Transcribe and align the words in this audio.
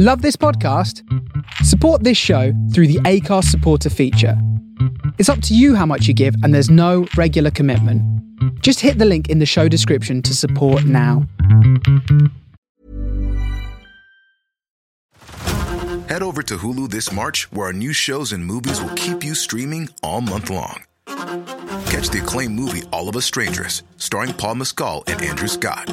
Love 0.00 0.22
this 0.22 0.36
podcast? 0.36 1.02
Support 1.64 2.04
this 2.04 2.16
show 2.16 2.52
through 2.72 2.86
the 2.86 3.00
Acast 3.00 3.46
supporter 3.46 3.90
feature. 3.90 4.40
It's 5.18 5.28
up 5.28 5.42
to 5.42 5.56
you 5.56 5.74
how 5.74 5.86
much 5.86 6.06
you 6.06 6.14
give, 6.14 6.36
and 6.44 6.54
there's 6.54 6.70
no 6.70 7.08
regular 7.16 7.50
commitment. 7.50 8.00
Just 8.62 8.78
hit 8.78 8.98
the 8.98 9.04
link 9.04 9.28
in 9.28 9.40
the 9.40 9.44
show 9.44 9.66
description 9.66 10.22
to 10.22 10.36
support 10.36 10.84
now. 10.84 11.26
Head 16.06 16.22
over 16.22 16.44
to 16.44 16.58
Hulu 16.58 16.90
this 16.90 17.10
March, 17.10 17.50
where 17.50 17.66
our 17.66 17.72
new 17.72 17.92
shows 17.92 18.30
and 18.30 18.46
movies 18.46 18.80
will 18.80 18.94
keep 18.94 19.24
you 19.24 19.34
streaming 19.34 19.88
all 20.04 20.20
month 20.20 20.48
long. 20.48 20.84
Catch 21.06 22.10
the 22.10 22.20
acclaimed 22.22 22.54
movie 22.54 22.84
All 22.92 23.08
of 23.08 23.16
Us 23.16 23.24
Strangers, 23.24 23.82
starring 23.96 24.32
Paul 24.32 24.54
Mescal 24.54 25.02
and 25.08 25.20
Andrew 25.20 25.48
Scott. 25.48 25.92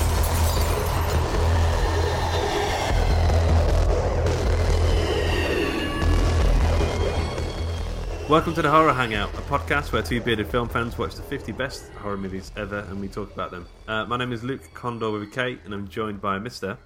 Welcome 8.31 8.53
to 8.53 8.61
the 8.61 8.71
Horror 8.71 8.93
Hangout, 8.93 9.27
a 9.33 9.41
podcast 9.41 9.91
where 9.91 10.01
two 10.01 10.21
bearded 10.21 10.47
film 10.47 10.69
fans 10.69 10.97
watch 10.97 11.15
the 11.15 11.21
50 11.21 11.51
best 11.51 11.91
horror 11.95 12.15
movies 12.15 12.49
ever 12.55 12.79
and 12.89 13.01
we 13.01 13.09
talk 13.09 13.29
about 13.33 13.51
them. 13.51 13.67
Uh, 13.89 14.05
my 14.05 14.15
name 14.15 14.31
is 14.31 14.41
Luke 14.41 14.61
Condor 14.73 15.11
with 15.11 15.23
a 15.23 15.27
K, 15.27 15.57
and 15.65 15.73
I'm 15.73 15.85
joined 15.89 16.21
by 16.21 16.39
Mr. 16.39 16.77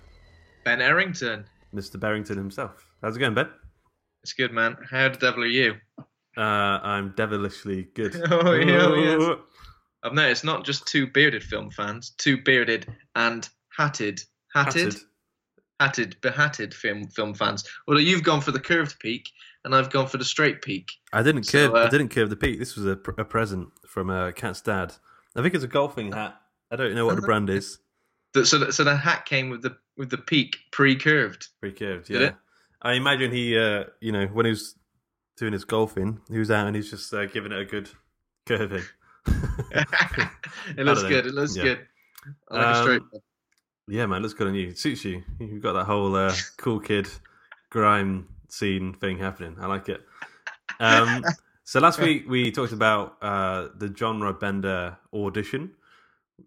Ben 0.64 0.80
Barrington. 0.80 1.46
Mr. 1.72 2.00
Barrington 2.00 2.36
himself. 2.36 2.88
How's 3.04 3.16
it 3.16 3.20
going, 3.20 3.36
Ben? 3.36 3.48
It's 4.24 4.34
good, 4.34 4.54
man. 4.54 4.76
How 4.90 5.08
the 5.10 5.18
devil 5.18 5.44
are 5.44 5.46
you? 5.46 5.76
Uh, 6.36 6.42
I'm 6.42 7.14
devilishly 7.16 7.90
good. 7.94 8.16
Oh, 8.32 8.54
yeah, 8.54 8.82
oh, 8.82 8.96
yes. 8.96 9.38
I've 10.02 10.14
noticed 10.14 10.46
not 10.46 10.66
just 10.66 10.88
two 10.88 11.06
bearded 11.06 11.44
film 11.44 11.70
fans, 11.70 12.16
two 12.18 12.42
bearded 12.42 12.88
and 13.14 13.48
hatted, 13.78 14.20
hatted, 14.52 14.94
Hatted. 14.94 15.02
Hatted, 15.80 16.18
behatted 16.22 16.74
film 16.74 17.08
film 17.08 17.34
fans. 17.34 17.64
Well, 17.88 18.00
you've 18.00 18.24
gone 18.24 18.42
for 18.42 18.52
the 18.52 18.60
curved 18.60 19.00
peak, 19.00 19.30
and 19.64 19.76
I've 19.76 19.90
gone 19.90 20.08
for 20.08 20.18
the 20.18 20.26
straight 20.26 20.62
peak. 20.62 20.90
I 21.14 21.22
didn't 21.24 21.44
So, 21.44 21.68
curve. 21.68 21.76
uh, 21.76 21.86
I 21.86 21.90
didn't 21.90 22.10
curve 22.10 22.30
the 22.30 22.36
peak. 22.36 22.60
This 22.60 22.76
was 22.76 22.86
a, 22.86 22.96
pr- 22.96 23.20
a 23.20 23.26
present 23.26 23.70
from 23.88 24.10
uh, 24.10 24.32
Cat's 24.32 24.62
dad. 24.62 24.94
I 25.36 25.42
think 25.42 25.54
it's 25.56 25.64
a 25.64 25.68
golfing 25.68 26.12
hat. 26.12 26.36
I 26.72 26.76
don't 26.76 26.96
know 26.96 27.06
what 27.06 27.16
the 27.16 27.22
brand 27.22 27.50
is. 27.50 27.80
So, 28.44 28.58
the- 28.58 28.72
so 28.74 28.84
the 28.84 28.96
hat 28.96 29.26
came 29.26 29.50
with 29.50 29.62
the 29.62 29.78
with 29.98 30.10
the 30.10 30.18
peak 30.18 30.58
pre-curved. 30.72 31.48
Pretty 31.62 31.76
curved, 31.78 32.10
yeah. 32.10 32.32
I 32.82 32.94
imagine 32.94 33.32
he, 33.32 33.58
uh, 33.58 33.86
you 34.02 34.12
know, 34.12 34.28
when 34.28 34.46
he 34.46 34.50
was 34.52 34.76
doing 35.38 35.54
his 35.54 35.64
golfing, 35.66 36.20
he 36.30 36.38
was 36.38 36.52
out 36.52 36.68
and 36.68 36.76
he's 36.76 36.90
just 36.90 37.14
uh, 37.14 37.26
giving 37.28 37.52
it 37.54 37.60
a 37.60 37.66
good 37.66 37.90
curving. 38.46 38.84
it 39.72 40.78
looks 40.86 41.04
good. 41.04 41.26
It 41.26 41.34
looks 41.34 41.56
Yeah. 41.56 41.64
good. 41.64 41.88
I 42.52 42.56
like 42.58 42.66
a 42.66 42.70
Um, 42.78 42.84
straight. 42.84 43.02
one. 43.12 43.22
Yeah, 43.88 44.06
man, 44.08 44.22
looks 44.22 44.34
good 44.34 44.48
on 44.48 44.56
you. 44.56 44.70
It 44.70 44.80
suits 44.80 45.06
you. 45.06 45.24
You've 45.40 45.62
got 45.62 45.74
that 45.74 45.86
whole 45.86 46.16
uh, 46.16 46.34
cool 46.58 46.80
kid 46.80 47.08
grime 47.70 48.28
scene 48.50 48.94
thing 48.94 49.18
happening. 49.20 49.58
I 49.60 49.68
like 49.68 49.90
it. 49.90 50.02
Um, 50.80 51.24
so 51.64 51.80
last 51.80 52.00
week 52.00 52.28
we 52.28 52.52
talked 52.52 52.74
about 52.74 53.18
uh, 53.22 53.68
the 53.78 53.94
genre 53.96 54.34
bender 54.34 54.98
audition, 55.14 55.72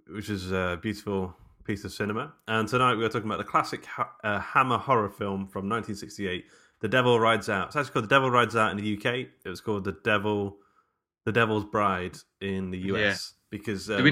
which 0.09 0.31
is 0.31 0.51
a 0.53 0.79
beautiful 0.83 1.35
piece 1.65 1.85
of 1.85 1.93
cinema. 1.93 2.33
And 2.49 2.67
tonight 2.67 2.97
we 2.97 3.05
are 3.05 3.09
talking 3.09 3.29
about 3.29 3.39
the 3.39 3.45
classic 3.45 3.85
ha- 3.87 4.11
uh, 4.25 4.41
Hammer 4.41 4.79
horror 4.79 5.09
film 5.11 5.47
from 5.47 5.69
1968, 5.69 6.45
The 6.81 6.89
Devil 6.89 7.21
Rides 7.21 7.49
Out. 7.49 7.69
It's 7.69 7.77
actually 7.77 7.93
called 7.93 8.05
The 8.07 8.09
Devil 8.17 8.31
Rides 8.33 8.57
Out 8.57 8.73
in 8.73 8.79
the 8.79 8.97
UK. 8.97 9.27
It 9.45 9.49
was 9.49 9.61
called 9.61 9.85
The 9.85 9.97
Devil, 10.03 10.57
The 11.25 11.33
Devil's 11.33 11.67
Bride 11.67 12.17
in 12.41 12.71
the 12.73 12.79
US 12.79 13.35
because. 13.51 13.89
Um, 13.91 14.03
we- 14.03 14.11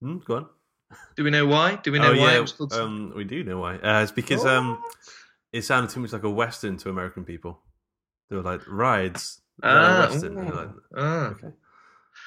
hmm, 0.00 0.18
go 0.26 0.36
on. 0.36 0.46
Do 1.16 1.24
we 1.24 1.30
know 1.30 1.46
why? 1.46 1.76
Do 1.76 1.92
we 1.92 1.98
know 1.98 2.12
oh 2.12 2.18
why 2.18 2.32
yeah, 2.32 2.38
it 2.38 2.40
was 2.40 2.52
called? 2.52 2.72
um, 2.72 3.12
we 3.16 3.24
do 3.24 3.42
know 3.44 3.58
why. 3.58 3.76
Uh, 3.76 4.02
it's 4.02 4.12
because 4.12 4.44
um, 4.44 4.82
it 5.52 5.62
sounded 5.62 5.90
too 5.90 6.00
much 6.00 6.12
like 6.12 6.22
a 6.24 6.30
western 6.30 6.76
to 6.78 6.88
American 6.90 7.24
people. 7.24 7.60
They 8.30 8.36
were 8.36 8.42
like 8.42 8.60
rides, 8.66 9.22
is 9.22 9.40
that 9.62 9.68
a 9.76 9.78
Ah, 9.78 10.08
western. 10.10 10.34
Like, 10.46 10.68
ah. 10.96 11.26
okay, 11.28 11.48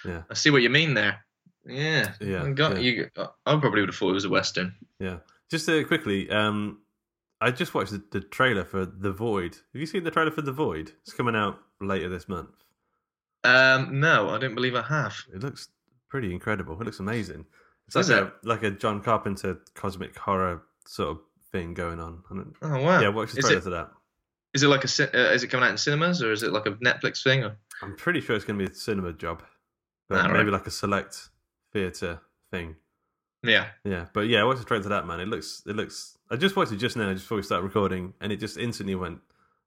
yeah, 0.06 0.22
I 0.30 0.34
see 0.34 0.50
what 0.52 0.62
you 0.62 0.70
mean 0.70 0.94
there. 0.94 1.26
Yeah. 1.66 2.14
Yeah, 2.22 2.44
I 2.44 2.52
got 2.52 2.82
yeah. 2.82 2.92
you. 2.92 3.10
I 3.18 3.28
probably 3.58 3.82
would 3.82 3.90
have 3.90 3.96
thought 3.96 4.12
it 4.12 4.14
was 4.14 4.26
a 4.26 4.30
western. 4.30 4.76
yeah. 5.00 5.18
Just 5.50 5.68
uh, 5.70 5.84
quickly, 5.86 6.30
um, 6.30 6.80
I 7.40 7.52
just 7.52 7.74
watched 7.74 7.92
the, 7.92 8.04
the 8.12 8.20
trailer 8.22 8.66
for 8.66 8.86
The 8.86 9.12
Void. 9.12 9.56
Have 9.74 9.80
you 9.80 9.86
seen 9.86 10.04
the 10.04 10.12
trailer 10.12 10.32
for 10.32 10.42
The 10.42 10.52
Void? 10.52 10.92
It's 11.04 11.14
coming 11.14 11.36
out 11.36 11.60
later 11.80 12.10
this 12.10 12.28
month. 12.28 12.50
Um, 13.44 14.00
no, 14.02 14.30
I 14.30 14.40
don't 14.40 14.56
believe 14.56 14.76
I 14.76 14.82
have. 14.82 15.16
It 15.34 15.42
looks 15.42 15.70
pretty 16.10 16.34
incredible. 16.34 16.80
It 16.82 16.84
looks 16.86 17.00
amazing. 17.00 17.46
It's 17.88 17.96
Is 17.96 18.10
like 18.10 18.22
it? 18.22 18.34
a 18.44 18.48
like 18.48 18.64
a 18.64 18.72
John 18.72 19.02
Carpenter 19.02 19.60
cosmic 19.74 20.18
horror 20.18 20.64
sort 20.86 21.10
of 21.10 21.18
thing 21.52 21.74
going 21.74 22.00
on. 22.00 22.22
Oh 22.62 22.82
wow. 22.84 23.00
yeah, 23.00 23.10
watch 23.10 23.32
the 23.34 23.42
trailer 23.42 23.58
it, 23.58 23.64
for 23.64 23.70
that. 23.72 23.92
is 24.54 24.64
it 24.64 24.68
like 24.68 24.84
a? 24.84 24.88
Uh, 25.30 25.32
is 25.34 25.44
it 25.44 25.48
coming 25.48 25.64
out 25.66 25.72
in 25.72 25.78
cinemas 25.78 26.22
or 26.22 26.32
is 26.32 26.44
it 26.44 26.52
like 26.52 26.66
a 26.66 26.72
Netflix 26.74 27.24
thing? 27.24 27.44
Or? 27.46 27.56
I'm 27.82 27.96
pretty 27.96 28.20
sure 28.22 28.36
it's 28.36 28.44
going 28.46 28.60
to 28.60 28.66
be 28.66 28.72
a 28.72 28.76
cinema 28.76 29.14
job, 29.14 29.42
but 30.10 30.20
Ah, 30.20 30.24
right. 30.28 30.34
maybe 30.38 30.52
like 30.52 30.68
a 30.68 30.72
select 30.72 31.30
theatre 31.72 32.20
thing. 32.52 32.76
Yeah. 33.44 33.68
Yeah, 33.86 34.08
but 34.14 34.22
yeah, 34.28 34.42
I 34.42 34.44
watched 34.44 34.60
the 34.60 34.66
trailer 34.66 34.84
to 34.84 34.90
that 34.90 35.06
man. 35.08 35.20
It 35.22 35.28
looks, 35.28 35.64
it 35.66 35.76
looks. 35.76 36.18
I 36.30 36.36
just 36.36 36.56
watched 36.58 36.72
it 36.74 36.78
just 36.78 36.98
now, 36.98 37.12
just 37.14 37.24
before 37.26 37.38
we 37.38 37.44
started 37.44 37.64
recording, 37.64 38.14
and 38.20 38.32
it 38.34 38.38
just 38.42 38.58
instantly 38.58 38.96
went, 38.96 39.20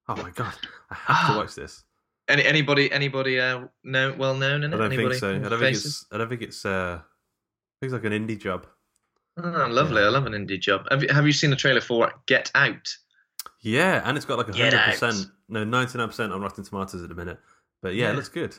"Oh 0.09 0.17
my 0.17 0.31
god, 0.31 0.53
I 0.91 0.95
have 0.95 1.33
to 1.33 1.39
watch 1.39 1.55
this." 1.55 1.85
Any 2.29 2.45
anybody 2.45 2.93
anybody 2.93 3.41
uh 3.41 3.63
know 3.83 4.15
well 4.19 4.35
known 4.35 4.63
in 4.65 4.73
it? 4.73 4.77
I 4.77 4.79
don't 4.79 4.93
anybody 4.93 5.19
think 5.19 5.21
so. 5.21 5.31
I 5.31 5.39
don't 5.39 5.51
think 5.51 5.61
faces? 5.61 5.85
it's. 5.87 6.07
I 6.13 6.19
don't 6.19 6.29
think 6.29 6.43
it's. 6.43 6.67
uh 6.67 7.01
It's 7.83 7.93
like 7.93 8.05
an 8.05 8.13
indie 8.13 8.39
job. 8.39 8.67
Oh, 9.43 9.67
lovely. 9.71 10.03
I 10.03 10.09
love 10.09 10.27
an 10.27 10.33
indie 10.33 10.61
job. 10.61 10.87
Have 10.91 11.03
you, 11.03 11.09
have 11.09 11.27
you 11.27 11.33
seen 11.33 11.51
the 11.51 11.57
trailer 11.57 11.81
for 11.81 12.13
Get 12.27 12.51
Out? 12.55 12.95
Yeah, 13.63 14.03
and 14.05 14.17
it's 14.17 14.27
got 14.27 14.39
like 14.39 14.49
a 14.49 14.53
hundred 14.57 14.81
percent, 14.85 15.27
no, 15.49 15.65
ninety 15.65 15.97
nine 15.99 16.09
percent 16.09 16.33
on 16.33 16.41
Rotten 16.43 16.65
Tomatoes 16.65 17.03
at 17.03 17.09
the 17.09 17.15
minute. 17.15 17.39
But 17.83 17.95
yeah, 17.95 18.07
Yeah. 18.07 18.13
it 18.13 18.17
looks 18.17 18.29
good. 18.29 18.57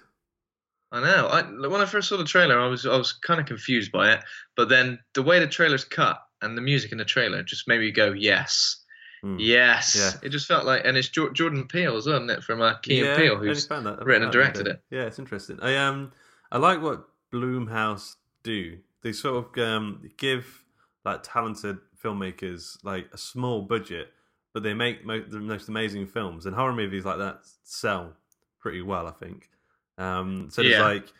I 0.92 1.00
know. 1.02 1.28
I, 1.28 1.44
when 1.68 1.82
I 1.82 1.86
first 1.86 2.10
saw 2.10 2.18
the 2.18 2.24
trailer, 2.26 2.60
I 2.60 2.68
was 2.68 2.86
I 2.86 2.98
was 2.98 3.14
kind 3.14 3.40
of 3.40 3.46
confused 3.46 3.92
by 3.92 4.12
it, 4.14 4.24
but 4.56 4.70
then 4.70 5.00
the 5.14 5.22
way 5.24 5.40
the 5.40 5.48
trailer's 5.48 5.86
cut 5.86 6.22
and 6.42 6.58
the 6.58 6.62
music 6.62 6.92
in 6.92 6.98
the 6.98 7.06
trailer 7.06 7.44
just 7.44 7.68
made 7.68 7.80
me 7.80 7.92
go, 7.92 8.12
yes, 8.12 8.78
Hmm. 9.22 9.38
yes. 9.40 9.96
Yeah. 9.96 10.28
It 10.28 10.30
just 10.30 10.48
felt 10.48 10.66
like, 10.66 10.82
and 10.84 10.98
it's 10.98 11.08
Jor- 11.10 11.30
Jordan 11.32 11.68
Peele, 11.68 11.96
isn't 11.98 12.30
it, 12.32 12.44
from 12.44 12.60
uh, 12.62 12.74
Key 12.80 13.02
yeah, 13.02 13.14
and 13.14 13.22
Peele, 13.22 13.36
who's 13.38 13.68
found 13.68 13.86
that- 13.86 14.00
I 14.00 14.04
written 14.04 14.24
and 14.24 14.32
directed 14.32 14.66
bit. 14.66 14.76
it. 14.90 14.96
Yeah, 14.96 15.04
it's 15.04 15.20
interesting. 15.20 15.60
I 15.62 15.78
um 15.78 16.12
I 16.52 16.58
like 16.58 16.82
what 16.82 17.06
Blumhouse 17.32 18.16
do. 18.44 18.78
They 19.02 19.14
sort 19.14 19.46
of 19.46 19.58
um 19.64 20.10
give 20.18 20.64
like 21.06 21.22
talented 21.24 21.80
filmmakers 22.04 22.78
like 22.84 23.10
a 23.14 23.18
small 23.18 23.62
budget, 23.64 24.10
but 24.54 24.64
they 24.64 24.74
make 24.74 25.06
mo- 25.06 25.26
the 25.28 25.40
most 25.40 25.68
amazing 25.70 26.08
films. 26.08 26.46
And 26.46 26.56
horror 26.56 26.74
movies 26.74 27.06
like 27.06 27.18
that 27.18 27.40
sell 27.64 28.14
pretty 28.60 28.82
well, 28.82 29.08
I 29.08 29.12
think. 29.12 29.50
Um, 29.98 30.50
so 30.50 30.62
there's 30.62 30.74
Yeah. 30.76 30.84
like 30.84 31.12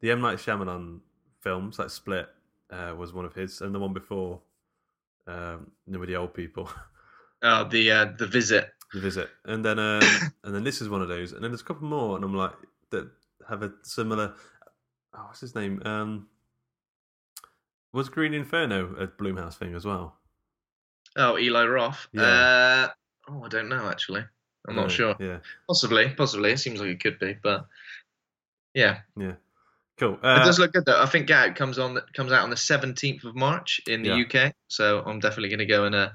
the 0.00 0.10
M 0.10 0.20
Night 0.20 0.38
Shyamalan 0.38 1.00
films, 1.40 1.78
like 1.78 1.90
Split 1.90 2.28
uh, 2.70 2.94
was 2.96 3.12
one 3.12 3.24
of 3.24 3.34
his, 3.34 3.60
and 3.60 3.74
the 3.74 3.78
one 3.78 3.92
before, 3.92 4.40
um, 5.26 5.70
with 5.86 6.08
the 6.08 6.16
old 6.16 6.34
people. 6.34 6.70
Oh, 7.42 7.64
the 7.64 7.90
uh, 7.90 8.04
the 8.18 8.26
visit. 8.26 8.68
the 8.92 9.00
visit, 9.00 9.30
and 9.46 9.64
then 9.64 9.78
um, 9.78 10.00
and 10.44 10.54
then 10.54 10.62
this 10.62 10.82
is 10.82 10.90
one 10.90 11.00
of 11.00 11.08
those, 11.08 11.32
and 11.32 11.42
then 11.42 11.50
there's 11.50 11.62
a 11.62 11.64
couple 11.64 11.88
more, 11.88 12.14
and 12.16 12.22
I'm 12.24 12.34
like 12.34 12.52
that 12.90 13.10
have 13.48 13.62
a 13.62 13.72
similar. 13.82 14.34
Oh, 15.14 15.24
what's 15.24 15.40
his 15.40 15.54
name? 15.54 15.80
Um, 15.86 16.28
was 17.92 18.08
Green 18.08 18.34
Inferno 18.34 18.94
a 18.96 19.06
Blumhouse 19.06 19.54
thing 19.54 19.74
as 19.74 19.84
well? 19.84 20.16
Oh, 21.16 21.38
Eli 21.38 21.64
Roth. 21.66 22.06
Yeah. 22.12 22.22
Uh, 22.22 22.88
oh, 23.28 23.44
I 23.44 23.48
don't 23.48 23.68
know 23.68 23.88
actually. 23.88 24.24
I'm 24.68 24.76
No, 24.76 24.82
not 24.82 24.90
sure. 24.90 25.16
Yeah, 25.18 25.38
Possibly, 25.66 26.10
possibly. 26.10 26.52
It 26.52 26.58
seems 26.58 26.80
like 26.80 26.90
it 26.90 27.02
could 27.02 27.18
be, 27.18 27.36
but 27.42 27.66
yeah, 28.74 28.98
yeah. 29.16 29.34
Cool. 29.98 30.14
it 30.14 30.20
Uh, 30.24 30.44
does 30.44 30.58
look 30.58 30.72
good 30.72 30.84
though. 30.86 31.00
I 31.02 31.06
think 31.06 31.26
Get 31.26 31.48
Out 31.50 31.56
comes 31.56 31.78
on 31.78 31.94
that 31.94 32.12
comes 32.14 32.32
out 32.32 32.42
on 32.44 32.50
the 32.50 32.56
17th 32.56 33.24
of 33.24 33.34
March 33.36 33.80
in 33.86 34.02
the 34.02 34.10
Yeah. 34.10 34.46
UK, 34.48 34.54
so 34.68 35.02
I'm 35.04 35.18
definitely 35.18 35.48
going 35.48 35.58
to 35.58 35.66
go 35.66 35.84
and 35.84 35.94
uh, 35.94 36.10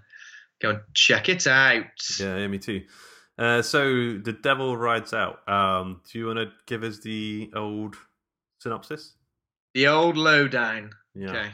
go 0.62 0.70
and 0.72 0.80
check 0.94 1.28
it 1.30 1.46
out. 1.48 1.86
yeah, 2.20 2.38
yeah, 2.38 2.48
me 2.48 2.58
too. 2.60 2.84
Uh, 3.38 3.62
so 3.62 3.84
the 4.18 4.32
devil 4.42 4.78
rides 4.78 5.14
out. 5.14 5.48
Um, 5.50 6.02
do 6.10 6.18
you 6.20 6.26
want 6.28 6.40
to 6.40 6.52
give 6.68 6.84
us 6.84 7.00
the 7.00 7.52
old 7.54 7.96
synopsis? 8.60 9.14
The 9.74 9.88
old 9.88 10.16
lowdown. 10.18 10.92
Yeah. 11.14 11.30
Okay. 11.32 11.50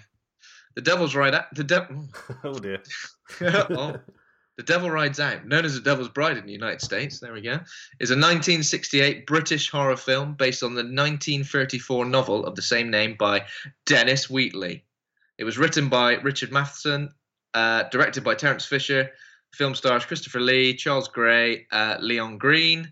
The 0.76 0.82
Devil's 0.82 1.16
Ride 1.16 1.36
Out. 1.36 1.54
The 1.54 1.64
devil. 1.64 2.08
oh 2.44 2.60
dear. 2.60 2.82
oh. 3.42 4.00
The 4.58 4.64
Devil 4.64 4.92
Rides 4.92 5.20
Out, 5.20 5.48
known 5.48 5.66
as 5.66 5.74
The 5.74 5.82
Devil's 5.82 6.10
Bride 6.10 6.38
in 6.38 6.46
the 6.46 6.52
United 6.52 6.82
States, 6.82 7.20
there 7.20 7.34
we 7.34 7.42
go, 7.42 7.60
is 8.00 8.12
a 8.12 8.14
1968 8.14 9.26
British 9.26 9.72
horror 9.72 9.98
film 9.98 10.34
based 10.34 10.62
on 10.62 10.76
the 10.76 10.84
1934 10.84 12.06
novel 12.06 12.46
of 12.46 12.56
the 12.56 12.62
same 12.62 12.92
name 12.92 13.16
by 13.18 13.46
Dennis 13.86 14.30
Wheatley. 14.30 14.84
It 15.40 15.46
was 15.46 15.58
written 15.58 15.90
by 15.90 16.16
Richard 16.16 16.52
Matheson, 16.52 17.10
uh, 17.56 17.84
directed 17.90 18.24
by 18.24 18.36
Terence 18.36 18.66
Fisher. 18.66 19.10
The 19.52 19.58
film 19.58 19.74
stars 19.74 20.06
Christopher 20.06 20.42
Lee, 20.42 20.76
Charles 20.76 21.08
Gray, 21.08 21.66
uh, 21.72 21.98
Leon 22.00 22.38
Greene, 22.38 22.92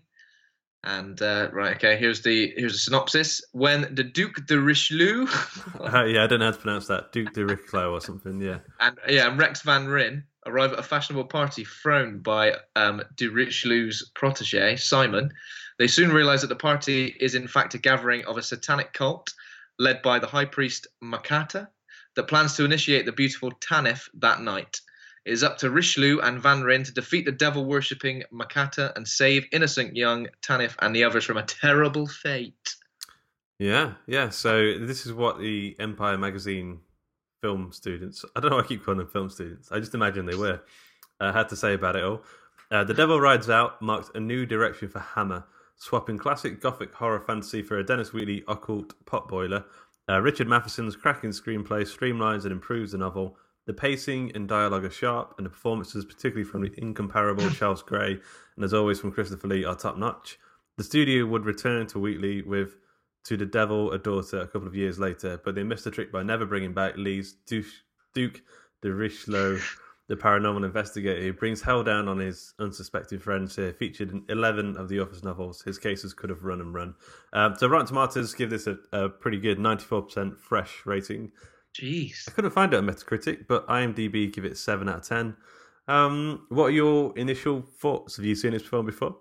and 0.82 1.20
uh, 1.20 1.48
right, 1.52 1.76
okay. 1.76 1.96
Here's 1.96 2.22
the 2.22 2.52
here's 2.56 2.72
the 2.72 2.78
synopsis. 2.78 3.42
When 3.52 3.94
the 3.94 4.04
Duke 4.04 4.46
de 4.46 4.58
Richelieu 4.58 5.26
Uh, 5.80 6.04
yeah, 6.04 6.24
I 6.24 6.26
don't 6.26 6.40
know 6.40 6.46
how 6.46 6.52
to 6.52 6.58
pronounce 6.58 6.86
that. 6.86 7.12
Duke 7.12 7.32
de 7.32 7.44
Richelieu 7.44 7.90
or 7.90 8.00
something. 8.00 8.40
Yeah. 8.40 8.58
and 8.80 8.98
yeah, 9.08 9.28
and 9.28 9.38
Rex 9.38 9.62
Van 9.62 9.86
Ryn 9.86 10.24
arrive 10.46 10.72
at 10.72 10.78
a 10.78 10.82
fashionable 10.82 11.26
party 11.26 11.64
thrown 11.64 12.20
by 12.20 12.54
um, 12.76 13.02
de 13.16 13.28
Richelieu's 13.28 14.10
protege 14.14 14.76
Simon. 14.76 15.32
They 15.78 15.86
soon 15.86 16.12
realize 16.12 16.42
that 16.42 16.48
the 16.48 16.56
party 16.56 17.14
is 17.20 17.34
in 17.34 17.46
fact 17.46 17.74
a 17.74 17.78
gathering 17.78 18.24
of 18.24 18.36
a 18.36 18.42
satanic 18.42 18.92
cult 18.92 19.32
led 19.78 20.02
by 20.02 20.18
the 20.18 20.26
high 20.26 20.44
priest 20.44 20.86
Mocata 21.02 21.68
that 22.16 22.24
plans 22.24 22.56
to 22.56 22.64
initiate 22.64 23.06
the 23.06 23.12
beautiful 23.12 23.50
Tanith 23.60 24.08
that 24.14 24.40
night. 24.40 24.80
It 25.24 25.32
is 25.32 25.42
up 25.42 25.58
to 25.58 25.70
Richelieu 25.70 26.20
and 26.20 26.40
Van 26.40 26.62
Ryn 26.62 26.84
to 26.84 26.92
defeat 26.92 27.26
the 27.26 27.32
devil 27.32 27.66
worshipping 27.66 28.22
Mocata 28.32 28.94
and 28.96 29.06
save 29.06 29.46
innocent 29.52 29.94
young 29.94 30.28
Tanif 30.42 30.74
and 30.80 30.96
the 30.96 31.04
others 31.04 31.24
from 31.24 31.36
a 31.36 31.42
terrible 31.42 32.06
fate. 32.06 32.74
Yeah, 33.58 33.92
yeah. 34.06 34.30
So 34.30 34.78
this 34.78 35.04
is 35.04 35.12
what 35.12 35.38
the 35.38 35.76
Empire 35.78 36.16
magazine 36.16 36.80
film 37.42 37.72
students, 37.72 38.24
I 38.36 38.40
don't 38.40 38.50
know 38.50 38.58
I 38.58 38.62
keep 38.62 38.84
calling 38.84 38.98
them 38.98 39.08
film 39.08 39.30
students, 39.30 39.70
I 39.72 39.78
just 39.80 39.94
imagine 39.94 40.26
they 40.26 40.36
were, 40.36 40.60
uh, 41.20 41.32
had 41.32 41.48
to 41.50 41.56
say 41.56 41.74
about 41.74 41.96
it 41.96 42.04
all. 42.04 42.22
Uh, 42.70 42.84
the 42.84 42.94
Devil 42.94 43.20
Rides 43.20 43.50
Out 43.50 43.80
marked 43.82 44.14
a 44.14 44.20
new 44.20 44.46
direction 44.46 44.88
for 44.88 45.00
Hammer, 45.00 45.44
swapping 45.76 46.18
classic 46.18 46.60
gothic 46.60 46.94
horror 46.94 47.20
fantasy 47.20 47.62
for 47.62 47.78
a 47.78 47.84
Dennis 47.84 48.12
Wheatley 48.12 48.44
occult 48.46 48.94
potboiler. 49.06 49.64
Uh, 50.08 50.20
Richard 50.20 50.48
Matheson's 50.48 50.96
cracking 50.96 51.30
screenplay 51.30 51.82
streamlines 51.82 52.44
and 52.44 52.52
improves 52.52 52.92
the 52.92 52.98
novel. 52.98 53.36
The 53.70 53.74
pacing 53.74 54.32
and 54.34 54.48
dialogue 54.48 54.84
are 54.84 54.90
sharp, 54.90 55.34
and 55.36 55.46
the 55.46 55.50
performances, 55.50 56.04
particularly 56.04 56.42
from 56.42 56.62
the 56.62 56.74
incomparable 56.76 57.48
Charles 57.52 57.84
Gray 57.84 58.18
and 58.56 58.64
as 58.64 58.74
always 58.74 58.98
from 58.98 59.12
Christopher 59.12 59.46
Lee, 59.46 59.64
are 59.64 59.76
top 59.76 59.96
notch. 59.96 60.40
The 60.76 60.82
studio 60.82 61.24
would 61.26 61.44
return 61.44 61.86
to 61.86 62.00
Wheatley 62.00 62.42
with 62.42 62.78
To 63.26 63.36
the 63.36 63.46
Devil, 63.46 63.92
a 63.92 63.98
Daughter 63.98 64.40
a 64.40 64.48
couple 64.48 64.66
of 64.66 64.74
years 64.74 64.98
later, 64.98 65.40
but 65.44 65.54
they 65.54 65.62
missed 65.62 65.84
the 65.84 65.92
trick 65.92 66.10
by 66.10 66.24
never 66.24 66.46
bringing 66.46 66.74
back 66.74 66.96
Lee's 66.96 67.36
Duke, 67.46 67.66
Duke 68.12 68.42
de 68.82 68.92
Richelieu, 68.92 69.60
the 70.08 70.16
paranormal 70.16 70.64
investigator 70.64 71.22
who 71.22 71.32
brings 71.32 71.62
hell 71.62 71.84
down 71.84 72.08
on 72.08 72.18
his 72.18 72.54
unsuspecting 72.58 73.20
friends 73.20 73.54
here. 73.54 73.72
Featured 73.72 74.10
in 74.10 74.24
11 74.28 74.78
of 74.78 74.88
the 74.88 74.98
author's 74.98 75.22
novels, 75.22 75.62
his 75.62 75.78
cases 75.78 76.12
could 76.12 76.30
have 76.30 76.42
run 76.42 76.60
and 76.60 76.74
run. 76.74 76.96
Um, 77.32 77.54
so 77.56 77.68
Rotten 77.68 77.86
Tomatoes 77.86 78.34
give 78.34 78.50
this 78.50 78.66
a, 78.66 78.78
a 78.90 79.08
pretty 79.08 79.38
good 79.38 79.58
94% 79.58 80.40
fresh 80.40 80.84
rating. 80.84 81.30
Jeez. 81.78 82.28
I 82.28 82.32
couldn't 82.32 82.50
find 82.50 82.72
it 82.72 82.78
on 82.78 82.86
Metacritic, 82.86 83.46
but 83.46 83.66
IMDb 83.68 84.32
give 84.32 84.44
it 84.44 84.56
7 84.56 84.88
out 84.88 84.96
of 84.96 85.02
10. 85.02 85.36
Um, 85.88 86.46
what 86.48 86.66
are 86.66 86.70
your 86.70 87.16
initial 87.16 87.62
thoughts? 87.78 88.16
Have 88.16 88.24
you 88.24 88.34
seen 88.34 88.52
this 88.52 88.62
film 88.62 88.86
before? 88.86 89.16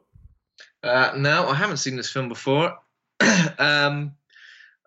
Uh, 0.84 1.12
no, 1.18 1.48
I 1.48 1.56
haven't 1.56 1.78
seen 1.78 1.96
this 1.96 2.12
film 2.12 2.30
before. 2.30 2.78
um, 3.60 4.14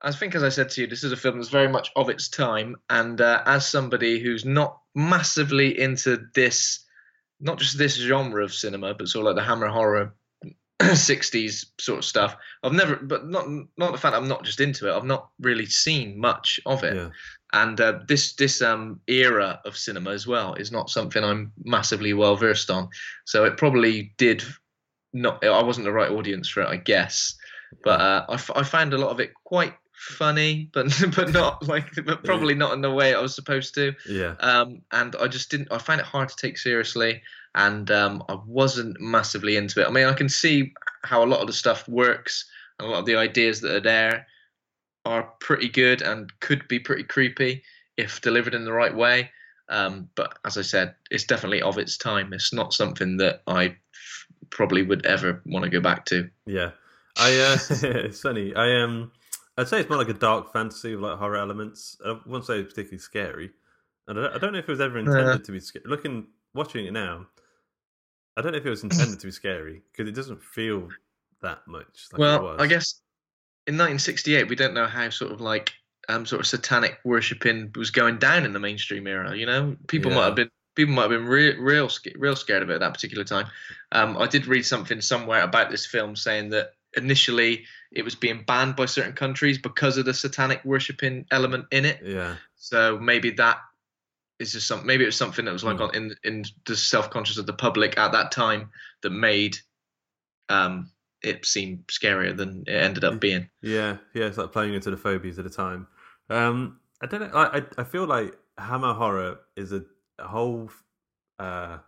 I 0.02 0.10
think, 0.12 0.34
as 0.34 0.42
I 0.42 0.48
said 0.48 0.70
to 0.70 0.80
you, 0.80 0.86
this 0.86 1.04
is 1.04 1.12
a 1.12 1.16
film 1.16 1.38
that's 1.38 1.50
very 1.50 1.68
much 1.68 1.90
of 1.94 2.08
its 2.08 2.28
time. 2.28 2.76
And 2.90 3.20
uh, 3.20 3.42
as 3.46 3.66
somebody 3.66 4.20
who's 4.20 4.44
not 4.44 4.78
massively 4.94 5.78
into 5.78 6.26
this, 6.34 6.84
not 7.40 7.58
just 7.58 7.78
this 7.78 7.96
genre 7.96 8.44
of 8.44 8.52
cinema, 8.52 8.94
but 8.94 9.08
sort 9.08 9.26
of 9.26 9.34
like 9.34 9.36
the 9.36 9.48
Hammer 9.48 9.68
horror 9.68 10.14
60s 10.80 11.66
sort 11.78 11.98
of 11.98 12.04
stuff, 12.04 12.36
I've 12.62 12.72
never, 12.72 12.96
but 12.96 13.28
not 13.28 13.46
not 13.76 13.92
the 13.92 13.98
fact 13.98 14.16
I'm 14.16 14.28
not 14.28 14.44
just 14.44 14.60
into 14.60 14.88
it. 14.88 14.96
I've 14.96 15.04
not 15.04 15.30
really 15.40 15.66
seen 15.66 16.18
much 16.18 16.58
of 16.66 16.82
it. 16.82 16.96
Yeah. 16.96 17.10
And 17.52 17.80
uh, 17.80 18.00
this 18.08 18.34
this 18.34 18.62
um, 18.62 19.00
era 19.06 19.60
of 19.64 19.76
cinema 19.76 20.10
as 20.10 20.26
well 20.26 20.54
is 20.54 20.72
not 20.72 20.88
something 20.88 21.22
I'm 21.22 21.52
massively 21.64 22.14
well 22.14 22.34
versed 22.34 22.70
on. 22.70 22.88
So 23.26 23.44
it 23.44 23.58
probably 23.58 24.14
did 24.16 24.42
not. 25.12 25.44
I 25.44 25.62
wasn't 25.62 25.84
the 25.84 25.92
right 25.92 26.10
audience 26.10 26.48
for 26.48 26.62
it, 26.62 26.68
I 26.68 26.76
guess. 26.76 27.34
But 27.84 28.00
uh, 28.00 28.26
I, 28.28 28.34
f- 28.34 28.50
I 28.54 28.62
found 28.62 28.92
a 28.94 28.98
lot 28.98 29.10
of 29.10 29.20
it 29.20 29.32
quite 29.44 29.74
funny, 29.92 30.70
but 30.72 30.86
but 31.16 31.30
not 31.30 31.66
like, 31.66 31.90
but 32.04 32.24
probably 32.24 32.54
not 32.54 32.72
in 32.72 32.80
the 32.80 32.90
way 32.90 33.14
I 33.14 33.20
was 33.20 33.34
supposed 33.34 33.74
to. 33.74 33.92
Yeah. 34.08 34.34
Um, 34.40 34.82
and 34.92 35.14
I 35.16 35.28
just 35.28 35.50
didn't. 35.50 35.68
I 35.70 35.78
found 35.78 36.00
it 36.00 36.06
hard 36.06 36.28
to 36.30 36.36
take 36.36 36.56
seriously, 36.56 37.22
and 37.54 37.90
um, 37.90 38.24
I 38.28 38.38
wasn't 38.46 39.00
massively 39.00 39.56
into 39.56 39.80
it. 39.80 39.86
I 39.86 39.90
mean, 39.90 40.06
I 40.06 40.14
can 40.14 40.28
see 40.28 40.72
how 41.04 41.22
a 41.22 41.26
lot 41.26 41.40
of 41.40 41.46
the 41.46 41.52
stuff 41.52 41.86
works, 41.88 42.46
and 42.78 42.88
a 42.88 42.90
lot 42.90 43.00
of 43.00 43.06
the 43.06 43.16
ideas 43.16 43.60
that 43.60 43.74
are 43.74 43.80
there 43.80 44.26
are 45.04 45.32
pretty 45.40 45.68
good 45.68 46.02
and 46.02 46.32
could 46.40 46.66
be 46.68 46.78
pretty 46.78 47.04
creepy 47.04 47.62
if 47.96 48.20
delivered 48.20 48.54
in 48.54 48.64
the 48.64 48.72
right 48.72 48.94
way. 48.94 49.30
Um, 49.68 50.08
but 50.14 50.38
as 50.44 50.58
I 50.58 50.62
said, 50.62 50.94
it's 51.10 51.24
definitely 51.24 51.62
of 51.62 51.78
its 51.78 51.96
time. 51.96 52.32
It's 52.32 52.52
not 52.52 52.72
something 52.72 53.16
that 53.18 53.42
I 53.46 53.64
f- 53.66 54.26
probably 54.50 54.82
would 54.82 55.06
ever 55.06 55.40
want 55.46 55.64
to 55.64 55.70
go 55.70 55.80
back 55.80 56.04
to. 56.06 56.28
Yeah, 56.46 56.72
I. 57.18 57.38
Uh, 57.38 57.58
it's 57.70 58.20
funny. 58.20 58.54
I 58.54 58.82
um, 58.82 59.12
I'd 59.56 59.68
say 59.68 59.80
it's 59.80 59.88
more 59.88 59.98
like 59.98 60.08
a 60.08 60.14
dark 60.14 60.52
fantasy 60.52 60.94
with 60.94 61.04
like 61.04 61.18
horror 61.18 61.36
elements. 61.36 61.96
I 62.04 62.18
wouldn't 62.26 62.46
say 62.46 62.58
it's 62.58 62.72
particularly 62.72 62.98
scary, 62.98 63.50
and 64.08 64.18
I 64.18 64.22
don't, 64.22 64.34
I 64.34 64.38
don't 64.38 64.52
know 64.52 64.58
if 64.58 64.68
it 64.68 64.72
was 64.72 64.80
ever 64.80 64.98
intended 64.98 65.44
to 65.44 65.52
be 65.52 65.60
scary. 65.60 65.84
Looking, 65.86 66.26
watching 66.54 66.86
it 66.86 66.92
now, 66.92 67.26
I 68.36 68.42
don't 68.42 68.52
know 68.52 68.58
if 68.58 68.66
it 68.66 68.70
was 68.70 68.82
intended 68.82 69.20
to 69.20 69.26
be 69.26 69.32
scary 69.32 69.82
because 69.92 70.08
it 70.08 70.14
doesn't 70.14 70.42
feel 70.42 70.88
that 71.42 71.66
much. 71.66 72.08
Like 72.12 72.18
it 72.18 72.20
well, 72.20 72.42
was. 72.42 72.60
I 72.60 72.66
guess 72.66 73.01
in 73.66 73.74
1968, 73.74 74.48
we 74.48 74.56
don't 74.56 74.74
know 74.74 74.86
how 74.86 75.08
sort 75.10 75.32
of 75.32 75.40
like 75.40 75.72
um, 76.08 76.26
sort 76.26 76.40
of 76.40 76.46
satanic 76.46 76.98
worshipping 77.04 77.70
was 77.76 77.90
going 77.90 78.18
down 78.18 78.44
in 78.44 78.52
the 78.52 78.58
mainstream 78.60 79.06
era. 79.06 79.36
You 79.36 79.46
know, 79.46 79.76
people 79.86 80.10
might 80.10 80.24
have 80.24 80.34
been 80.34 80.50
people 80.74 80.94
might 80.94 81.02
have 81.02 81.10
been 81.10 81.26
re- 81.26 81.56
real 81.58 81.88
real 82.16 82.36
scared 82.36 82.62
of 82.62 82.70
it 82.70 82.74
at 82.74 82.80
that 82.80 82.94
particular 82.94 83.24
time. 83.24 83.46
Um, 83.92 84.18
I 84.18 84.26
did 84.26 84.46
read 84.46 84.64
something 84.66 85.00
somewhere 85.00 85.42
about 85.42 85.70
this 85.70 85.86
film 85.86 86.16
saying 86.16 86.50
that 86.50 86.72
initially 86.96 87.64
it 87.92 88.04
was 88.04 88.14
being 88.14 88.42
banned 88.46 88.74
by 88.76 88.86
certain 88.86 89.12
countries 89.12 89.58
because 89.58 89.96
of 89.96 90.04
the 90.06 90.14
satanic 90.14 90.64
worshipping 90.64 91.26
element 91.30 91.66
in 91.70 91.84
it. 91.84 92.00
Yeah, 92.04 92.36
So 92.56 92.98
maybe 92.98 93.30
that 93.32 93.58
is 94.38 94.52
just 94.52 94.66
some. 94.66 94.84
Maybe 94.84 95.04
it 95.04 95.06
was 95.08 95.16
something 95.16 95.44
that 95.44 95.52
was 95.52 95.64
like 95.64 95.76
Hmm. 95.76 95.82
on 95.84 95.94
in 95.94 96.16
in 96.24 96.44
the 96.66 96.74
self 96.76 97.10
conscious 97.10 97.38
of 97.38 97.46
the 97.46 97.52
public 97.52 97.96
at 97.96 98.12
that 98.12 98.32
time 98.32 98.70
that 99.02 99.10
made 99.10 99.56
um 100.48 100.90
it 101.24 101.44
seemed 101.46 101.86
scarier 101.86 102.36
than 102.36 102.64
it 102.66 102.74
ended 102.74 103.04
up 103.04 103.20
being. 103.20 103.48
yeah, 103.62 103.98
yeah. 104.14 104.26
It's 104.26 104.38
like 104.38 104.52
playing 104.52 104.74
into 104.74 104.90
the 104.90 104.96
phobias 104.96 105.38
at 105.38 105.44
the 105.44 105.50
time. 105.50 105.86
Um, 106.30 106.80
I 107.02 107.06
don't 107.06 107.20
know. 107.20 107.38
I 107.38 107.58
I, 107.58 107.62
I 107.78 107.84
feel 107.84 108.06
like 108.06 108.34
Hammer 108.58 108.94
horror 108.94 109.38
is 109.56 109.72
a, 109.72 109.82
a 110.18 110.26
whole 110.28 110.70
uh 111.38 111.78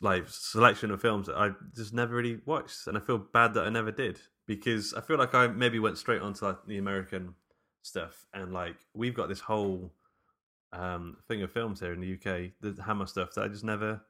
like 0.00 0.24
selection 0.28 0.90
of 0.90 1.00
films 1.00 1.26
that 1.26 1.36
I 1.36 1.50
just 1.74 1.94
never 1.94 2.14
really 2.14 2.40
watched, 2.44 2.86
and 2.86 2.96
I 2.96 3.00
feel 3.00 3.18
bad 3.18 3.54
that 3.54 3.66
I 3.66 3.70
never 3.70 3.90
did 3.90 4.20
because 4.46 4.92
I 4.94 5.00
feel 5.00 5.18
like 5.18 5.34
I 5.34 5.46
maybe 5.46 5.78
went 5.78 5.98
straight 5.98 6.20
onto 6.22 6.44
like 6.44 6.58
the 6.66 6.78
American 6.78 7.34
stuff, 7.82 8.26
and 8.34 8.52
like 8.52 8.76
we've 8.94 9.14
got 9.14 9.28
this 9.28 9.40
whole 9.40 9.92
um 10.72 11.16
thing 11.26 11.42
of 11.42 11.50
films 11.50 11.80
here 11.80 11.92
in 11.92 12.00
the 12.00 12.14
UK, 12.14 12.52
the 12.60 12.80
Hammer 12.82 13.06
stuff 13.06 13.32
that 13.34 13.44
I 13.44 13.48
just 13.48 13.64
never 13.64 14.02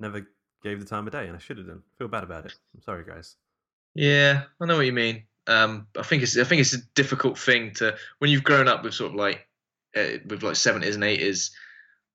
never 0.00 0.26
gave 0.66 0.80
the 0.80 0.86
time 0.86 1.06
of 1.06 1.12
day, 1.12 1.26
and 1.26 1.36
I 1.36 1.38
should 1.38 1.58
have 1.58 1.66
done. 1.66 1.82
feel 1.98 2.08
bad 2.08 2.24
about 2.24 2.46
it. 2.46 2.54
I'm 2.74 2.82
sorry, 2.82 3.04
guys. 3.04 3.36
Yeah, 3.94 4.42
I 4.60 4.66
know 4.66 4.76
what 4.76 4.86
you 4.86 4.92
mean. 4.92 5.22
Um, 5.46 5.86
I 5.96 6.02
think 6.02 6.22
it's 6.22 6.36
I 6.36 6.44
think 6.44 6.60
it's 6.60 6.74
a 6.74 6.82
difficult 6.94 7.38
thing 7.38 7.72
to 7.74 7.96
when 8.18 8.30
you've 8.30 8.42
grown 8.44 8.68
up 8.68 8.82
with 8.82 8.94
sort 8.94 9.10
of 9.12 9.16
like 9.16 9.46
uh, 9.96 10.18
with 10.28 10.42
like 10.42 10.56
seventies 10.56 10.96
and 10.96 11.04
eighties 11.04 11.52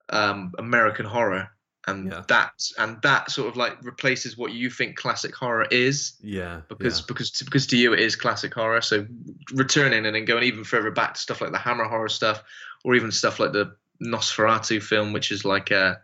um, 0.09 0.53
American 0.59 1.05
horror, 1.05 1.49
and 1.87 2.11
Yeah. 2.11 2.23
that 2.27 2.51
and 2.77 3.01
that 3.03 3.31
sort 3.31 3.47
of 3.47 3.55
like 3.55 3.81
replaces 3.83 4.37
what 4.37 4.51
you 4.51 4.69
think 4.69 4.97
classic 4.97 5.33
horror 5.33 5.65
is. 5.71 6.13
Yeah, 6.21 6.61
because 6.67 6.99
yeah. 6.99 7.05
because 7.07 7.31
because 7.43 7.67
to 7.67 7.77
you 7.77 7.93
it 7.93 7.99
is 8.01 8.15
classic 8.17 8.53
horror. 8.53 8.81
So 8.81 9.07
returning 9.53 10.05
and 10.05 10.13
then 10.15 10.25
going 10.25 10.43
even 10.43 10.63
further 10.65 10.91
back 10.91 11.13
to 11.13 11.19
stuff 11.19 11.39
like 11.41 11.51
the 11.53 11.57
Hammer 11.57 11.85
horror 11.85 12.09
stuff, 12.09 12.43
or 12.83 12.95
even 12.95 13.11
stuff 13.11 13.39
like 13.39 13.53
the 13.53 13.75
Nosferatu 14.03 14.81
film, 14.83 15.13
which 15.13 15.31
is 15.31 15.45
like 15.45 15.71
a 15.71 16.01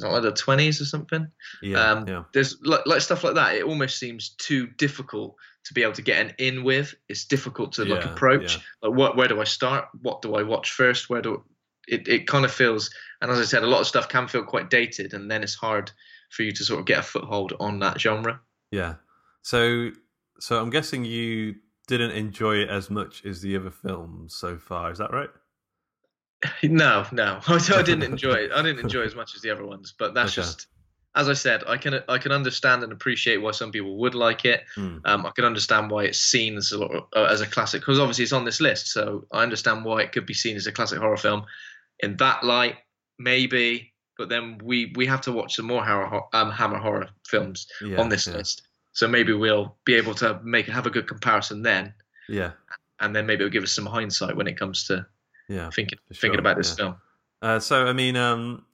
not 0.00 0.12
like 0.12 0.22
the 0.22 0.32
twenties 0.32 0.80
or 0.80 0.84
something. 0.84 1.28
Yeah, 1.62 1.80
um, 1.92 2.08
yeah, 2.08 2.24
There's 2.32 2.56
like, 2.62 2.86
like 2.86 3.00
stuff 3.00 3.22
like 3.24 3.34
that. 3.34 3.54
It 3.54 3.64
almost 3.64 3.98
seems 3.98 4.30
too 4.30 4.66
difficult 4.78 5.36
to 5.66 5.74
be 5.74 5.82
able 5.82 5.92
to 5.94 6.02
get 6.02 6.20
an 6.26 6.34
in 6.38 6.64
with. 6.64 6.94
It's 7.08 7.24
difficult 7.24 7.72
to 7.74 7.84
like 7.84 8.04
Yeah, 8.04 8.12
approach. 8.12 8.56
yeah. 8.56 8.62
Like 8.88 8.98
what? 8.98 9.16
Where 9.16 9.28
do 9.28 9.40
I 9.40 9.44
start? 9.44 9.86
What 10.02 10.20
do 10.22 10.34
I 10.34 10.42
watch 10.42 10.72
first? 10.72 11.08
Where 11.08 11.22
do 11.22 11.42
it? 11.86 12.08
It 12.08 12.26
kind 12.26 12.44
of 12.44 12.52
feels. 12.52 12.90
And 13.20 13.30
as 13.30 13.38
I 13.38 13.44
said, 13.44 13.62
a 13.62 13.66
lot 13.66 13.80
of 13.80 13.86
stuff 13.86 14.08
can 14.08 14.26
feel 14.28 14.44
quite 14.44 14.68
dated, 14.70 15.14
and 15.14 15.30
then 15.30 15.42
it's 15.42 15.54
hard 15.54 15.90
for 16.30 16.42
you 16.42 16.52
to 16.52 16.64
sort 16.64 16.80
of 16.80 16.86
get 16.86 16.98
a 16.98 17.02
foothold 17.02 17.52
on 17.60 17.78
that 17.80 18.00
genre. 18.00 18.40
yeah. 18.70 18.94
So, 19.42 19.90
so 20.40 20.60
I'm 20.60 20.70
guessing 20.70 21.04
you 21.04 21.56
didn't 21.86 22.12
enjoy 22.12 22.56
it 22.56 22.70
as 22.70 22.88
much 22.90 23.24
as 23.26 23.42
the 23.42 23.56
other 23.56 23.70
films 23.70 24.34
so 24.34 24.56
far. 24.56 24.90
Is 24.90 24.98
that 24.98 25.12
right? 25.12 25.28
No, 26.62 27.06
no, 27.12 27.40
I 27.48 27.82
didn't 27.82 28.02
enjoy 28.02 28.34
it. 28.34 28.52
I 28.52 28.62
didn't 28.62 28.80
enjoy 28.80 29.02
it 29.02 29.06
as 29.06 29.14
much 29.14 29.34
as 29.34 29.42
the 29.42 29.50
other 29.50 29.64
ones, 29.66 29.94
but 29.98 30.14
that's 30.14 30.32
Okay. 30.36 30.46
just. 30.46 30.66
As 31.16 31.28
I 31.28 31.32
said, 31.34 31.62
I 31.68 31.76
can 31.76 32.00
I 32.08 32.18
can 32.18 32.32
understand 32.32 32.82
and 32.82 32.92
appreciate 32.92 33.36
why 33.36 33.52
some 33.52 33.70
people 33.70 33.96
would 33.98 34.16
like 34.16 34.44
it. 34.44 34.64
Hmm. 34.74 34.98
Um, 35.04 35.24
I 35.26 35.30
can 35.30 35.44
understand 35.44 35.88
why 35.88 36.04
it's 36.06 36.18
seen 36.18 36.56
as 36.56 36.72
a 36.72 36.78
lot 36.78 37.06
uh, 37.14 37.24
as 37.30 37.40
a 37.40 37.46
classic 37.46 37.82
because 37.82 38.00
obviously 38.00 38.24
it's 38.24 38.32
on 38.32 38.44
this 38.44 38.60
list. 38.60 38.88
So 38.88 39.24
I 39.32 39.44
understand 39.44 39.84
why 39.84 40.02
it 40.02 40.10
could 40.10 40.26
be 40.26 40.34
seen 40.34 40.56
as 40.56 40.66
a 40.66 40.72
classic 40.72 40.98
horror 40.98 41.16
film. 41.16 41.44
In 42.00 42.16
that 42.16 42.42
light, 42.42 42.78
maybe, 43.20 43.92
but 44.18 44.28
then 44.28 44.58
we 44.64 44.92
we 44.96 45.06
have 45.06 45.20
to 45.22 45.32
watch 45.32 45.54
some 45.54 45.66
more 45.66 45.84
horror, 45.84 46.06
ho- 46.06 46.28
um, 46.32 46.50
Hammer 46.50 46.78
horror 46.78 47.08
films 47.28 47.68
Yeah, 47.80 48.00
on 48.00 48.08
this 48.08 48.26
yeah. 48.26 48.32
list. 48.38 48.62
So 48.92 49.06
maybe 49.06 49.32
we'll 49.34 49.76
be 49.84 49.94
able 49.94 50.14
to 50.16 50.40
make 50.42 50.66
have 50.66 50.86
a 50.86 50.90
good 50.90 51.06
comparison 51.06 51.62
then, 51.62 51.94
Yeah, 52.28 52.52
and 52.98 53.14
then 53.14 53.24
maybe 53.26 53.44
it'll 53.44 53.52
give 53.52 53.62
us 53.62 53.72
some 53.72 53.86
hindsight 53.86 54.34
when 54.36 54.48
it 54.48 54.58
comes 54.58 54.84
to 54.88 55.06
yeah. 55.48 55.70
thinking 55.70 55.98
for 56.06 56.14
thinking 56.14 56.40
about 56.40 56.56
this 56.56 56.70
yeah. 56.70 56.76
film. 56.76 56.96
Uh, 57.42 57.58
so 57.58 57.86
I 57.86 57.92
mean, 57.92 58.16
um, 58.16 58.64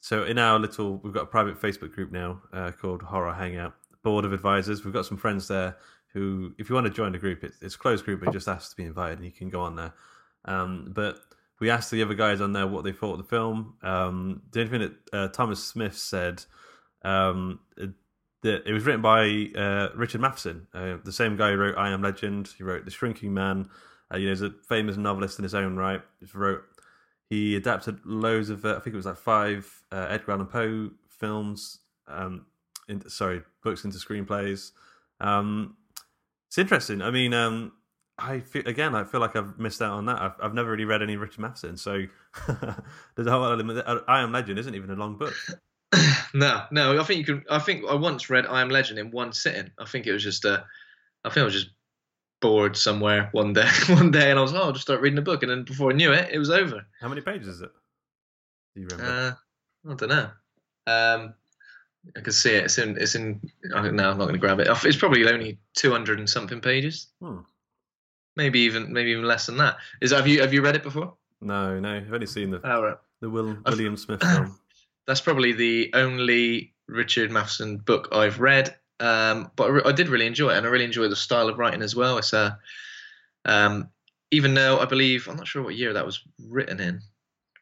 so 0.00 0.24
in 0.24 0.38
our 0.38 0.58
little, 0.58 0.98
we've 0.98 1.14
got 1.14 1.24
a 1.24 1.26
private 1.26 1.60
Facebook 1.60 1.92
group 1.92 2.12
now 2.12 2.42
uh, 2.52 2.72
called 2.72 3.02
Horror 3.02 3.34
Hangout 3.34 3.74
Board 4.02 4.24
of 4.24 4.32
Advisors. 4.32 4.84
We've 4.84 4.94
got 4.94 5.06
some 5.06 5.16
friends 5.16 5.48
there 5.48 5.76
who, 6.12 6.54
if 6.58 6.68
you 6.68 6.74
want 6.74 6.86
to 6.86 6.92
join 6.92 7.12
the 7.12 7.18
group, 7.18 7.44
it's, 7.44 7.56
it's 7.60 7.74
a 7.74 7.78
closed 7.78 8.04
group, 8.04 8.24
but 8.24 8.32
just 8.32 8.48
ask 8.48 8.70
to 8.70 8.76
be 8.76 8.84
invited, 8.84 9.18
and 9.18 9.26
you 9.26 9.32
can 9.32 9.50
go 9.50 9.60
on 9.60 9.76
there. 9.76 9.92
Um, 10.44 10.92
but 10.94 11.18
we 11.60 11.70
asked 11.70 11.90
the 11.90 12.02
other 12.02 12.14
guys 12.14 12.40
on 12.40 12.52
there 12.52 12.66
what 12.66 12.84
they 12.84 12.92
thought 12.92 13.12
of 13.14 13.18
the 13.18 13.24
film. 13.24 13.74
Um, 13.82 14.42
the 14.52 14.60
only 14.60 14.70
thing 14.70 14.80
that 14.80 15.16
uh, 15.16 15.28
Thomas 15.28 15.62
Smith 15.62 15.96
said 15.96 16.44
um, 17.02 17.60
that 18.42 18.62
it 18.66 18.72
was 18.72 18.84
written 18.84 19.02
by 19.02 19.48
uh, 19.56 19.88
Richard 19.94 20.20
Matheson, 20.20 20.68
uh, 20.72 20.98
the 21.04 21.12
same 21.12 21.36
guy 21.36 21.50
who 21.50 21.58
wrote 21.58 21.76
I 21.76 21.90
Am 21.90 22.02
Legend. 22.02 22.50
He 22.56 22.64
wrote 22.64 22.84
The 22.84 22.90
Shrinking 22.90 23.34
Man. 23.34 23.68
Uh, 24.12 24.16
you 24.16 24.26
know, 24.26 24.32
he's 24.32 24.42
a 24.42 24.50
famous 24.68 24.96
novelist 24.96 25.38
in 25.38 25.42
his 25.42 25.54
own 25.54 25.76
right. 25.76 26.00
He 26.20 26.26
wrote 26.34 26.62
he 27.30 27.56
adapted 27.56 27.98
loads 28.06 28.50
of, 28.50 28.64
uh, 28.64 28.76
I 28.76 28.80
think 28.80 28.94
it 28.94 28.96
was 28.96 29.06
like 29.06 29.16
five 29.16 29.82
uh, 29.92 30.06
Edgar 30.08 30.32
Allan 30.32 30.46
Poe 30.46 30.90
films, 31.10 31.80
um, 32.06 32.46
in, 32.88 33.06
sorry, 33.08 33.42
books 33.62 33.84
into 33.84 33.98
screenplays. 33.98 34.72
Um, 35.20 35.76
it's 36.48 36.56
interesting. 36.56 37.02
I 37.02 37.10
mean, 37.10 37.34
um, 37.34 37.72
I 38.18 38.40
feel, 38.40 38.66
again, 38.66 38.94
I 38.94 39.04
feel 39.04 39.20
like 39.20 39.36
I've 39.36 39.58
missed 39.58 39.82
out 39.82 39.92
on 39.92 40.06
that. 40.06 40.20
I've, 40.20 40.34
I've 40.42 40.54
never 40.54 40.70
really 40.70 40.86
read 40.86 41.02
any 41.02 41.16
Richard 41.16 41.40
Matheson, 41.40 41.76
so 41.76 42.04
there's 42.46 43.26
a 43.26 43.30
whole 43.30 43.44
element. 43.44 43.84
I 44.08 44.22
Am 44.22 44.32
Legend 44.32 44.58
isn't 44.58 44.74
even 44.74 44.90
a 44.90 44.96
long 44.96 45.16
book. 45.16 45.34
No, 46.34 46.64
no. 46.70 47.00
I 47.00 47.04
think 47.04 47.20
you 47.20 47.24
can. 47.24 47.44
I 47.48 47.58
think 47.58 47.84
I 47.88 47.94
once 47.94 48.28
read 48.28 48.44
I 48.44 48.60
Am 48.60 48.68
Legend 48.68 48.98
in 48.98 49.10
one 49.10 49.32
sitting. 49.32 49.70
I 49.78 49.86
think 49.86 50.06
it 50.06 50.12
was 50.12 50.22
just 50.22 50.44
uh, 50.44 50.60
I 51.24 51.30
think 51.30 51.38
I 51.38 51.44
was 51.44 51.54
just 51.54 51.70
bored 52.40 52.76
somewhere 52.76 53.28
one 53.32 53.52
day, 53.52 53.68
one 53.88 54.10
day, 54.10 54.30
and 54.30 54.38
I 54.38 54.42
was 54.42 54.54
oh, 54.54 54.58
I'll 54.58 54.72
just 54.72 54.82
start 54.82 55.00
reading 55.00 55.18
a 55.18 55.22
book, 55.22 55.42
and 55.42 55.50
then 55.50 55.64
before 55.64 55.90
I 55.90 55.94
knew 55.94 56.12
it, 56.12 56.30
it 56.32 56.38
was 56.38 56.50
over. 56.50 56.86
How 57.00 57.08
many 57.08 57.20
pages 57.20 57.48
is 57.48 57.60
it? 57.62 57.70
Do 58.74 58.80
you 58.82 58.88
remember? 58.90 59.36
Uh, 59.86 59.90
I 59.90 59.94
don't 59.94 60.08
know. 60.08 60.30
Um, 60.86 61.34
I 62.16 62.20
can 62.20 62.32
see 62.32 62.50
it. 62.54 62.64
It's 62.64 62.78
in. 62.78 62.96
It's 62.96 63.14
in. 63.14 63.40
I 63.74 63.82
don't 63.82 63.96
know. 63.96 64.10
I'm 64.10 64.18
not 64.18 64.24
going 64.24 64.34
to 64.34 64.38
grab 64.38 64.60
it. 64.60 64.68
It's 64.84 64.96
probably 64.96 65.28
only 65.30 65.58
two 65.74 65.90
hundred 65.90 66.18
and 66.18 66.28
something 66.30 66.60
pages. 66.60 67.08
Hmm. 67.20 67.38
Maybe 68.36 68.60
even 68.60 68.92
maybe 68.92 69.10
even 69.10 69.24
less 69.24 69.46
than 69.46 69.56
that. 69.58 69.76
Is 70.00 70.12
have 70.12 70.28
you 70.28 70.40
have 70.40 70.52
you 70.54 70.62
read 70.62 70.76
it 70.76 70.82
before? 70.82 71.14
no, 71.40 71.78
no. 71.80 71.96
I've 71.96 72.12
only 72.12 72.26
seen 72.26 72.50
the 72.50 72.60
Oh, 72.64 72.82
right. 72.82 72.96
the 73.20 73.28
Will, 73.30 73.56
William 73.66 73.96
Smith 73.96 74.20
film. 74.22 74.58
that's 75.06 75.20
probably 75.20 75.52
the 75.52 75.90
only 75.94 76.72
Richard 76.88 77.30
Matheson 77.30 77.78
book 77.78 78.08
I've 78.12 78.40
read. 78.40 78.76
Um, 79.00 79.50
but 79.56 79.64
I, 79.64 79.68
re- 79.68 79.82
I 79.86 79.92
did 79.92 80.08
really 80.08 80.26
enjoy 80.26 80.50
it, 80.50 80.56
and 80.58 80.66
I 80.66 80.70
really 80.70 80.84
enjoy 80.84 81.08
the 81.08 81.16
style 81.16 81.48
of 81.48 81.58
writing 81.58 81.82
as 81.82 81.94
well. 81.94 82.18
It's 82.18 82.32
a, 82.32 82.58
um, 83.44 83.88
even 84.30 84.54
though 84.54 84.78
I 84.78 84.84
believe 84.84 85.28
I'm 85.28 85.36
not 85.36 85.46
sure 85.46 85.62
what 85.62 85.76
year 85.76 85.92
that 85.92 86.06
was 86.06 86.20
written 86.48 86.80
in, 86.80 87.00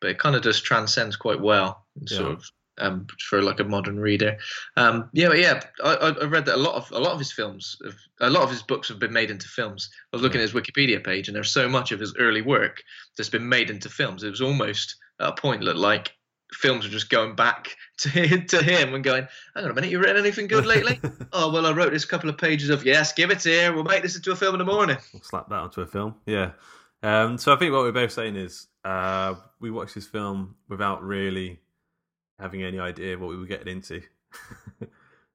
but 0.00 0.10
it 0.10 0.18
kind 0.18 0.36
of 0.36 0.42
just 0.42 0.64
transcends 0.64 1.16
quite 1.16 1.40
well, 1.40 1.86
sort 2.06 2.26
Yeah. 2.26 2.32
of 2.32 2.44
um, 2.78 3.06
for 3.28 3.40
like 3.42 3.60
a 3.60 3.64
modern 3.64 3.98
reader. 3.98 4.36
Um, 4.76 5.08
yeah, 5.12 5.28
but 5.28 5.38
yeah, 5.38 5.60
I, 5.82 5.94
I 5.94 6.24
read 6.24 6.44
that 6.46 6.56
a 6.56 6.58
lot 6.58 6.74
of 6.74 6.90
a 6.92 6.98
lot 6.98 7.12
of 7.12 7.18
his 7.18 7.32
films, 7.32 7.76
have, 7.84 7.96
a 8.20 8.30
lot 8.30 8.42
of 8.42 8.50
his 8.50 8.62
books 8.62 8.88
have 8.88 8.98
been 8.98 9.12
made 9.12 9.30
into 9.30 9.48
films. 9.48 9.88
I 10.12 10.16
was 10.16 10.22
looking 10.22 10.40
at 10.40 10.48
his 10.50 10.52
Wikipedia 10.52 11.02
page, 11.02 11.28
and 11.28 11.34
there's 11.34 11.50
so 11.50 11.68
much 11.68 11.92
of 11.92 12.00
his 12.00 12.14
early 12.18 12.42
work 12.42 12.82
that's 13.16 13.30
been 13.30 13.48
made 13.48 13.70
into 13.70 13.88
films. 13.88 14.22
It 14.22 14.30
was 14.30 14.42
almost 14.42 14.96
at 15.20 15.28
a 15.28 15.34
point 15.40 15.64
that 15.64 15.76
like 15.76 16.12
films 16.52 16.84
are 16.86 16.90
just 16.90 17.10
going 17.10 17.34
back 17.34 17.76
to 17.98 18.38
to 18.46 18.62
him 18.62 18.94
and 18.94 19.02
going, 19.04 19.26
"Hang 19.54 19.64
on 19.64 19.70
a 19.70 19.74
minute, 19.74 19.90
you 19.90 19.98
written 19.98 20.16
anything 20.16 20.46
good 20.46 20.66
lately?" 20.66 21.00
oh 21.32 21.52
well, 21.52 21.66
I 21.66 21.72
wrote 21.72 21.92
this 21.92 22.04
couple 22.04 22.28
of 22.30 22.38
pages 22.38 22.70
of 22.70 22.84
yes, 22.84 23.12
give 23.12 23.30
it 23.30 23.42
here. 23.42 23.72
We'll 23.72 23.84
make 23.84 24.02
this 24.02 24.16
into 24.16 24.32
a 24.32 24.36
film 24.36 24.54
in 24.54 24.58
the 24.58 24.64
morning. 24.64 24.96
We'll 25.12 25.22
slap 25.22 25.48
that 25.48 25.54
onto 25.56 25.80
a 25.80 25.86
film. 25.86 26.14
Yeah. 26.26 26.52
Um, 27.02 27.38
so 27.38 27.52
I 27.52 27.56
think 27.56 27.72
what 27.72 27.82
we're 27.82 27.92
both 27.92 28.12
saying 28.12 28.36
is 28.36 28.66
uh, 28.84 29.34
we 29.60 29.70
watched 29.70 29.94
this 29.94 30.06
film 30.06 30.56
without 30.68 31.02
really 31.04 31.60
having 32.40 32.62
any 32.64 32.78
idea 32.78 33.16
what 33.18 33.28
we 33.28 33.36
were 33.36 33.46
getting 33.46 33.68
into. 33.68 34.02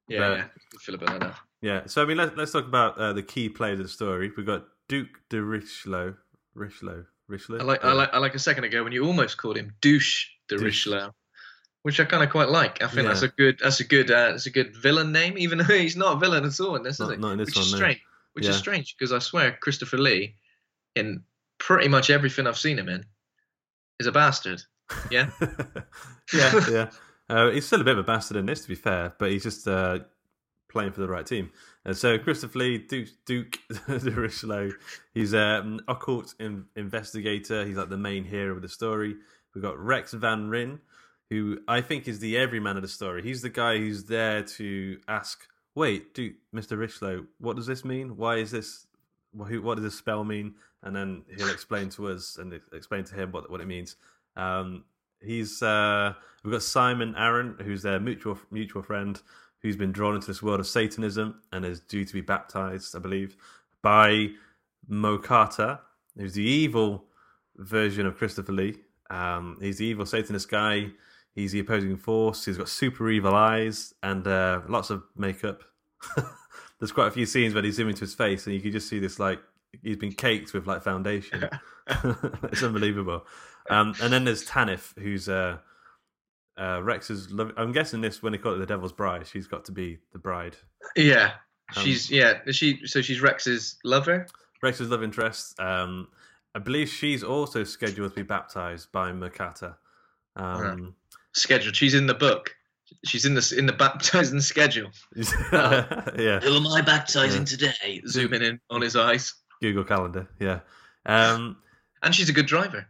Yeah, 0.07 0.19
But- 0.19 0.37
yeah. 0.37 0.43
I 0.43 0.77
feel 0.81 0.95
a 0.95 0.97
bit 0.97 1.07
like 1.09 1.19
that. 1.21 1.35
yeah. 1.61 1.81
So 1.85 2.01
I 2.01 2.05
mean, 2.05 2.17
let's 2.17 2.35
let's 2.35 2.51
talk 2.51 2.65
about 2.65 2.97
uh, 2.97 3.13
the 3.13 3.23
key 3.23 3.47
players 3.47 3.79
of 3.79 3.85
the 3.85 3.89
story. 3.91 4.29
We've 4.35 4.45
got 4.45 4.65
Duke 4.89 5.07
de 5.29 5.41
Richelieu. 5.41 6.15
Richelieu. 6.53 7.05
Richelieu. 7.31 7.59
I 7.59 7.63
like, 7.63 7.83
I 7.83 7.93
like, 7.93 8.13
I 8.13 8.17
like 8.19 8.35
a 8.35 8.39
second 8.39 8.63
ago 8.63 8.83
when 8.83 8.93
you 8.93 9.05
almost 9.05 9.37
called 9.37 9.57
him 9.57 9.73
douche 9.81 10.27
de 10.47 10.57
Douche. 10.57 10.63
Richelieu, 10.63 11.09
which 11.83 11.99
I 11.99 12.05
kind 12.05 12.23
of 12.23 12.29
quite 12.29 12.49
like. 12.49 12.83
I 12.83 12.87
think 12.87 13.07
that's 13.07 13.23
a 13.23 13.29
good, 13.29 13.59
that's 13.61 13.79
a 13.79 13.83
good, 13.83 14.11
uh, 14.11 14.31
that's 14.31 14.45
a 14.45 14.51
good 14.51 14.75
villain 14.75 15.11
name, 15.11 15.37
even 15.37 15.57
though 15.57 15.63
he's 15.79 15.95
not 15.97 16.17
a 16.17 16.19
villain 16.19 16.45
at 16.45 16.59
all 16.59 16.75
in 16.75 16.83
this, 16.83 16.99
Not- 16.99 17.11
is 17.11 17.11
it? 17.13 17.19
not 17.19 17.31
in 17.31 17.37
this 17.39 17.47
which 17.47 17.55
one, 17.55 17.65
is 17.65 17.71
no. 17.71 17.77
strange. 17.77 18.01
Which 18.33 18.45
is 18.45 18.55
strange 18.55 18.95
because 18.97 19.11
I 19.11 19.19
swear 19.19 19.57
Christopher 19.61 19.97
Lee, 19.97 20.35
in 20.95 21.23
pretty 21.57 21.89
much 21.89 22.09
everything 22.09 22.47
I've 22.47 22.57
seen 22.57 22.79
him 22.79 22.87
in, 22.87 23.03
is 23.99 24.07
a 24.07 24.11
bastard. 24.11 24.63
Yeah. 25.09 25.31
yeah, 26.33 26.65
yeah. 26.71 26.89
Uh, 27.29 27.49
he's 27.51 27.65
still 27.65 27.81
a 27.81 27.83
bit 27.83 27.93
of 27.93 27.99
a 27.99 28.03
bastard 28.03 28.37
in 28.37 28.45
this, 28.45 28.61
to 28.61 28.69
be 28.69 28.75
fair, 28.75 29.13
but 29.19 29.31
he's 29.31 29.43
just 29.43 29.67
uh, 29.67 29.99
playing 30.69 30.91
for 30.91 31.01
the 31.01 31.07
right 31.07 31.25
team. 31.25 31.51
And 31.83 31.97
so 31.97 32.17
Christopher 32.19 32.59
Lee, 32.59 32.77
Duke, 32.77 33.09
Duke 33.25 33.59
de 33.87 34.11
Richelieu, 34.11 34.73
he's 35.13 35.33
um, 35.33 35.39
an 35.39 35.79
occult 35.87 36.35
in- 36.39 36.65
investigator. 36.75 37.65
He's 37.65 37.77
like 37.77 37.89
the 37.89 37.97
main 37.97 38.23
hero 38.23 38.55
of 38.55 38.61
the 38.61 38.69
story. 38.69 39.15
We've 39.53 39.63
got 39.63 39.79
Rex 39.79 40.13
Van 40.13 40.49
Ryn, 40.49 40.79
who 41.29 41.59
I 41.67 41.81
think 41.81 42.07
is 42.07 42.19
the 42.19 42.37
everyman 42.37 42.75
of 42.75 42.83
the 42.83 42.87
story. 42.87 43.23
He's 43.23 43.41
the 43.41 43.49
guy 43.49 43.77
who's 43.77 44.05
there 44.05 44.43
to 44.43 44.99
ask, 45.07 45.47
"Wait, 45.73 46.13
Duke, 46.13 46.35
Mister 46.51 46.77
Richelieu, 46.77 47.25
what 47.39 47.55
does 47.55 47.65
this 47.65 47.83
mean? 47.83 48.15
Why 48.15 48.37
is 48.37 48.51
this? 48.51 48.85
What, 49.33 49.51
what 49.63 49.75
does 49.75 49.83
this 49.83 49.95
spell 49.95 50.23
mean?" 50.23 50.55
And 50.83 50.95
then 50.95 51.23
he'll 51.35 51.51
explain 51.51 51.89
to 51.91 52.09
us 52.09 52.37
and 52.37 52.59
explain 52.73 53.03
to 53.05 53.15
him 53.15 53.31
what 53.31 53.49
what 53.49 53.59
it 53.59 53.67
means. 53.67 53.95
Um, 54.35 54.85
he's 55.19 55.61
uh, 55.61 56.13
we've 56.43 56.53
got 56.53 56.63
Simon 56.63 57.15
Aron, 57.17 57.57
who's 57.63 57.81
their 57.81 57.99
mutual 57.99 58.37
mutual 58.51 58.83
friend, 58.83 59.21
who's 59.61 59.75
been 59.75 59.91
drawn 59.91 60.15
into 60.15 60.27
this 60.27 60.41
world 60.41 60.59
of 60.59 60.67
Satanism 60.67 61.41
and 61.51 61.65
is 61.65 61.79
due 61.79 62.05
to 62.05 62.13
be 62.13 62.21
baptized, 62.21 62.95
I 62.95 62.99
believe, 62.99 63.35
by 63.81 64.29
Mocata, 64.89 65.79
who's 66.17 66.33
the 66.33 66.43
evil 66.43 67.05
version 67.57 68.05
of 68.05 68.17
Christopher 68.17 68.51
Lee. 68.51 68.77
Um, 69.09 69.57
he's 69.61 69.77
the 69.77 69.85
evil 69.85 70.05
Satanist 70.05 70.49
guy. 70.49 70.91
He's 71.33 71.51
the 71.51 71.59
opposing 71.59 71.97
force. 71.97 72.45
He's 72.45 72.57
got 72.57 72.69
super 72.69 73.09
evil 73.09 73.35
eyes 73.35 73.93
and 74.03 74.27
uh, 74.27 74.61
lots 74.67 74.89
of 74.89 75.03
makeup. 75.15 75.63
There's 76.79 76.91
quite 76.91 77.07
a 77.07 77.11
few 77.11 77.25
scenes 77.25 77.53
where 77.53 77.61
they 77.61 77.71
zoom 77.71 77.89
into 77.89 78.01
his 78.01 78.15
face, 78.15 78.47
and 78.47 78.55
you 78.55 78.61
can 78.61 78.71
just 78.71 78.89
see 78.89 78.97
this 78.97 79.19
like 79.19 79.39
he's 79.83 79.97
been 79.97 80.11
caked 80.11 80.53
with 80.53 80.65
like 80.65 80.81
foundation. 80.81 81.47
it's 81.87 82.63
unbelievable. 82.63 83.25
Um, 83.69 83.93
and 84.01 84.11
then 84.11 84.23
there's 84.25 84.45
Tanif, 84.45 84.97
who's 84.97 85.29
uh, 85.29 85.57
uh, 86.61 86.81
Rex's. 86.83 87.31
Love- 87.31 87.53
I'm 87.57 87.71
guessing 87.71 88.01
this 88.01 88.21
when 88.21 88.31
they 88.33 88.37
call 88.37 88.53
it 88.53 88.59
the 88.59 88.65
Devil's 88.65 88.93
Bride. 88.93 89.25
She's 89.27 89.47
got 89.47 89.65
to 89.65 89.71
be 89.71 89.97
the 90.13 90.19
bride. 90.19 90.55
Yeah. 90.95 91.31
Um, 91.75 91.83
She's 91.83 92.09
yeah. 92.11 92.39
She 92.51 92.85
so 92.85 93.01
she's 93.01 93.21
Rex's 93.21 93.77
lover. 93.83 94.27
Rex's 94.61 94.89
love 94.89 95.03
interest. 95.03 95.59
Um, 95.59 96.07
I 96.53 96.59
believe 96.59 96.89
she's 96.89 97.23
also 97.23 97.63
scheduled 97.63 98.11
to 98.11 98.15
be 98.15 98.23
baptized 98.23 98.91
by 98.91 99.11
Mocata. 99.11 99.75
Um, 100.35 100.95
Scheduled. 101.33 101.75
She's 101.75 101.93
in 101.93 102.07
the 102.07 102.13
book. 102.13 102.53
She's 103.05 103.25
in 103.25 103.33
the 103.35 103.55
in 103.57 103.65
the 103.65 103.73
baptizing 103.73 104.41
schedule. 104.41 104.91
yeah, 105.53 106.39
Who 106.41 106.55
am 106.57 106.67
I 106.67 106.81
baptizing 106.81 107.41
Yeah. 107.41 107.45
today? 107.45 108.01
Zooming 108.07 108.41
in 108.41 108.59
on 108.69 108.81
his 108.81 108.95
eyes. 108.95 109.33
Google 109.61 109.83
Calendar. 109.85 110.27
Yeah. 110.39 110.59
Um, 111.05 111.57
And 112.03 112.13
she's 112.13 112.29
a 112.29 112.33
good 112.33 112.47
driver. 112.47 112.85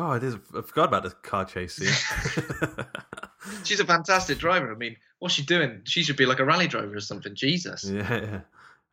Oh, 0.00 0.12
it 0.12 0.22
is. 0.22 0.36
I 0.56 0.62
forgot 0.62 0.88
about 0.88 1.02
the 1.02 1.10
car 1.10 1.44
chase 1.44 1.76
scene. 1.76 2.84
she's 3.64 3.80
a 3.80 3.84
fantastic 3.84 4.38
driver. 4.38 4.72
I 4.72 4.76
mean, 4.76 4.96
what's 5.18 5.34
she 5.34 5.42
doing? 5.42 5.82
She 5.84 6.02
should 6.02 6.16
be 6.16 6.26
like 6.26 6.38
a 6.38 6.44
rally 6.44 6.66
driver 6.66 6.94
or 6.94 7.00
something. 7.00 7.34
Jesus. 7.34 7.84
Yeah. 7.84 8.40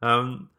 Um, 0.02 0.50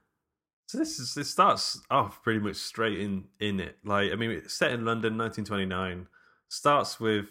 so 0.66 0.78
this 0.78 0.98
is 0.98 1.16
it 1.16 1.24
starts 1.24 1.80
off 1.90 2.22
pretty 2.22 2.40
much 2.40 2.56
straight 2.56 2.98
in 3.00 3.24
in 3.40 3.60
it. 3.60 3.78
Like 3.84 4.12
I 4.12 4.16
mean, 4.16 4.30
it's 4.30 4.54
set 4.54 4.72
in 4.72 4.84
London, 4.84 5.16
1929. 5.18 6.06
Starts 6.48 6.98
with 6.98 7.26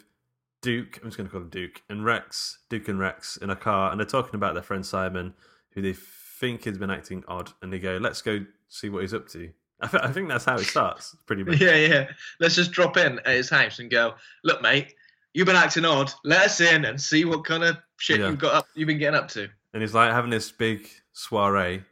Duke. 0.62 1.00
I'm 1.01 1.09
just 1.09 1.17
going 1.17 1.27
to 1.27 1.31
call 1.31 1.41
him 1.41 1.50
Duke 1.50 1.81
and 1.89 2.05
Rex. 2.05 2.59
Duke 2.69 2.88
and 2.88 3.00
Rex 3.00 3.38
in 3.38 3.50
a 3.50 3.55
car, 3.55 3.91
and 3.91 4.00
they're 4.00 4.05
talking 4.05 4.36
about 4.36 4.53
their 4.53 4.63
friend 4.63 4.86
Simon, 4.86 5.33
who 5.71 5.81
they 5.81 5.93
think 5.93 6.65
has 6.65 6.77
been 6.77 6.91
acting 6.91 7.24
odd, 7.27 7.51
and 7.62 7.74
they 7.74 7.79
go, 7.79 7.97
"Let's 7.97 8.21
go 8.21 8.45
see 8.67 8.89
what 8.89 9.01
he's 9.01 9.13
up 9.13 9.27
to." 9.29 9.51
I, 9.81 9.88
th- 9.88 10.03
I 10.03 10.12
think 10.12 10.27
that's 10.29 10.46
how 10.46 10.55
it 10.55 10.63
starts, 10.65 11.15
pretty 11.27 11.43
much. 11.43 11.60
Yeah, 11.62 11.75
yeah. 11.75 12.07
Let's 12.39 12.55
just 12.55 12.72
drop 12.72 12.98
in 12.98 13.19
at 13.19 13.27
his 13.36 13.50
house 13.50 13.79
and 13.79 13.89
go, 13.91 14.15
look, 14.43 14.62
mate, 14.62 14.93
you've 15.34 15.46
been 15.46 15.55
acting 15.55 15.86
odd. 15.86 16.12
Let 16.24 16.46
us 16.46 16.60
in 16.62 16.86
and 16.86 17.00
see 17.00 17.25
what 17.25 17.46
kind 17.46 17.63
of 17.63 17.77
shit 17.98 18.19
Yeah. 18.19 18.29
you've 18.29 18.39
got 18.39 18.53
up. 18.55 18.67
You've 18.75 18.88
been 18.88 18.98
getting 18.98 19.19
up 19.19 19.27
to. 19.29 19.48
and 19.74 19.81
he's 19.84 19.93
like 19.93 20.12
having 20.12 20.31
this 20.31 20.51
big 20.51 20.88
soiree. 21.13 21.84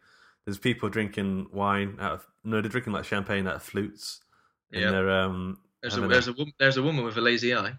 There's 0.46 0.58
people 0.58 0.90
drinking 0.90 1.48
wine 1.52 1.98
out 2.00 2.14
of 2.14 2.26
no, 2.44 2.62
they're 2.62 2.70
drinking 2.70 2.94
like 2.94 3.06
champagne 3.06 3.48
out 3.48 3.56
of 3.56 3.64
flutes. 3.64 4.22
And 4.72 4.82
Yeah. 4.82 4.92
they're 4.92 5.10
um 5.10 5.60
There's 5.82 5.94
a 5.94 5.98
having 5.98 6.10
there's 6.10 6.28
a 6.28 6.34
woman 6.34 6.54
there's 6.60 6.78
a 6.78 6.84
woman 6.84 7.04
with 7.06 7.18
a 7.18 7.22
lazy 7.22 7.54
eye. 7.56 7.74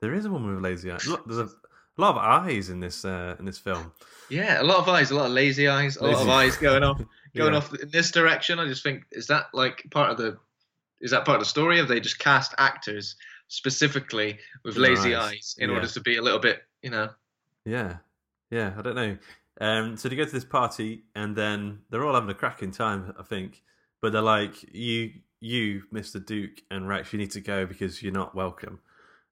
there 0.00 0.14
is 0.14 0.24
a 0.26 0.30
woman 0.30 0.50
with 0.50 0.58
a 0.58 0.62
lazy 0.68 0.90
eye. 0.90 0.98
Look, 1.08 1.24
there's 1.26 1.38
a, 1.38 1.44
a 1.44 1.98
lot 2.00 2.10
of 2.10 2.18
eyes 2.18 2.68
in 2.70 2.80
this 2.80 3.04
uh 3.04 3.36
in 3.38 3.44
this 3.44 3.58
film. 3.58 3.92
Yeah, 4.28 4.62
a 4.62 4.64
lot 4.64 4.78
of 4.78 4.88
eyes, 4.88 5.10
a 5.10 5.14
lot 5.16 5.26
of 5.26 5.32
lazy 5.32 5.66
eyes, 5.68 5.96
a 5.96 6.04
lot 6.04 6.12
of 6.14 6.18
Lazy- 6.20 6.30
eyes 6.30 6.56
going 6.56 6.82
off 6.84 7.00
going 7.36 7.52
Yeah. 7.52 7.58
off 7.58 7.74
in 7.74 7.90
this 7.90 8.10
direction. 8.10 8.58
I 8.58 8.66
just 8.66 8.82
think 8.82 9.04
is 9.12 9.26
that 9.28 9.46
like 9.52 9.84
part 9.90 10.10
of 10.10 10.16
the 10.18 10.38
is 11.00 11.10
that 11.12 11.24
part 11.24 11.36
of 11.36 11.40
the 11.42 11.48
story? 11.48 11.78
Have 11.78 11.88
they 11.88 12.00
just 12.00 12.18
cast 12.18 12.54
actors 12.58 13.16
specifically 13.48 14.38
with 14.64 14.76
lazy 14.76 15.14
eyes. 15.14 15.32
eyes 15.32 15.56
in 15.58 15.70
Yeah. 15.70 15.76
order 15.76 15.88
to 15.88 16.00
be 16.00 16.16
a 16.16 16.22
little 16.22 16.38
bit, 16.38 16.62
you 16.82 16.90
know? 16.90 17.10
Yeah. 17.64 17.98
Yeah, 18.50 18.74
I 18.78 18.82
don't 18.82 18.94
know. 18.94 19.18
Um 19.60 19.96
so 19.96 20.08
they 20.08 20.16
go 20.16 20.24
to 20.24 20.30
this 20.30 20.44
party 20.44 21.04
and 21.14 21.34
then 21.36 21.80
they're 21.90 22.04
all 22.04 22.14
having 22.14 22.30
a 22.30 22.34
cracking 22.34 22.70
time, 22.70 23.12
I 23.18 23.22
think. 23.22 23.62
But 24.00 24.12
they're 24.12 24.22
like, 24.22 24.62
You 24.74 25.12
you, 25.40 25.84
Mr. 25.92 26.24
Duke 26.24 26.62
and 26.70 26.86
Rex, 26.86 27.12
you 27.12 27.18
need 27.18 27.30
to 27.32 27.40
go 27.40 27.64
because 27.66 28.02
you're 28.02 28.12
not 28.12 28.34
welcome. 28.34 28.80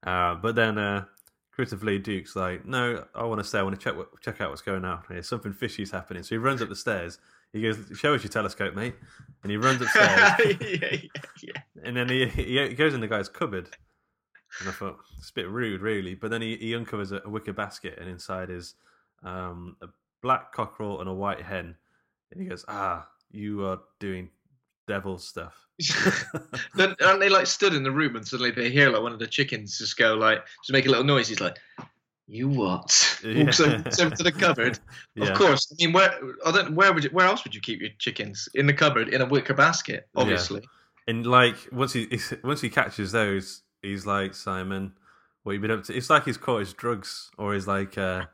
Uh 0.06 0.34
but 0.36 0.54
then 0.56 0.78
uh 0.78 1.04
critically 1.52 1.98
Duke's 1.98 2.34
like, 2.36 2.64
No, 2.64 3.04
I 3.14 3.24
wanna 3.24 3.44
stay, 3.44 3.58
I 3.58 3.62
wanna 3.62 3.76
check 3.76 3.96
what, 3.96 4.20
check 4.20 4.40
out 4.40 4.50
what's 4.50 4.62
going 4.62 4.84
on 4.84 5.02
here. 5.08 5.22
Something 5.22 5.52
fishy's 5.52 5.90
happening. 5.90 6.22
So 6.22 6.30
he 6.34 6.38
runs 6.38 6.60
up 6.62 6.68
the 6.68 6.76
stairs. 6.76 7.18
He 7.52 7.62
goes, 7.62 7.78
Show 7.98 8.14
us 8.14 8.22
your 8.22 8.30
telescope, 8.30 8.74
mate. 8.74 8.94
And 9.42 9.50
he 9.50 9.56
runs 9.56 9.80
upstairs. 9.82 10.56
yeah, 10.60 10.76
yeah, 10.92 10.96
yeah. 11.42 11.62
And 11.84 11.96
then 11.96 12.08
he, 12.08 12.26
he 12.26 12.74
goes 12.74 12.94
in 12.94 13.00
the 13.00 13.08
guy's 13.08 13.28
cupboard. 13.28 13.70
And 14.60 14.68
I 14.68 14.72
thought, 14.72 14.98
it's 15.18 15.30
a 15.30 15.34
bit 15.34 15.48
rude, 15.48 15.80
really. 15.80 16.14
But 16.14 16.30
then 16.30 16.42
he, 16.42 16.56
he 16.56 16.74
uncovers 16.74 17.12
a, 17.12 17.20
a 17.24 17.28
wicker 17.28 17.52
basket, 17.52 17.98
and 18.00 18.08
inside 18.08 18.50
is 18.50 18.74
um, 19.22 19.76
a 19.82 19.86
black 20.22 20.52
cockerel 20.52 21.00
and 21.00 21.08
a 21.08 21.14
white 21.14 21.42
hen. 21.42 21.76
And 22.32 22.42
he 22.42 22.48
goes, 22.48 22.64
Ah, 22.68 23.08
you 23.30 23.64
are 23.64 23.80
doing 24.00 24.30
devil 24.86 25.18
stuff. 25.18 25.66
and 26.78 27.22
they 27.22 27.28
like 27.28 27.46
stood 27.46 27.74
in 27.74 27.84
the 27.84 27.90
room 27.90 28.16
and 28.16 28.26
suddenly 28.26 28.50
they 28.50 28.68
hear 28.68 28.90
like 28.90 29.02
one 29.02 29.12
of 29.12 29.20
the 29.20 29.26
chickens 29.28 29.78
just 29.78 29.96
go 29.96 30.14
like 30.14 30.44
just 30.60 30.72
make 30.72 30.86
a 30.86 30.88
little 30.88 31.04
noise? 31.04 31.28
He's 31.28 31.40
like, 31.40 31.56
"You 32.28 32.48
what?" 32.48 33.04
Yeah. 33.24 33.44
Walks 33.44 33.58
over 33.60 34.14
to 34.14 34.22
the 34.22 34.30
cupboard. 34.32 34.78
Yeah. 35.16 35.26
Of 35.30 35.36
course. 35.38 35.72
I 35.72 35.84
mean, 35.84 35.92
where 35.92 36.12
I 36.46 36.52
don't, 36.52 36.74
where 36.76 36.92
would 36.92 37.02
you, 37.02 37.10
where 37.10 37.26
else 37.26 37.42
would 37.42 37.52
you 37.54 37.60
keep 37.60 37.80
your 37.80 37.90
chickens? 37.98 38.48
In 38.54 38.66
the 38.68 38.72
cupboard 38.74 39.08
in 39.08 39.20
a 39.20 39.26
wicker 39.26 39.54
basket, 39.54 40.08
Yeah. 40.14 40.20
obviously. 40.20 40.62
And 41.08 41.26
like 41.26 41.56
once 41.72 41.92
he 41.94 42.20
once 42.44 42.60
he 42.60 42.68
catches 42.70 43.10
those, 43.10 43.62
he's 43.82 44.06
like 44.06 44.34
Simon, 44.34 44.92
what 45.42 45.52
you 45.54 45.60
been 45.60 45.70
up 45.72 45.82
to? 45.84 45.94
It's 45.96 46.10
like 46.10 46.24
he's 46.26 46.36
caught 46.36 46.60
his 46.60 46.72
drugs 46.74 47.30
or 47.38 47.54
his 47.54 47.66
like 47.66 47.96
uh, 47.98 48.26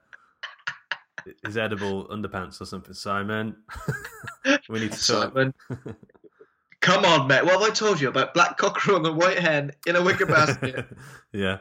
his 1.47 1.57
edible 1.57 2.07
underpants 2.09 2.61
or 2.61 2.67
something. 2.67 2.93
Simon, 2.95 3.57
we 4.69 4.80
need 4.80 4.93
to 4.93 5.07
talk. 5.07 5.33
Simon. 5.33 5.54
Come 6.80 7.04
on, 7.07 7.26
mate. 7.28 7.45
What 7.45 7.52
have 7.52 7.63
I 7.63 7.71
told 7.71 7.99
you 8.00 8.09
about 8.09 8.35
black 8.35 8.59
cockerel 8.59 8.97
and 8.99 9.04
the 9.07 9.13
white 9.13 9.39
hen 9.39 9.71
in 9.87 9.97
a 9.97 10.02
wicker 10.02 10.26
basket? 10.26 10.85
yeah, 11.33 11.59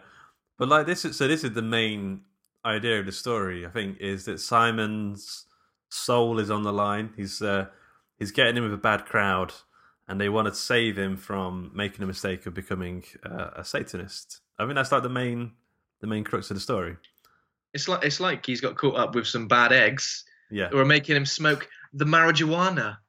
but 0.64 0.70
like 0.70 0.86
this 0.86 1.04
is 1.04 1.18
so. 1.18 1.28
This 1.28 1.44
is 1.44 1.52
the 1.52 1.62
main 1.62 2.22
idea 2.64 3.02
of 3.02 3.06
the 3.06 3.12
story. 3.12 3.66
I 3.66 3.70
think 3.70 3.98
is 4.00 4.24
that 4.24 4.40
Simon's 4.40 5.44
soul 5.90 6.40
is 6.40 6.50
on 6.50 6.64
the 6.64 6.72
line. 6.72 7.12
He's 7.18 7.42
uh, 7.42 7.66
he's 8.18 8.32
getting 8.32 8.56
in 8.56 8.64
with 8.64 8.74
a 8.74 8.78
bad 8.78 9.04
crowd, 9.04 9.52
and 10.08 10.22
they 10.22 10.30
want 10.30 10.48
to 10.48 10.56
save 10.56 10.98
him 10.98 11.18
from 11.18 11.70
making 11.76 12.02
a 12.02 12.08
mistake 12.08 12.46
of 12.46 12.54
becoming 12.54 13.04
uh, 13.30 13.50
a 13.58 13.66
Satanist. 13.66 14.40
I 14.58 14.64
think 14.64 14.76
that's 14.76 14.90
like 14.94 15.04
the 15.04 15.10
main 15.10 15.52
the 16.00 16.08
main 16.08 16.24
crux 16.24 16.50
of 16.50 16.56
the 16.56 16.62
story. 16.62 16.96
it's 17.74 17.90
like 17.90 18.06
it's 18.06 18.22
like 18.22 18.46
he's 18.46 18.62
got 18.62 18.78
caught 18.78 18.96
up 18.96 19.16
with 19.16 19.28
some 19.28 19.50
bad 19.50 19.74
eggs 19.74 20.24
Yeah, 20.50 20.70
who 20.70 20.78
are 20.78 20.86
making 20.86 21.18
him 21.18 21.26
smoke 21.26 21.68
the 21.92 22.06
marijuana. 22.06 23.00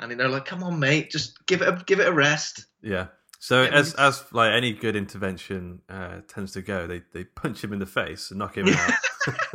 And 0.00 0.10
they're 0.18 0.28
like, 0.28 0.46
"Come 0.46 0.64
on, 0.64 0.80
mate, 0.80 1.12
just 1.12 1.46
give 1.46 1.62
it 1.62 1.68
a, 1.68 1.80
give 1.86 2.00
it 2.00 2.08
a 2.08 2.12
rest." 2.12 2.66
yeah. 2.82 3.06
So 3.44 3.60
Yeah, 3.60 3.74
as 3.74 3.92
as 3.96 4.24
like 4.32 4.54
any 4.54 4.72
good 4.72 4.96
intervention 4.96 5.82
uh, 5.90 6.22
tends 6.26 6.52
to 6.52 6.62
go, 6.62 6.86
they 6.86 7.02
they 7.12 7.24
punch 7.24 7.62
him 7.62 7.74
in 7.74 7.78
the 7.78 7.84
face 7.84 8.30
and 8.30 8.38
knock 8.38 8.56
him 8.56 8.68
out. 8.68 8.94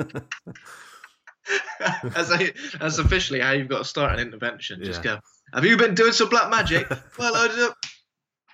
as 2.16 2.32
I, 2.32 2.54
as 2.82 3.00
officially 3.00 3.40
how 3.40 3.54
you've 3.54 3.68
got 3.68 3.80
to 3.80 3.86
start 3.86 4.14
an 4.14 4.20
intervention. 4.20 4.84
Just 4.84 5.04
Yeah. 5.04 5.16
go. 5.16 5.20
Have 5.56 5.66
you 5.66 5.76
been 5.76 5.96
doing 5.96 6.12
some 6.12 6.30
black 6.30 6.52
magic? 6.52 6.88
well, 7.18 7.36
I 7.36 7.48
don't. 7.48 7.76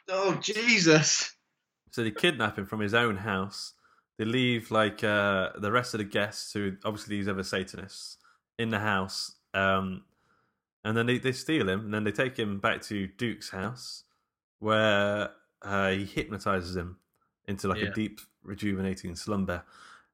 Oh 0.07 0.35
Jesus! 0.35 1.35
So 1.91 2.01
they 2.01 2.11
kidnap 2.11 2.57
him 2.57 2.65
from 2.65 2.79
his 2.79 2.93
own 2.93 3.17
house. 3.17 3.73
They 4.17 4.23
leave 4.23 4.71
like 4.71 5.03
uh, 5.03 5.49
the 5.57 5.69
rest 5.69 5.93
of 5.93 5.97
the 5.97 6.05
guests, 6.05 6.53
who 6.53 6.77
obviously 6.85 7.17
these 7.17 7.27
other 7.27 7.43
Satanists, 7.43 8.19
in 8.57 8.69
the 8.69 8.79
house. 8.79 9.35
Um, 9.53 10.05
and 10.85 10.95
then 10.95 11.07
they, 11.07 11.17
they 11.17 11.33
steal 11.33 11.67
him, 11.67 11.81
and 11.81 11.93
then 11.93 12.05
they 12.05 12.13
take 12.13 12.39
him 12.39 12.61
back 12.61 12.83
to 12.83 13.07
Duke's 13.07 13.49
house, 13.49 14.04
where 14.59 15.29
uh, 15.61 15.89
he 15.91 16.05
hypnotizes 16.05 16.75
him 16.75 16.97
into 17.47 17.67
like 17.67 17.81
Yeah. 17.81 17.89
a 17.89 17.93
deep, 17.93 18.19
rejuvenating 18.43 19.15
slumber. 19.15 19.63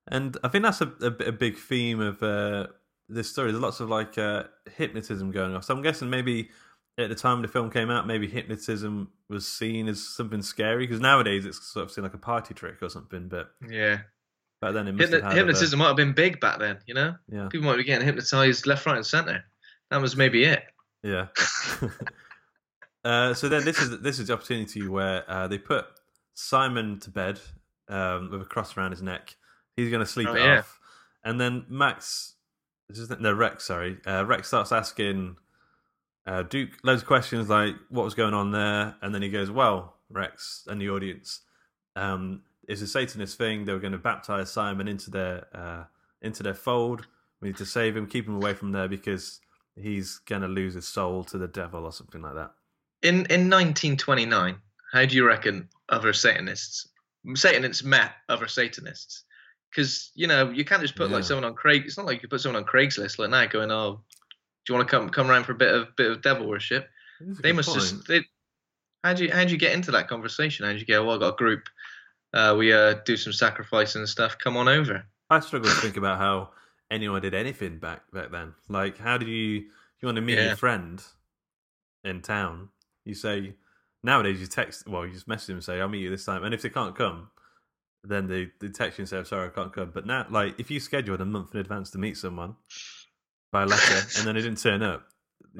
And 0.07 0.37
I 0.43 0.47
think 0.47 0.63
that's 0.63 0.81
a, 0.81 0.91
a, 1.01 1.27
a 1.27 1.31
big 1.31 1.57
theme 1.57 1.99
of 1.99 2.21
uh, 2.23 2.67
this 3.07 3.29
story. 3.29 3.51
There's 3.51 3.61
lots 3.61 3.79
of 3.79 3.89
like 3.89 4.17
uh, 4.17 4.43
hypnotism 4.77 5.31
going 5.31 5.53
on. 5.55 5.61
So 5.61 5.75
I'm 5.75 5.81
guessing 5.81 6.09
maybe 6.09 6.49
at 6.97 7.09
the 7.09 7.15
time 7.15 7.41
the 7.41 7.47
film 7.47 7.69
came 7.71 7.89
out, 7.89 8.07
maybe 8.07 8.27
hypnotism 8.27 9.09
was 9.29 9.47
seen 9.47 9.87
as 9.87 10.05
something 10.05 10.41
scary 10.41 10.85
because 10.85 10.99
nowadays 10.99 11.45
it's 11.45 11.65
sort 11.65 11.85
of 11.85 11.91
seen 11.91 12.03
like 12.03 12.13
a 12.13 12.17
party 12.19 12.53
trick 12.53 12.81
or 12.81 12.89
something. 12.89 13.27
But 13.29 13.51
Yeah, 13.69 13.99
back 14.61 14.73
then 14.73 14.87
Hypno- 14.97 15.29
hypnotism 15.29 15.79
might 15.79 15.87
have 15.87 15.95
been 15.95 16.13
big 16.13 16.39
back 16.39 16.59
then. 16.59 16.79
You 16.87 16.93
know, 16.95 17.15
yeah, 17.31 17.47
people 17.49 17.67
might 17.67 17.77
be 17.77 17.83
getting 17.83 18.05
hypnotized 18.05 18.65
left, 18.67 18.85
right, 18.85 18.97
and 18.97 19.05
center. 19.05 19.43
That 19.89 20.01
was 20.01 20.15
maybe 20.17 20.43
it. 20.45 20.63
yeah. 21.03 21.27
uh, 23.03 23.33
so 23.33 23.49
then 23.49 23.65
this 23.65 23.79
is 23.79 23.99
this 24.01 24.19
is 24.19 24.27
the 24.27 24.33
opportunity 24.33 24.87
where 24.87 25.29
uh, 25.29 25.47
they 25.47 25.57
put 25.57 25.85
Simon 26.33 26.99
to 26.99 27.09
bed 27.09 27.39
um, 27.89 28.29
with 28.31 28.41
a 28.41 28.45
cross 28.45 28.77
around 28.77 28.91
his 28.91 29.01
neck. 29.01 29.35
He's 29.75 29.89
going 29.89 30.01
to 30.01 30.05
sleep 30.05 30.27
Oh, 30.29 30.35
it 30.35 30.39
yeah. 30.39 30.59
off, 30.59 30.79
and 31.23 31.39
then 31.39 31.65
Max, 31.69 32.35
no 33.19 33.33
Rex, 33.33 33.65
sorry, 33.65 33.97
uh, 34.05 34.25
Rex 34.25 34.47
starts 34.47 34.71
asking 34.71 35.37
uh, 36.27 36.43
Duke 36.43 36.69
loads 36.83 37.01
of 37.01 37.07
questions 37.07 37.49
like 37.49 37.75
what 37.89 38.03
was 38.05 38.13
going 38.13 38.33
on 38.33 38.51
there, 38.51 38.95
and 39.01 39.13
then 39.15 39.21
he 39.21 39.29
goes, 39.29 39.49
"Well, 39.49 39.95
Rex 40.09 40.65
and 40.67 40.79
the 40.79 40.89
audience, 40.89 41.41
um, 41.95 42.43
it's 42.67 42.81
a 42.81 42.87
Satanist 42.87 43.37
thing. 43.37 43.65
They 43.65 43.73
were 43.73 43.79
going 43.79 43.93
to 43.93 43.97
baptize 43.97 44.51
Simon 44.51 44.87
into 44.87 45.09
their 45.09 45.47
uh, 45.53 45.83
into 46.21 46.43
their 46.43 46.53
fold. 46.53 47.07
We 47.41 47.49
need 47.49 47.57
to 47.57 47.65
save 47.65 47.97
him, 47.97 48.05
keep 48.05 48.27
him 48.27 48.35
away 48.35 48.53
from 48.53 48.71
there 48.71 48.87
because 48.87 49.39
he's 49.75 50.17
going 50.19 50.43
to 50.43 50.47
lose 50.47 50.75
his 50.75 50.87
soul 50.87 51.23
to 51.23 51.37
the 51.39 51.47
devil 51.47 51.85
or 51.85 51.91
something 51.91 52.21
like 52.21 52.35
that." 52.35 52.51
In 53.03 53.25
in 53.27 53.49
1929, 53.49 54.55
how 54.93 55.05
do 55.05 55.15
you 55.15 55.25
reckon 55.25 55.67
other 55.89 56.13
Satanists 56.13 56.87
Satanists 57.35 57.83
met 57.83 58.11
other 58.29 58.47
Satanists? 58.47 59.23
Because 59.69 60.11
you 60.15 60.27
know 60.27 60.49
you 60.51 60.65
can't 60.65 60.81
just 60.81 60.95
put 60.95 61.09
Yeah. 61.09 61.15
like 61.15 61.23
someone 61.23 61.45
on 61.45 61.55
Craig. 61.55 61.83
It's 61.85 61.97
not 61.97 62.05
like 62.05 62.21
you 62.21 62.27
put 62.29 62.41
someone 62.41 62.61
on 62.61 62.67
Craigslist 62.67 63.17
like 63.19 63.31
that 63.31 63.49
going, 63.51 63.71
"Oh, 63.71 64.03
do 64.65 64.73
you 64.73 64.75
want 64.75 64.87
to 64.87 64.91
come 64.95 65.09
come 65.09 65.29
around 65.29 65.45
for 65.45 65.53
a 65.53 65.55
bit 65.55 65.73
of 65.73 65.95
bit 65.95 66.11
of 66.11 66.21
devil 66.21 66.47
worship?" 66.47 66.89
They 67.19 67.51
must 67.51 67.69
point. 67.69 67.81
just. 67.81 68.07
They, 68.07 68.21
how 69.03 69.13
do 69.13 69.23
you 69.25 69.31
how 69.31 69.43
do 69.45 69.51
you 69.51 69.57
get 69.57 69.73
into 69.73 69.91
that 69.91 70.07
conversation? 70.07 70.65
How 70.65 70.73
do 70.73 70.77
you 70.79 70.85
go? 70.85 71.03
Well, 71.05 71.15
I 71.15 71.19
got 71.19 71.33
a 71.33 71.37
group. 71.37 71.69
Uh, 72.33 72.55
we 72.57 72.71
uh, 72.71 72.93
do 73.05 73.17
some 73.17 73.33
sacrifice 73.33 73.95
and 73.95 74.07
stuff. 74.07 74.37
Come 74.37 74.57
on 74.57 74.67
over. 74.67 75.03
I 75.29 75.39
struggle 75.39 75.69
to 75.69 75.75
think 75.77 75.97
about 75.97 76.17
how 76.17 76.51
anyone 76.89 77.21
did 77.21 77.33
anything 77.33 77.77
back 77.79 78.03
back 78.11 78.31
then. 78.31 78.53
Like, 78.69 78.97
how 78.97 79.17
do 79.17 79.25
you 79.25 79.61
you 80.01 80.05
want 80.05 80.17
to 80.17 80.21
meet 80.21 80.37
Yeah. 80.37 80.47
your 80.47 80.55
friend 80.55 81.03
in 82.03 82.21
town? 82.21 82.69
You 83.05 83.13
say 83.15 83.53
nowadays 84.03 84.39
you 84.41 84.47
text. 84.47 84.87
Well, 84.87 85.05
you 85.05 85.13
just 85.13 85.27
message 85.27 85.47
them 85.47 85.57
and 85.57 85.63
say, 85.63 85.79
"I'll 85.81 85.89
meet 85.89 86.01
you 86.01 86.09
this 86.09 86.25
time," 86.25 86.43
and 86.43 86.53
if 86.53 86.61
they 86.61 86.69
can't 86.69 86.95
come, 86.95 87.29
then 88.03 88.27
they, 88.27 88.49
they 88.59 88.69
text 88.69 88.97
you 88.97 89.03
and 89.03 89.09
say, 89.09 89.17
"I'm 89.17 89.25
sorry, 89.25 89.47
I 89.47 89.51
can't 89.51 89.73
come." 89.73 89.91
But 89.93 90.05
now, 90.05 90.25
like, 90.29 90.59
if 90.59 90.69
you 90.71 90.79
scheduled 90.79 91.21
a 91.21 91.25
month 91.25 91.53
in 91.53 91.59
advance 91.59 91.89
to 91.91 91.97
meet 91.97 92.17
someone 92.17 92.55
by 93.51 93.63
letter 93.65 93.93
and 94.17 94.27
then 94.27 94.35
they 94.35 94.41
didn't 94.41 94.61
turn 94.61 94.81
up, 94.83 95.07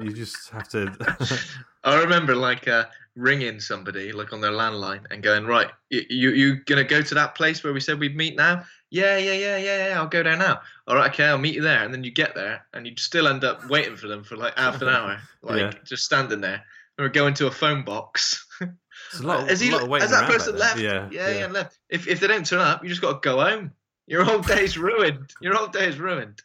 you 0.00 0.12
just 0.12 0.50
have 0.50 0.68
to. 0.70 1.38
I 1.84 2.00
remember 2.00 2.36
like 2.36 2.68
uh, 2.68 2.84
ringing 3.16 3.58
somebody 3.58 4.12
like 4.12 4.32
on 4.32 4.40
their 4.40 4.52
landline 4.52 5.04
and 5.10 5.22
going, 5.22 5.46
right, 5.46 5.70
you, 5.90 6.30
you 6.30 6.56
gonna 6.64 6.84
go 6.84 7.02
to 7.02 7.14
that 7.14 7.34
place 7.34 7.64
where 7.64 7.72
we 7.72 7.80
said 7.80 7.98
we'd 7.98 8.16
meet 8.16 8.36
now? 8.36 8.64
Yeah, 8.90 9.16
yeah, 9.16 9.32
yeah, 9.32 9.56
yeah, 9.56 9.88
yeah. 9.88 10.00
I'll 10.00 10.06
go 10.06 10.22
there 10.22 10.36
now. 10.36 10.60
All 10.86 10.96
right, 10.96 11.10
okay, 11.10 11.24
I'll 11.24 11.38
meet 11.38 11.54
you 11.54 11.62
there. 11.62 11.82
And 11.82 11.92
then 11.92 12.04
you 12.04 12.10
get 12.10 12.34
there, 12.34 12.66
and 12.74 12.86
you 12.86 12.92
still 12.96 13.26
end 13.26 13.42
up 13.42 13.68
waiting 13.68 13.96
for 13.96 14.06
them 14.06 14.22
for 14.22 14.36
like 14.36 14.56
half 14.58 14.80
an 14.82 14.88
hour, 14.88 15.18
like 15.42 15.58
Yeah. 15.58 15.72
just 15.84 16.04
standing 16.04 16.40
there. 16.40 16.62
Or 17.02 17.08
go 17.08 17.26
into 17.26 17.46
a 17.46 17.50
phone 17.50 17.84
box. 17.84 18.46
It's 18.60 19.20
a 19.20 19.26
lot, 19.26 19.50
of- 19.50 19.60
he, 19.60 19.70
a 19.70 19.72
lot 19.72 19.82
of 19.82 20.00
has 20.00 20.10
that 20.10 20.30
person 20.30 20.56
left? 20.56 20.78
Yeah, 20.80 21.08
yeah, 21.10 21.28
yeah, 21.40 21.46
left. 21.48 21.78
If 21.90 22.06
if 22.08 22.20
they 22.20 22.26
don't 22.28 22.46
turn 22.46 22.60
up, 22.60 22.82
you 22.82 22.88
just 22.88 23.02
got 23.02 23.22
to 23.22 23.28
go 23.28 23.40
home. 23.40 23.72
Your 24.06 24.24
whole 24.24 24.40
day's 24.40 24.78
ruined. 24.78 25.30
Your 25.40 25.54
whole 25.54 25.66
day 25.68 25.86
is 25.88 25.98
ruined. 25.98 26.40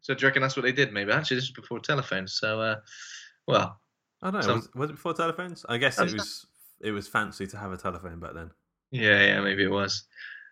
So 0.00 0.14
do 0.14 0.22
you 0.22 0.28
reckon 0.28 0.42
that's 0.42 0.56
what 0.56 0.62
they 0.62 0.72
did? 0.72 0.92
Maybe 0.92 1.12
actually, 1.12 1.36
this 1.36 1.44
is 1.44 1.50
before 1.50 1.80
telephones. 1.80 2.34
So, 2.34 2.60
uh, 2.60 2.76
well, 3.46 3.80
I 4.22 4.30
don't 4.30 4.46
know. 4.46 4.54
Was, 4.54 4.68
was 4.74 4.90
it 4.90 4.94
before 4.94 5.14
telephones? 5.14 5.64
I 5.68 5.78
guess 5.78 5.98
it 5.98 6.12
was. 6.12 6.46
It 6.80 6.92
was 6.92 7.08
fancy 7.08 7.46
to 7.48 7.56
have 7.58 7.72
a 7.72 7.76
telephone 7.76 8.20
back 8.20 8.34
then. 8.34 8.50
yeah, 8.90 9.24
yeah, 9.26 9.40
maybe 9.40 9.64
it 9.64 9.70
was. 9.70 10.04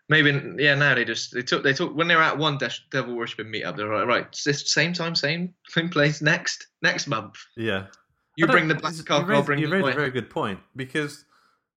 Maybe 0.08 0.30
yeah. 0.62 0.74
Now 0.74 0.94
they 0.94 1.04
just 1.04 1.32
they 1.34 1.42
took 1.42 1.62
they 1.64 1.72
took 1.72 1.94
when 1.94 2.06
they 2.08 2.14
were 2.16 2.22
at 2.22 2.38
one 2.38 2.58
devil 2.90 3.14
worshipping 3.14 3.46
meetup. 3.46 3.76
They're 3.76 3.92
like, 3.92 4.06
right, 4.06 4.40
this 4.44 4.70
same 4.72 4.92
time, 4.92 5.14
same 5.16 5.54
same 5.68 5.88
place 5.88 6.22
next 6.22 6.68
next 6.82 7.06
month. 7.08 7.36
Yeah. 7.56 7.86
You 8.36 8.46
bring 8.46 8.68
the 8.68 8.74
black 8.74 8.94
cock, 9.06 9.26
You 9.28 9.34
I'll 9.34 9.42
bring 9.42 9.58
you 9.58 9.66
the 9.68 9.72
raised 9.76 9.88
a 9.88 9.92
very 9.94 10.10
good 10.10 10.28
point 10.30 10.60
because 10.74 11.24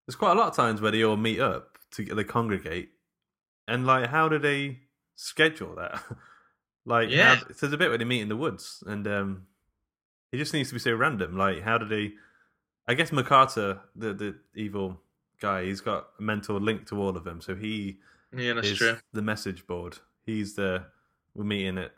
there's 0.05 0.15
quite 0.15 0.31
a 0.31 0.35
lot 0.39 0.47
of 0.49 0.55
times 0.55 0.81
where 0.81 0.91
they 0.91 1.03
all 1.03 1.17
meet 1.17 1.39
up 1.39 1.77
to 1.91 2.03
they 2.03 2.23
congregate, 2.23 2.89
and 3.67 3.85
like, 3.85 4.09
how 4.09 4.27
do 4.29 4.37
they 4.39 4.79
schedule 5.15 5.75
that? 5.75 6.01
like, 6.85 7.09
Yeah. 7.09 7.35
how, 7.35 7.43
there's 7.59 7.73
a 7.73 7.77
bit 7.77 7.89
where 7.89 7.97
they 7.97 8.05
meet 8.05 8.21
in 8.21 8.29
the 8.29 8.35
woods, 8.35 8.83
and 8.85 9.07
um, 9.07 9.47
it 10.31 10.37
just 10.37 10.53
needs 10.53 10.69
to 10.69 10.75
be 10.75 10.79
so 10.79 10.93
random. 10.93 11.37
Like, 11.37 11.61
how 11.61 11.77
do 11.77 11.85
they? 11.85 12.13
I 12.87 12.93
guess 12.95 13.11
Mocata, 13.11 13.79
the 13.95 14.13
the 14.13 14.35
evil 14.55 14.99
guy, 15.39 15.63
he's 15.65 15.81
got 15.81 16.07
a 16.19 16.21
mental 16.21 16.59
link 16.59 16.87
to 16.87 16.99
all 17.01 17.15
of 17.15 17.23
them, 17.23 17.39
so 17.39 17.55
he 17.55 17.99
Yeah, 18.35 18.53
that's 18.53 18.67
is 18.67 18.77
true. 18.77 18.97
the 19.13 19.21
message 19.21 19.65
board. 19.65 19.97
He's 20.25 20.55
the 20.55 20.85
we're 21.35 21.43
meeting 21.45 21.77
at 21.77 21.91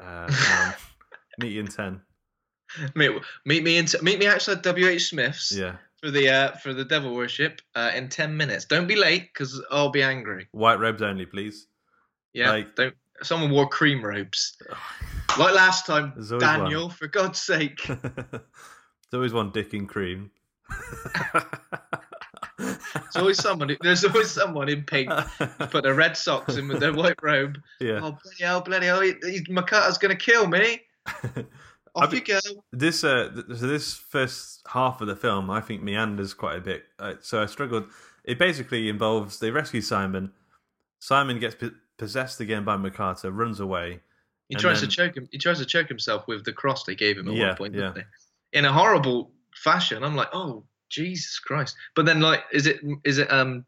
uh, 0.00 0.26
um, 0.66 0.74
meet 1.38 1.56
in 1.56 1.66
ten. 1.66 2.02
Meet, 2.94 3.12
meet 3.44 3.62
me 3.62 3.76
in 3.78 3.86
meet 4.02 4.18
me 4.18 4.26
outside 4.26 4.64
WH 4.64 4.98
Smith's 5.00 5.52
Yeah, 5.56 5.76
for 6.00 6.10
the 6.10 6.28
uh, 6.28 6.52
for 6.56 6.72
the 6.74 6.84
devil 6.84 7.14
worship 7.14 7.60
uh, 7.74 7.92
in 7.94 8.08
ten 8.08 8.36
minutes. 8.36 8.64
Don't 8.64 8.86
be 8.88 8.96
late 8.96 9.32
because 9.32 9.62
I'll 9.70 9.90
be 9.90 10.02
angry. 10.02 10.48
white 10.52 10.80
robes 10.80 11.02
only, 11.02 11.26
please. 11.26 11.66
Yeah, 12.32 12.50
Like- 12.50 12.74
don't. 12.74 12.94
Someone 13.22 13.52
wore 13.52 13.68
cream 13.68 14.04
robes 14.04 14.56
like 15.38 15.54
last 15.54 15.86
time. 15.86 16.12
Always 16.16 16.30
one. 16.32 16.40
Daniel, 16.40 16.90
for 16.90 17.06
God's 17.06 17.40
sake. 17.40 17.80
There's 17.86 18.42
always 19.12 19.32
one 19.32 19.52
dick 19.52 19.72
in 19.72 19.86
cream. 19.86 20.32
There's 22.58 23.16
always 23.16 23.38
someone. 23.38 23.68
who- 23.68 23.76
There's 23.80 24.04
always 24.04 24.30
someone 24.32 24.68
in 24.68 24.82
pink. 24.82 25.10
Put 25.70 25.84
their 25.84 25.94
red 25.94 26.16
socks 26.16 26.56
in 26.56 26.66
with 26.68 26.80
their 26.80 26.92
white 26.92 27.22
robe. 27.22 27.58
yeah. 27.80 28.00
Oh 28.02 28.18
bloody 28.22 28.36
hell! 28.40 28.60
Bloody 28.60 28.86
hell! 28.86 29.00
He, 29.00 29.14
he, 29.22 29.40
Mocata's 29.44 29.98
gonna 29.98 30.16
kill 30.16 30.46
me. 30.48 30.80
Off 31.94 32.12
I 32.12 32.16
you 32.16 32.20
go. 32.22 32.40
This 32.72 33.04
uh, 33.04 33.30
th- 33.32 33.58
so 33.58 33.66
this 33.66 33.94
first 33.94 34.62
half 34.68 35.00
of 35.00 35.06
the 35.06 35.16
film, 35.16 35.50
I 35.50 35.60
think 35.60 35.82
meanders 35.82 36.34
quite 36.34 36.56
a 36.56 36.60
bit. 36.60 36.84
Uh, 36.98 37.14
so 37.20 37.42
I 37.42 37.46
struggled. 37.46 37.84
It 38.24 38.38
basically 38.38 38.88
involves 38.88 39.38
they 39.38 39.50
rescue 39.50 39.80
Simon. 39.80 40.32
Simon 40.98 41.38
gets 41.38 41.54
p- 41.54 41.70
possessed 41.98 42.40
again 42.40 42.64
by 42.64 42.76
Mocata, 42.76 43.30
runs 43.32 43.60
away. 43.60 44.00
He 44.48 44.56
tries 44.56 44.80
then- 44.80 44.90
to 44.90 44.96
choke 44.96 45.16
him. 45.16 45.28
He 45.30 45.38
tries 45.38 45.58
to 45.58 45.66
choke 45.66 45.88
himself 45.88 46.26
with 46.26 46.44
the 46.44 46.52
cross 46.52 46.84
they 46.84 46.94
gave 46.94 47.16
him 47.18 47.28
at 47.28 47.34
Yeah, 47.34 47.48
one 47.48 47.56
point, 47.56 47.74
yeah. 47.74 47.92
In 48.52 48.64
a 48.64 48.72
horrible 48.72 49.30
fashion. 49.56 50.02
I'm 50.02 50.16
like, 50.16 50.28
oh 50.32 50.64
Jesus 50.90 51.38
Christ! 51.38 51.76
But 51.94 52.06
then, 52.06 52.20
like, 52.20 52.42
is 52.52 52.66
it 52.66 52.80
is 53.04 53.18
it 53.18 53.32
um 53.32 53.64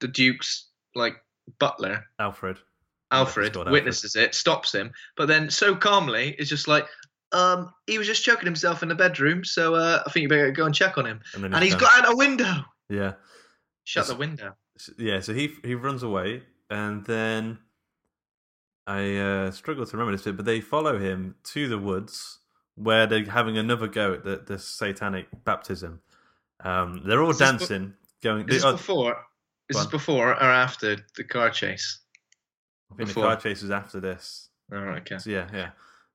the 0.00 0.08
Duke's 0.08 0.66
like 0.94 1.16
butler 1.58 2.04
Alfred. 2.18 2.58
Alfred. 3.10 3.54
witnesses 3.70 4.16
it, 4.16 4.34
stops 4.34 4.74
him, 4.74 4.92
but 5.16 5.28
then 5.28 5.50
so 5.50 5.74
calmly 5.76 6.34
it's 6.38 6.50
just 6.50 6.66
like, 6.68 6.86
um, 7.34 7.72
he 7.86 7.98
was 7.98 8.06
just 8.06 8.24
choking 8.24 8.46
himself 8.46 8.82
in 8.82 8.88
the 8.88 8.94
bedroom, 8.94 9.44
so 9.44 9.74
uh, 9.74 10.02
I 10.06 10.10
think 10.10 10.22
you 10.22 10.28
better 10.28 10.50
go 10.50 10.64
and 10.66 10.74
check 10.74 10.96
on 10.96 11.04
him. 11.06 11.20
And, 11.34 11.44
And 11.44 11.62
he's 11.62 11.74
got 11.74 11.98
out 12.04 12.12
a 12.12 12.16
window. 12.16 12.64
yeah, 12.88 13.14
Shut 13.84 14.04
It's- 14.04 14.08
the 14.08 14.16
window. 14.16 14.54
Yeah. 14.98 15.20
So 15.20 15.32
he 15.34 15.52
he 15.62 15.74
runs 15.74 16.02
away, 16.02 16.42
and 16.70 17.04
then 17.04 17.58
I 18.86 19.16
uh, 19.16 19.50
struggle 19.50 19.86
to 19.86 19.92
remember 19.96 20.12
this 20.12 20.24
bit, 20.24 20.36
but 20.36 20.44
they 20.46 20.60
follow 20.60 20.98
him 20.98 21.36
to 21.52 21.68
the 21.68 21.78
woods 21.78 22.40
where 22.74 23.06
they're 23.06 23.24
having 23.24 23.56
another 23.56 23.86
go 23.86 24.14
at 24.14 24.24
the, 24.24 24.42
the 24.44 24.58
satanic 24.58 25.26
baptism. 25.44 26.00
Um, 26.64 27.02
they're 27.06 27.22
all 27.22 27.30
Is 27.30 27.38
this 27.38 27.50
be- 27.52 27.58
dancing, 27.58 27.94
going. 28.22 28.48
Is 28.48 28.54
this 28.56 28.62
they- 28.62 28.68
oh, 28.68 28.72
before? 28.72 29.16
Is 29.70 29.76
this 29.78 29.86
before 29.86 30.30
or 30.30 30.42
after 30.42 30.96
the 31.16 31.24
car 31.24 31.48
chase? 31.50 32.00
I 32.92 32.96
think 32.96 33.08
the 33.08 33.14
car 33.14 33.36
chase 33.36 33.62
is 33.62 33.70
after 33.70 33.98
this. 34.00 34.48
All 34.72 34.78
right, 34.80 35.00
okay. 35.02 35.18
So, 35.18 35.30
yeah, 35.30 35.48
yeah. 35.54 35.70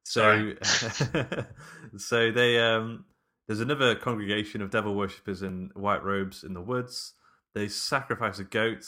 So, 0.10 0.54
so 1.98 2.32
they 2.32 2.60
um, 2.60 3.06
there's 3.48 3.60
another 3.60 3.93
congregation 3.95 4.62
of 4.62 4.72
devil 4.72 4.95
worshippers 4.95 5.43
in 5.43 5.69
white 5.76 6.04
robes 6.04 6.43
in 6.43 6.54
the 6.54 6.62
woods. 6.62 7.13
They 7.54 7.67
sacrifice 7.67 8.39
a 8.39 8.43
goat. 8.43 8.86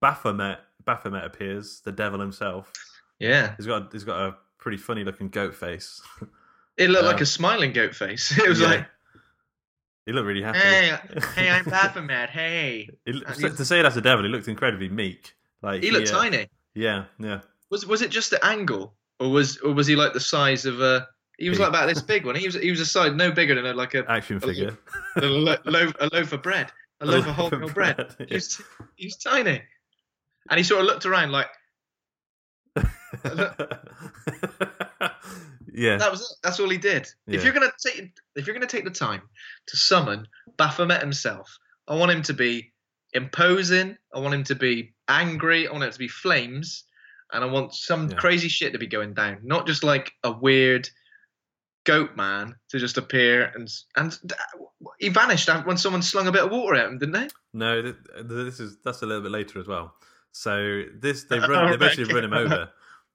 Baphomet 0.00 0.58
Baphomet 0.84 1.24
appears, 1.24 1.80
the 1.84 1.92
devil 1.92 2.20
himself. 2.20 2.72
Yeah, 3.18 3.54
He's 3.56 3.66
got 3.66 3.92
he's 3.92 4.04
got 4.04 4.28
a 4.28 4.36
pretty 4.58 4.78
funny 4.78 5.04
looking 5.04 5.28
goat 5.28 5.54
face. 5.54 6.00
it 6.76 6.88
looked 6.90 7.04
like 7.04 7.16
Um, 7.16 7.22
a 7.22 7.26
smiling 7.26 7.72
goat 7.72 7.94
face. 7.94 8.36
It 8.38 8.48
was 8.48 8.60
yeah. 8.60 8.66
like, 8.66 8.86
he 10.06 10.12
looked 10.12 10.26
really 10.26 10.42
happy. 10.42 10.58
hey, 10.58 10.98
hey, 11.36 11.50
I'm 11.50 11.64
Baphomet. 11.64 12.30
Hey, 12.30 12.88
He 13.04 13.12
looked- 13.12 13.30
and 13.30 13.36
he's- 13.40 13.56
to 13.58 13.64
say 13.64 13.82
that's 13.82 13.96
a 13.96 14.00
devil, 14.00 14.24
he 14.24 14.30
looked 14.30 14.48
incredibly 14.48 14.88
meek. 14.88 15.34
Like 15.62 15.82
he 15.82 15.90
looked 15.92 16.08
uh, 16.10 16.18
tiny. 16.20 16.48
Yeah, 16.74 17.04
yeah. 17.18 17.40
Was 17.70 17.86
was 17.86 18.02
it 18.02 18.10
just 18.10 18.30
the 18.30 18.44
angle, 18.44 18.94
or 19.24 19.30
was 19.30 19.58
or 19.58 19.72
was 19.72 19.86
he 19.86 19.96
like 19.96 20.12
the 20.12 20.20
size 20.20 20.64
of 20.66 20.80
a? 20.80 21.06
He 21.38 21.48
was 21.48 21.58
like 21.58 21.68
about 21.70 21.86
this 21.88 22.02
big 22.02 22.24
one. 22.26 22.34
He 22.36 22.46
was 22.46 22.54
he 22.54 22.70
was 22.70 22.80
a 22.80 22.86
size 22.86 23.12
no 23.14 23.32
bigger 23.32 23.54
than 23.54 23.66
a, 23.66 23.72
like 23.74 23.94
a, 23.94 24.04
Action 24.10 24.36
a 24.36 24.40
figure. 24.40 24.76
a, 25.16 25.20
lo- 25.26 25.56
loaf, 25.64 25.94
a 26.00 26.08
loaf 26.12 26.32
of 26.32 26.42
bread, 26.42 26.70
a 27.00 27.04
A 27.04 27.06
loaf 27.06 27.26
of 27.26 27.34
wholemeal 27.34 27.74
bread. 27.74 27.96
bread, 27.96 28.14
He, 28.28 28.34
was, 28.34 28.60
he 28.96 29.06
was 29.06 29.16
tiny, 29.16 29.62
and 30.50 30.58
he 30.58 30.62
sort 30.64 30.80
of 30.82 30.86
looked 30.86 31.06
around 31.06 31.32
like 31.32 31.48
yeah. 35.72 35.96
that 35.98 36.10
was 36.10 36.20
it. 36.22 36.36
That's 36.42 36.60
all 36.60 36.68
he 36.68 36.78
did. 36.78 37.08
Yeah. 37.26 37.36
If 37.36 37.44
you're 37.44 37.52
gonna 37.52 37.72
take 37.84 38.12
if 38.36 38.46
you're 38.46 38.54
gonna 38.54 38.66
take 38.66 38.84
the 38.84 38.90
time 38.90 39.22
to 39.66 39.76
summon 39.76 40.26
Baphomet 40.58 41.00
himself, 41.00 41.54
I 41.88 41.96
want 41.96 42.12
him 42.12 42.22
to 42.22 42.34
be 42.34 42.72
imposing. 43.12 43.96
I 44.14 44.18
want 44.20 44.34
him 44.34 44.44
to 44.44 44.54
be 44.54 44.94
angry. 45.08 45.66
I 45.68 45.72
want 45.72 45.84
it 45.84 45.92
to 45.92 45.98
be 45.98 46.08
flames, 46.08 46.84
and 47.32 47.42
I 47.42 47.46
want 47.46 47.74
some 47.74 48.08
Yeah. 48.10 48.16
crazy 48.16 48.48
shit 48.48 48.72
to 48.72 48.78
be 48.78 48.86
going 48.86 49.14
down. 49.14 49.38
Not 49.42 49.66
just 49.66 49.82
like 49.84 50.12
a 50.22 50.32
weird 50.32 50.88
goat 51.84 52.16
man 52.16 52.54
to 52.68 52.78
just 52.78 52.96
appear 52.96 53.50
and 53.56 53.68
and 53.96 54.16
he 55.00 55.08
vanished 55.08 55.48
when 55.66 55.76
someone 55.76 56.00
slung 56.02 56.28
a 56.28 56.32
bit 56.32 56.44
of 56.44 56.50
water 56.52 56.76
at 56.76 56.86
him, 56.86 56.98
didn't 56.98 57.14
they? 57.14 57.28
No, 57.54 57.82
th- 57.82 57.96
th- 58.14 58.26
this 58.28 58.60
is 58.60 58.76
that's 58.84 59.02
a 59.02 59.06
little 59.06 59.22
bit 59.22 59.32
later 59.32 59.58
as 59.58 59.66
well. 59.66 59.94
So 60.32 60.82
this 60.94 61.24
they 61.24 61.38
Oh, 61.40 61.48
run 61.48 61.66
they 61.66 61.70
right, 61.72 61.78
basically 61.80 62.14
run 62.14 62.24
him 62.24 62.34
over. 62.34 62.70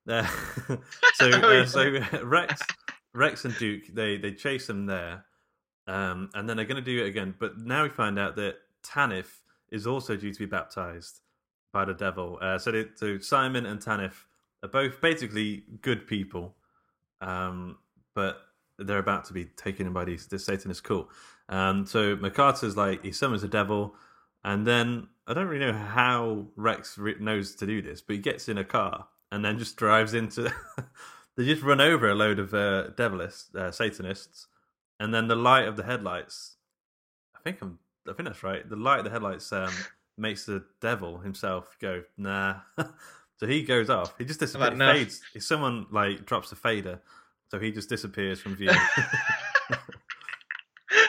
Uh, 0.08 0.28
so 1.16 1.32
Oh, 1.34 1.62
uh, 1.62 1.66
so 1.66 2.00
Rex 2.24 2.62
Rex 3.14 3.46
and 3.46 3.58
Duke 3.58 3.84
they 3.94 4.18
they 4.18 4.34
chase 4.34 4.70
him 4.70 4.86
there, 4.86 5.26
um, 5.88 6.30
and 6.34 6.48
then 6.50 6.58
they're 6.58 6.66
going 6.66 6.84
to 6.84 6.92
do 6.94 7.04
it 7.04 7.08
again. 7.08 7.34
But 7.40 7.58
now 7.58 7.84
we 7.84 7.90
find 7.90 8.20
out 8.20 8.36
that 8.36 8.56
Tanith 8.84 9.44
is 9.72 9.88
also 9.88 10.16
due 10.16 10.32
to 10.34 10.40
be 10.40 10.46
baptized 10.46 11.22
by 11.74 11.86
the 11.86 11.94
devil. 11.94 12.40
Uh, 12.42 12.58
so 12.58 12.72
they, 12.72 12.86
so 12.96 13.18
Simon 13.20 13.66
and 13.66 13.82
Tanith 13.82 14.26
are 14.64 14.70
both 14.70 15.02
basically 15.02 15.64
good 15.82 16.08
people, 16.08 16.56
um, 17.22 17.78
but 18.16 18.38
they're 18.80 19.00
about 19.00 19.26
to 19.26 19.34
be 19.34 19.46
taken 19.46 19.88
in 19.88 19.94
by 19.94 20.06
these 20.06 20.28
the 20.28 20.40
Satanist 20.40 20.84
cult. 20.84 21.10
Um, 21.50 21.86
so 21.86 22.16
Mocata's 22.16 22.76
like 22.78 23.04
he 23.04 23.12
summons 23.12 23.42
the 23.42 23.48
devil, 23.48 23.96
and 24.44 24.66
then 24.66 25.08
I 25.28 25.34
don't 25.34 25.48
really 25.48 25.66
know 25.66 25.78
how 25.78 26.48
Rex 26.56 26.98
re- 26.98 27.16
knows 27.20 27.56
to 27.56 27.66
do 27.66 27.82
this, 27.82 28.02
but 28.02 28.16
he 28.16 28.22
gets 28.22 28.48
in 28.50 28.58
a 28.58 28.64
car 28.64 29.08
and 29.32 29.44
then 29.44 29.60
just 29.60 29.78
drives 29.78 30.14
into. 30.14 30.52
they 31.38 31.46
just 31.46 31.64
run 31.64 31.82
over 31.82 32.10
a 32.10 32.16
load 32.16 32.40
of 32.40 32.54
uh, 32.54 32.90
devilists, 32.96 33.54
uh, 33.56 33.72
Satanists, 33.72 34.48
and 35.00 35.14
then 35.14 35.28
the 35.28 35.36
light 35.36 35.68
of 35.68 35.78
the 35.78 35.84
headlights. 35.84 36.58
I 37.36 37.40
think 37.42 37.62
I'm. 37.62 37.80
I 38.08 38.14
think 38.14 38.30
that's 38.30 38.44
right. 38.44 38.68
The 38.68 38.78
light 38.78 39.00
of 39.00 39.06
the 39.06 39.12
headlights 39.12 39.52
um, 39.52 39.74
makes 40.18 40.46
the 40.46 40.64
devil 40.82 41.20
himself 41.20 41.76
go 41.80 42.04
nah. 42.18 42.56
so 43.38 43.48
he 43.48 43.64
goes 43.64 43.90
off. 43.90 44.16
He 44.18 44.26
just 44.26 44.40
disappears. 44.40 44.74
enough. 44.74 44.96
Fades. 44.96 45.22
If 45.36 45.44
someone 45.44 45.86
like 45.92 46.26
drops 46.26 46.52
a 46.52 46.56
fader, 46.56 47.02
so 47.50 47.60
he 47.60 47.72
just 47.72 47.90
disappears 47.90 48.40
from 48.42 48.56
view. 48.56 48.72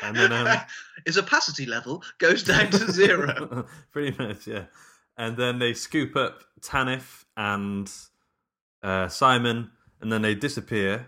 And 0.02 0.16
then, 0.16 0.32
um, 0.32 0.58
his 1.06 1.18
opacity 1.18 1.66
level 1.66 2.02
goes 2.18 2.42
down 2.42 2.70
to 2.70 2.90
zero. 2.90 3.66
Pretty 3.92 4.16
much, 4.18 4.46
yeah. 4.46 4.64
And 5.16 5.36
then 5.36 5.58
they 5.58 5.74
scoop 5.74 6.16
up 6.16 6.42
Tanith 6.62 7.24
and 7.36 7.90
uh, 8.82 9.08
Simon, 9.08 9.70
and 10.00 10.10
then 10.10 10.22
they 10.22 10.34
disappear 10.34 11.06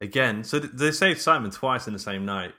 again. 0.00 0.44
So 0.44 0.58
th- 0.58 0.72
they 0.72 0.90
save 0.90 1.20
Simon 1.20 1.50
twice 1.50 1.86
in 1.86 1.92
the 1.92 1.98
same 1.98 2.24
night. 2.24 2.52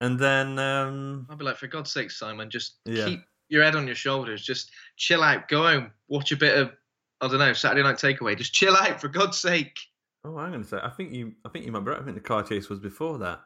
And 0.00 0.18
then, 0.18 0.58
um, 0.58 1.26
I'd 1.30 1.38
be 1.38 1.44
like, 1.44 1.56
for 1.56 1.66
God's 1.66 1.90
sake, 1.92 2.10
Simon, 2.10 2.50
just 2.50 2.76
Yeah. 2.84 3.06
keep 3.06 3.20
your 3.48 3.62
head 3.62 3.76
on 3.76 3.86
your 3.86 3.96
shoulders. 3.96 4.42
Just 4.42 4.70
chill 4.96 5.22
out. 5.22 5.48
Go 5.48 5.62
home. 5.62 5.90
Watch 6.08 6.32
a 6.32 6.36
bit 6.36 6.56
of 6.58 6.72
I 7.20 7.28
don't 7.28 7.38
know 7.38 7.52
Saturday 7.52 7.82
Night 7.82 7.96
Takeaway. 7.96 8.36
Just 8.36 8.52
chill 8.52 8.76
out 8.80 9.00
for 9.00 9.08
God's 9.08 9.38
sake. 9.38 9.76
Oh, 10.24 10.36
I'm 10.38 10.50
going 10.50 10.62
to 10.62 10.68
say. 10.68 10.78
I 10.82 10.90
think 10.90 11.12
you. 11.12 11.32
I 11.44 11.48
think 11.48 11.66
you 11.66 11.72
might 11.72 11.84
be 11.84 11.90
right. 11.90 12.00
I 12.00 12.04
think 12.04 12.16
the 12.16 12.20
car 12.20 12.42
chase 12.42 12.68
was 12.68 12.80
before 12.80 13.18
that, 13.18 13.40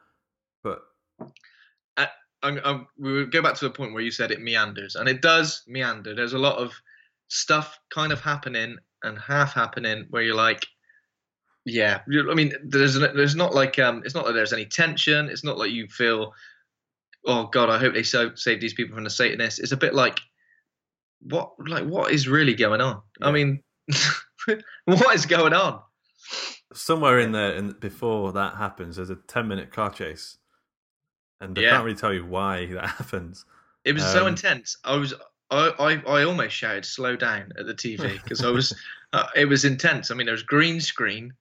but 0.64 0.80
I'm, 2.42 2.60
I'm, 2.64 2.86
we 2.98 3.12
will 3.12 3.26
go 3.26 3.42
back 3.42 3.54
to 3.56 3.64
the 3.66 3.70
point 3.70 3.92
where 3.92 4.02
you 4.02 4.10
said 4.10 4.30
it 4.30 4.40
meanders, 4.40 4.96
and 4.96 5.08
it 5.08 5.20
does 5.20 5.62
meander. 5.66 6.14
There's 6.14 6.32
a 6.32 6.38
lot 6.38 6.56
of 6.56 6.72
stuff 7.28 7.78
kind 7.94 8.12
of 8.12 8.20
happening 8.20 8.76
and 9.02 9.18
half 9.18 9.52
happening 9.52 10.06
where 10.10 10.22
you're 10.22 10.34
like, 10.34 10.66
yeah. 11.66 12.00
I 12.30 12.34
mean, 12.34 12.52
there's 12.64 12.98
there's 12.98 13.36
not 13.36 13.54
like 13.54 13.78
um, 13.78 14.02
it's 14.04 14.14
not 14.14 14.24
like 14.24 14.34
there's 14.34 14.52
any 14.52 14.64
tension. 14.64 15.28
It's 15.28 15.44
not 15.44 15.58
like 15.58 15.70
you 15.70 15.86
feel, 15.88 16.32
oh 17.26 17.46
God, 17.46 17.70
I 17.70 17.78
hope 17.78 17.94
they 17.94 18.02
so, 18.02 18.35
save 18.35 18.61
these 18.61 18.74
people 18.74 18.94
from 18.94 19.04
the 19.04 19.11
Satanists. 19.11 19.59
It's 19.59 19.72
a 19.72 19.76
bit 19.76 19.94
like, 19.94 20.20
what 21.22 21.52
like 21.59 21.85
what 21.85 22.12
is 22.12 22.28
really 22.28 22.54
going 22.54 22.80
on? 22.80 23.02
I 23.20 23.30
mean, 23.30 23.62
what 24.85 25.14
is 25.14 25.26
going 25.26 25.52
on? 25.52 25.80
somewhere 26.72 27.18
in 27.18 27.33
there, 27.33 27.54
in, 27.54 27.72
before 27.72 28.33
that 28.33 28.54
happens, 28.56 28.96
there's 28.96 29.11
a 29.11 29.16
ten 29.16 29.48
minute 29.48 29.72
car 29.72 29.90
chase, 29.90 30.38
and 31.40 31.59
I 31.59 31.62
can't 31.62 31.85
really 31.85 31.96
tell 31.96 32.12
you 32.12 32.24
why 32.24 32.66
that 32.66 32.88
happens. 32.98 33.44
It 33.85 33.92
was 33.92 34.04
so 34.04 34.22
Um, 34.22 34.28
intense. 34.28 34.76
I 34.85 34.96
was 34.96 35.14
I, 35.50 35.72
I, 35.78 36.20
I 36.20 36.24
almost 36.24 36.54
shouted 36.54 36.85
slow 36.85 37.16
down 37.16 37.52
at 37.59 37.66
the 37.66 37.74
TV 37.74 38.22
because 38.22 38.44
I 38.44 38.50
was 38.50 38.74
uh, 39.12 39.26
it 39.35 39.46
was 39.46 39.64
intense. 39.64 40.11
I 40.11 40.14
mean, 40.14 40.26
there 40.26 40.35
was 40.35 40.42
green 40.42 40.80
screen. 40.80 41.33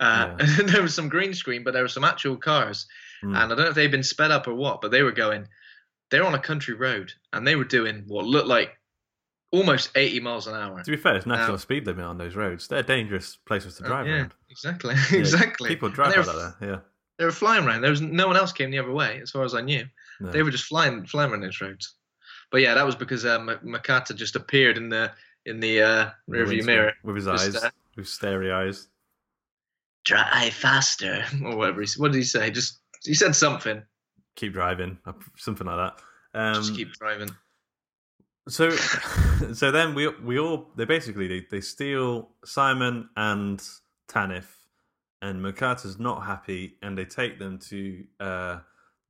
Uh, 0.00 0.34
there 0.64 0.82
was 0.82 0.94
some 0.94 1.08
green 1.08 1.34
screen, 1.34 1.62
but 1.62 1.72
there 1.74 1.82
were 1.82 1.88
some 1.88 2.04
actual 2.04 2.36
cars, 2.36 2.86
Hmm. 3.22 3.34
and 3.34 3.52
I 3.52 3.54
don't 3.54 3.58
know 3.58 3.68
if 3.68 3.74
they'd 3.74 3.90
been 3.90 4.02
sped 4.02 4.30
up 4.30 4.48
or 4.48 4.54
what, 4.54 4.80
but 4.80 4.90
they 4.90 5.02
were 5.02 5.12
going. 5.12 5.46
they're 6.10 6.24
on 6.26 6.34
a 6.34 6.38
country 6.40 6.74
road, 6.74 7.12
and 7.32 7.46
they 7.46 7.54
were 7.54 7.64
doing 7.64 8.02
what 8.08 8.24
looked 8.24 8.48
like 8.48 8.76
almost 9.52 9.90
80 9.94 10.20
miles 10.20 10.46
an 10.46 10.54
hour. 10.54 10.82
To 10.82 10.90
be 10.90 10.96
fair, 10.96 11.14
it's 11.16 11.26
national 11.26 11.52
Um, 11.52 11.58
speed 11.58 11.86
limit 11.86 12.04
on 12.04 12.18
those 12.18 12.34
roads. 12.34 12.66
They're 12.68 12.82
dangerous 12.82 13.36
places 13.46 13.76
to 13.76 13.84
Uh, 13.84 13.88
drive 13.88 14.06
yeah, 14.06 14.12
around. 14.14 14.32
exactly, 14.48 14.94
Yeah, 15.12 15.18
exactly. 15.18 15.68
People 15.68 15.88
drive 15.88 16.16
like 16.16 16.26
were, 16.26 16.54
there, 16.60 16.68
Yeah. 16.70 16.78
They 17.18 17.24
were 17.26 17.30
flying 17.32 17.64
around. 17.66 17.82
There 17.82 17.90
was 17.90 18.00
no 18.00 18.26
one 18.26 18.36
else 18.36 18.52
came 18.52 18.70
the 18.70 18.78
other 18.78 18.90
way, 18.92 19.20
as 19.20 19.30
far 19.30 19.44
as 19.44 19.54
I 19.54 19.60
knew. 19.60 19.84
No. 20.20 20.30
They 20.32 20.42
were 20.42 20.50
just 20.50 20.64
flying, 20.64 21.04
flying 21.06 21.30
around 21.30 21.42
those 21.42 21.60
roads. 21.60 21.94
But 22.50 22.60
yeah, 22.62 22.74
that 22.74 22.86
was 22.86 22.96
because 22.96 23.24
uh, 23.24 23.38
Mocata 23.38 24.14
just 24.16 24.34
appeared 24.36 24.76
in 24.78 24.88
the 24.88 25.12
in 25.46 25.60
the 25.60 25.82
uh, 25.82 26.10
rearview 26.28 26.64
mirror. 26.64 26.92
with 27.04 27.16
his 27.16 27.24
Just, 27.26 27.56
eyes, 27.56 27.62
uh, 27.64 27.70
with 27.96 28.08
starry 28.08 28.50
eyes. 28.52 28.88
Drive 30.04 30.54
faster, 30.54 31.24
or 31.44 31.56
whatever. 31.56 31.82
He, 31.82 31.88
what 31.96 32.12
did 32.12 32.18
he 32.18 32.24
say? 32.24 32.50
Just 32.50 32.80
he 33.04 33.14
said 33.14 33.34
something. 33.34 33.82
Keep 34.36 34.52
driving, 34.52 34.98
uh, 35.06 35.12
something 35.36 35.66
like 35.66 35.76
that. 35.76 36.38
Um, 36.38 36.54
just 36.54 36.74
keep 36.74 36.92
driving. 36.92 37.30
So, 38.48 38.70
so 39.52 39.70
then 39.70 39.94
we 39.94 40.08
we 40.08 40.38
all 40.38 40.68
they 40.76 40.84
basically 40.84 41.28
they, 41.28 41.46
they 41.50 41.60
steal 41.60 42.30
Simon 42.44 43.08
and 43.16 43.62
Tanif, 44.08 44.46
and 45.22 45.44
Mocata's 45.44 45.98
not 45.98 46.24
happy, 46.24 46.76
and 46.82 46.96
they 46.96 47.04
take 47.04 47.38
them 47.38 47.58
to 47.68 48.04
uh, 48.18 48.58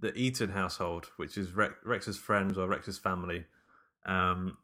the 0.01 0.13
Eaton 0.15 0.51
household, 0.51 1.09
which 1.17 1.39
is 1.39 1.53
Rex, 1.53 1.75
Rex's 1.85 2.17
friends 2.17 2.59
or 2.59 2.69
Rex's 2.69 2.99
family. 2.99 3.45
Um, 4.07 4.57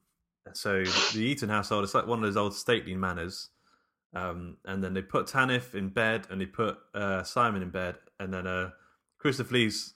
so 0.53 0.85
the 0.85 1.21
Eaton 1.21 1.49
household 1.49 1.85
it's 1.85 1.95
like 1.95 2.07
one 2.07 2.19
of 2.19 2.25
those 2.25 2.37
old 2.37 2.55
stately 2.55 2.95
manors. 2.95 3.49
Um, 4.17 4.57
and 4.65 4.83
then 4.83 4.95
they 4.95 5.03
put 5.03 5.27
Tanif 5.27 5.75
in 5.75 5.91
bed, 5.91 6.27
and 6.31 6.41
they 6.41 6.47
put 6.47 6.79
uh, 6.95 7.23
Simon 7.23 7.63
in 7.63 7.71
bed, 7.71 7.97
and 8.19 8.33
then 8.33 8.47
uh, 8.47 8.71
Christopher 9.19 9.53
Lee's 9.55 9.95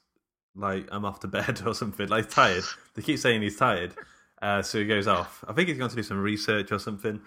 like, 0.54 0.88
"I'm 0.92 1.04
off 1.04 1.20
to 1.20 1.28
bed" 1.28 1.62
or 1.66 1.74
something. 1.74 2.08
Like 2.08 2.26
he's 2.26 2.34
tired. 2.34 2.64
they 2.94 3.02
keep 3.02 3.18
saying 3.18 3.42
he's 3.42 3.56
tired. 3.56 3.94
Uh, 4.42 4.62
so 4.62 4.78
he 4.78 4.86
goes 4.86 5.06
off. 5.06 5.44
I 5.48 5.52
think 5.52 5.68
he's 5.68 5.78
going 5.78 5.90
to 5.90 5.96
do 5.96 6.02
some 6.02 6.20
research 6.20 6.72
or 6.72 6.78
something. 6.78 7.20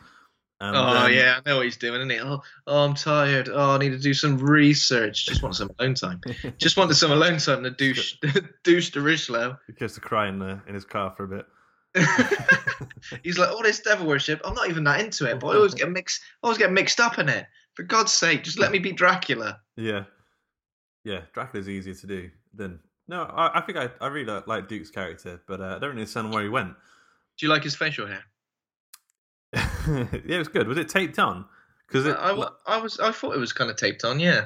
And 0.59 0.77
oh 0.77 0.93
then- 0.93 1.13
yeah, 1.13 1.39
I 1.43 1.49
know 1.49 1.57
what 1.57 1.65
he's 1.65 1.77
doing, 1.77 1.95
isn't 1.95 2.09
he? 2.09 2.19
Oh, 2.19 2.41
oh, 2.67 2.85
I'm 2.85 2.93
tired. 2.93 3.49
Oh, 3.51 3.71
I 3.71 3.77
need 3.79 3.89
to 3.89 3.99
do 3.99 4.13
some 4.13 4.37
research. 4.37 5.25
Just 5.25 5.43
want 5.43 5.55
some 5.55 5.71
alone 5.77 5.95
time. 5.95 6.21
Just 6.57 6.77
wanted 6.77 6.93
some 6.95 7.11
alone 7.11 7.37
time 7.39 7.63
to 7.63 7.71
douche, 7.71 8.15
douche 8.63 8.91
to 8.91 8.99
Rishlow. 8.99 9.57
He 9.67 9.73
goes 9.73 9.93
to 9.95 9.99
cry 9.99 10.29
in, 10.29 10.39
the, 10.39 10.61
in 10.67 10.73
his 10.73 10.85
car 10.85 11.11
for 11.17 11.23
a 11.23 11.27
bit. 11.27 11.45
He's 13.23 13.37
like, 13.37 13.49
all 13.49 13.63
this 13.63 13.79
devil 13.79 14.07
worship. 14.07 14.41
I'm 14.43 14.53
not 14.55 14.69
even 14.69 14.83
that 14.85 14.99
into 15.01 15.29
it, 15.29 15.39
but 15.39 15.47
I 15.47 15.55
always 15.55 15.73
get 15.73 15.91
mixed. 15.91 16.21
I 16.41 16.47
always 16.47 16.57
get 16.57 16.71
mixed 16.71 16.99
up 16.99 17.19
in 17.19 17.29
it. 17.29 17.45
For 17.75 17.83
God's 17.83 18.13
sake, 18.13 18.43
just 18.43 18.59
let 18.59 18.71
me 18.71 18.79
be 18.79 18.91
Dracula. 18.91 19.59
Yeah, 19.75 20.03
yeah. 21.03 21.21
Dracula's 21.33 21.67
easier 21.67 21.95
to 21.95 22.07
do 22.07 22.29
than 22.53 22.79
no. 23.07 23.23
I, 23.23 23.59
I 23.59 23.61
think 23.61 23.77
I, 23.77 23.89
I 23.99 24.07
really 24.07 24.31
like, 24.31 24.47
like 24.47 24.67
Duke's 24.67 24.91
character, 24.91 25.41
but 25.47 25.59
uh, 25.59 25.65
I 25.65 25.69
don't 25.71 25.81
really 25.81 26.01
understand 26.01 26.31
where 26.31 26.43
he 26.43 26.49
went. 26.49 26.73
Do 27.37 27.45
you 27.45 27.51
like 27.51 27.63
his 27.63 27.75
facial 27.75 28.05
hair? 28.07 28.23
yeah, 29.53 30.35
it 30.35 30.37
was 30.37 30.47
good. 30.47 30.67
Was 30.67 30.77
it 30.77 30.89
taped 30.89 31.17
on? 31.17 31.45
Because 31.87 32.07
I, 32.07 32.11
I, 32.11 32.47
I 32.67 32.77
was. 32.81 32.99
I 32.99 33.11
thought 33.11 33.35
it 33.35 33.39
was 33.39 33.53
kind 33.53 33.69
of 33.69 33.75
taped 33.75 34.03
on. 34.03 34.19
Yeah. 34.19 34.45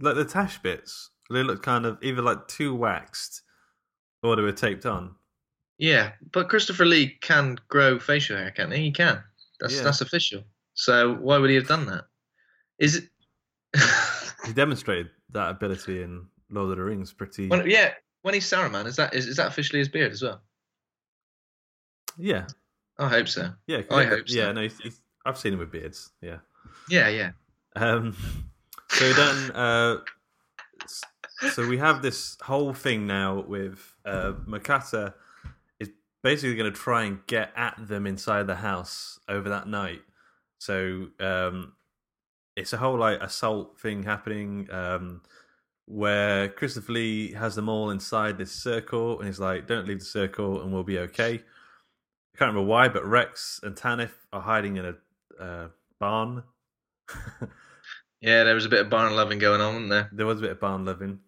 like 0.00 0.16
the 0.16 0.24
tash 0.24 0.58
bits, 0.58 1.10
they 1.30 1.42
looked 1.42 1.64
kind 1.64 1.86
of 1.86 1.98
either 2.02 2.22
like 2.22 2.46
too 2.48 2.74
waxed 2.74 3.42
or 4.22 4.36
they 4.36 4.42
were 4.42 4.52
taped 4.52 4.86
on. 4.86 5.14
Yeah, 5.78 6.12
but 6.32 6.48
Christopher 6.48 6.84
Lee 6.84 7.16
can 7.20 7.56
grow 7.68 7.98
facial 7.98 8.36
hair, 8.36 8.50
can't 8.50 8.72
he? 8.72 8.82
He 8.82 8.90
can. 8.90 9.22
That's 9.60 9.76
Yeah. 9.76 9.82
that's 9.82 10.00
official. 10.00 10.42
So 10.74 11.14
why 11.14 11.38
would 11.38 11.50
he 11.50 11.56
have 11.56 11.68
done 11.68 11.86
that? 11.86 12.04
Is 12.78 12.96
it? 12.96 13.04
He 14.46 14.52
demonstrated 14.54 15.10
that 15.32 15.50
ability 15.50 16.00
in 16.02 16.24
Lord 16.48 16.70
of 16.70 16.76
the 16.78 16.84
Rings 16.84 17.12
pretty. 17.12 17.48
when, 17.48 17.68
yeah, 17.68 17.92
when 18.22 18.34
he's 18.34 18.46
Saruman, 18.48 18.86
is 18.86 18.96
that 18.96 19.12
is, 19.12 19.26
is 19.26 19.36
that 19.36 19.48
officially 19.48 19.80
his 19.80 19.88
beard 19.88 20.12
as 20.12 20.22
well? 20.22 20.40
yeah, 22.16 22.46
I 22.98 23.08
hope 23.08 23.28
so. 23.28 23.50
yeah. 23.66 23.82
I 23.90 24.02
yeah, 24.02 24.08
hope 24.08 24.28
so. 24.28 24.38
Yeah, 24.38 24.52
no, 24.52 24.62
he's, 24.62 24.78
he's, 24.78 25.00
I've 25.26 25.36
seen 25.38 25.52
him 25.52 25.58
with 25.58 25.70
beards. 25.70 26.12
Yeah. 26.22 26.38
Yeah, 26.88 27.08
yeah. 27.08 27.30
Um, 27.76 28.16
so 28.90 29.12
then, 29.12 29.50
uh, 29.50 29.96
so 31.52 31.66
we 31.68 31.76
have 31.78 32.00
this 32.00 32.36
whole 32.40 32.72
thing 32.72 33.06
now 33.06 33.40
with 33.40 33.94
uh, 34.06 34.32
Mocata 34.46 35.14
basically 36.22 36.56
going 36.56 36.72
to 36.72 36.78
try 36.78 37.04
and 37.04 37.24
get 37.26 37.52
at 37.56 37.76
them 37.88 38.06
inside 38.06 38.46
the 38.46 38.56
house 38.56 39.18
over 39.28 39.48
that 39.48 39.68
night. 39.68 40.02
So 40.58 41.08
um, 41.20 41.72
it's 42.56 42.72
a 42.72 42.76
whole 42.76 42.98
like 42.98 43.20
assault 43.20 43.80
thing 43.80 44.02
happening 44.02 44.68
um, 44.70 45.22
where 45.86 46.48
Christopher 46.48 46.92
Lee 46.92 47.32
has 47.32 47.54
them 47.54 47.68
all 47.68 47.90
inside 47.90 48.38
this 48.38 48.52
circle, 48.52 49.18
and 49.18 49.26
he's 49.26 49.40
like, 49.40 49.66
"Don't 49.66 49.86
leave 49.86 50.00
the 50.00 50.04
circle, 50.04 50.60
and 50.60 50.72
we'll 50.72 50.82
be 50.82 50.98
okay." 50.98 51.34
I 51.34 52.38
can't 52.38 52.52
remember 52.52 52.68
why, 52.68 52.88
but 52.88 53.04
Rex 53.04 53.60
and 53.62 53.74
Tanif 53.74 54.10
are 54.32 54.42
hiding 54.42 54.76
in 54.76 54.84
a 54.86 55.42
uh, 55.42 55.68
barn. 55.98 56.42
Yeah, 58.20 58.44
there 58.44 58.54
was 58.54 58.66
a 58.66 58.68
bit 58.68 58.80
of 58.80 58.90
barn 58.90 59.14
loving 59.14 59.38
going 59.38 59.60
on, 59.60 59.74
wasn't 59.74 59.90
there? 59.90 60.10
there 60.12 60.26
was 60.26 60.38
a 60.38 60.42
bit 60.42 60.50
of 60.50 60.60
barn 60.60 60.84
living, 60.84 61.20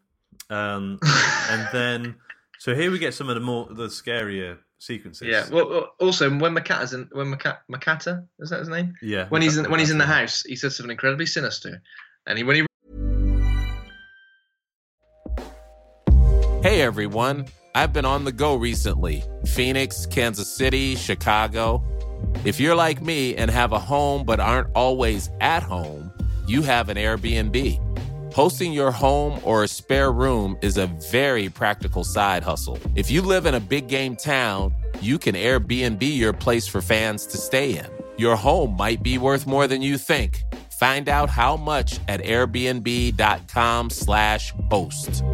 um, 0.48 0.98
and 1.48 1.68
then 1.72 2.16
so 2.58 2.74
here 2.74 2.90
we 2.90 2.98
get 2.98 3.14
some 3.14 3.28
of 3.28 3.36
the 3.36 3.40
more 3.40 3.68
the 3.70 3.86
scarier 3.86 4.58
sequences. 4.80 5.28
Yeah. 5.28 5.46
Well, 5.50 5.68
well, 5.68 5.94
also 6.00 6.28
when 6.28 6.54
Mocata's 6.54 6.92
in, 6.92 7.08
when 7.12 7.28
Maka, 7.28 7.60
Mocata 7.70 8.26
is 8.40 8.50
that 8.50 8.58
his 8.58 8.68
name? 8.68 8.94
yeah. 9.00 9.28
When 9.28 9.42
he's 9.42 9.56
in, 9.56 9.70
when 9.70 9.78
he's 9.78 9.90
in 9.90 9.98
the 9.98 10.06
house, 10.06 10.42
he 10.42 10.56
says 10.56 10.76
something 10.76 10.90
incredibly 10.90 11.26
sinister, 11.26 11.80
and 12.26 12.38
he 12.38 12.44
when 12.44 12.56
he 12.56 12.66
Hey 16.62 16.82
everyone, 16.82 17.46
I've 17.74 17.92
been 17.92 18.04
on 18.04 18.24
the 18.24 18.32
go 18.32 18.56
recently 18.56 19.22
Phoenix, 19.46 20.06
Kansas 20.06 20.48
City, 20.54 20.96
Chicago. 20.96 21.84
If 22.44 22.60
you're 22.60 22.74
like 22.74 23.00
me 23.00 23.36
and 23.36 23.50
have 23.50 23.72
a 23.72 23.78
home 23.78 24.24
but 24.24 24.40
aren't 24.40 24.68
always 24.74 25.30
at 25.40 25.62
home, 25.62 26.12
you 26.46 26.62
have 26.62 26.88
an 26.88 26.96
Airbnb. 26.96 27.89
Hosting 28.32 28.72
your 28.72 28.92
home 28.92 29.40
or 29.44 29.64
a 29.64 29.68
spare 29.68 30.12
room 30.12 30.56
is 30.62 30.76
a 30.76 30.86
very 31.10 31.48
practical 31.48 32.04
side 32.04 32.44
hustle. 32.44 32.78
If 32.94 33.10
you 33.10 33.22
live 33.22 33.44
in 33.44 33.54
a 33.54 33.60
big 33.60 33.88
game 33.88 34.14
town, 34.16 34.72
you 35.00 35.18
can 35.18 35.34
Airbnb 35.34 36.00
your 36.02 36.32
place 36.32 36.68
for 36.68 36.80
fans 36.80 37.26
to 37.26 37.36
stay 37.36 37.76
in. 37.76 37.88
Your 38.16 38.36
home 38.36 38.76
might 38.76 39.02
be 39.02 39.18
worth 39.18 39.48
more 39.48 39.66
than 39.66 39.82
you 39.82 39.98
think. 39.98 40.44
Find 40.78 41.08
out 41.08 41.28
how 41.28 41.56
much 41.56 41.98
at 42.06 42.22
airbnb.com/slash 42.22 44.52
host. 44.70 45.24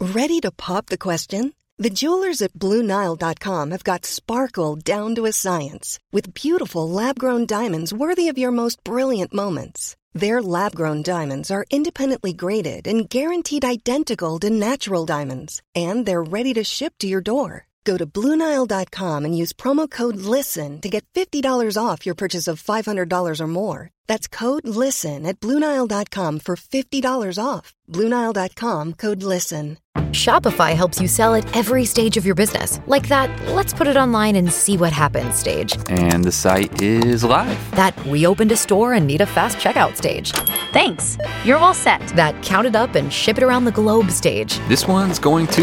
Ready 0.00 0.40
to 0.40 0.50
pop 0.50 0.86
the 0.86 0.98
question? 0.98 1.54
The 1.78 1.90
jewelers 1.90 2.42
at 2.42 2.52
BlueNile.com 2.54 3.70
have 3.70 3.84
got 3.84 4.04
sparkle 4.04 4.74
down 4.76 5.14
to 5.14 5.24
a 5.26 5.32
science 5.32 6.00
with 6.12 6.34
beautiful 6.34 6.90
lab 6.90 7.18
grown 7.18 7.46
diamonds 7.46 7.94
worthy 7.94 8.28
of 8.28 8.36
your 8.36 8.50
most 8.50 8.84
brilliant 8.84 9.32
moments. 9.32 9.96
Their 10.14 10.42
lab 10.42 10.74
grown 10.74 11.02
diamonds 11.02 11.50
are 11.50 11.66
independently 11.70 12.32
graded 12.32 12.86
and 12.86 13.08
guaranteed 13.08 13.64
identical 13.64 14.38
to 14.40 14.50
natural 14.50 15.06
diamonds, 15.06 15.62
and 15.74 16.04
they're 16.06 16.22
ready 16.22 16.54
to 16.54 16.64
ship 16.64 16.94
to 16.98 17.06
your 17.06 17.20
door. 17.20 17.66
Go 17.84 17.96
to 17.96 18.06
BlueNile.com 18.06 19.24
and 19.24 19.36
use 19.36 19.52
promo 19.52 19.90
code 19.90 20.16
LISTEN 20.16 20.80
to 20.82 20.88
get 20.88 21.06
$50 21.14 21.76
off 21.76 22.04
your 22.04 22.14
purchase 22.14 22.46
of 22.46 22.62
$500 22.62 23.40
or 23.40 23.46
more. 23.46 23.90
That's 24.08 24.26
code 24.26 24.66
LISTEN 24.66 25.24
at 25.26 25.38
BlueNile.com 25.38 26.40
for 26.40 26.56
$50 26.56 27.38
off. 27.44 27.74
BlueNile.com 27.92 28.94
code 28.94 29.22
LISTEN. 29.22 29.78
Shopify 30.12 30.74
helps 30.74 31.00
you 31.00 31.06
sell 31.06 31.34
at 31.34 31.44
every 31.54 31.84
stage 31.84 32.16
of 32.16 32.24
your 32.24 32.34
business. 32.34 32.80
Like 32.86 33.08
that, 33.08 33.28
let's 33.48 33.74
put 33.74 33.86
it 33.86 33.96
online 33.98 34.36
and 34.36 34.50
see 34.50 34.78
what 34.78 34.90
happens 34.90 35.36
stage. 35.36 35.76
And 35.90 36.24
the 36.24 36.32
site 36.32 36.80
is 36.80 37.22
live. 37.22 37.70
That 37.72 37.94
we 38.06 38.26
opened 38.26 38.50
a 38.50 38.56
store 38.56 38.94
and 38.94 39.06
need 39.06 39.20
a 39.20 39.26
fast 39.26 39.58
checkout 39.58 39.96
stage. 39.96 40.32
Thanks. 40.72 41.18
You're 41.44 41.58
all 41.58 41.74
set. 41.74 42.00
That 42.16 42.42
count 42.42 42.66
it 42.66 42.74
up 42.74 42.94
and 42.94 43.12
ship 43.12 43.36
it 43.36 43.44
around 43.44 43.66
the 43.66 43.72
globe 43.72 44.10
stage. 44.10 44.58
This 44.68 44.88
one's 44.88 45.18
going 45.18 45.46
to 45.48 45.62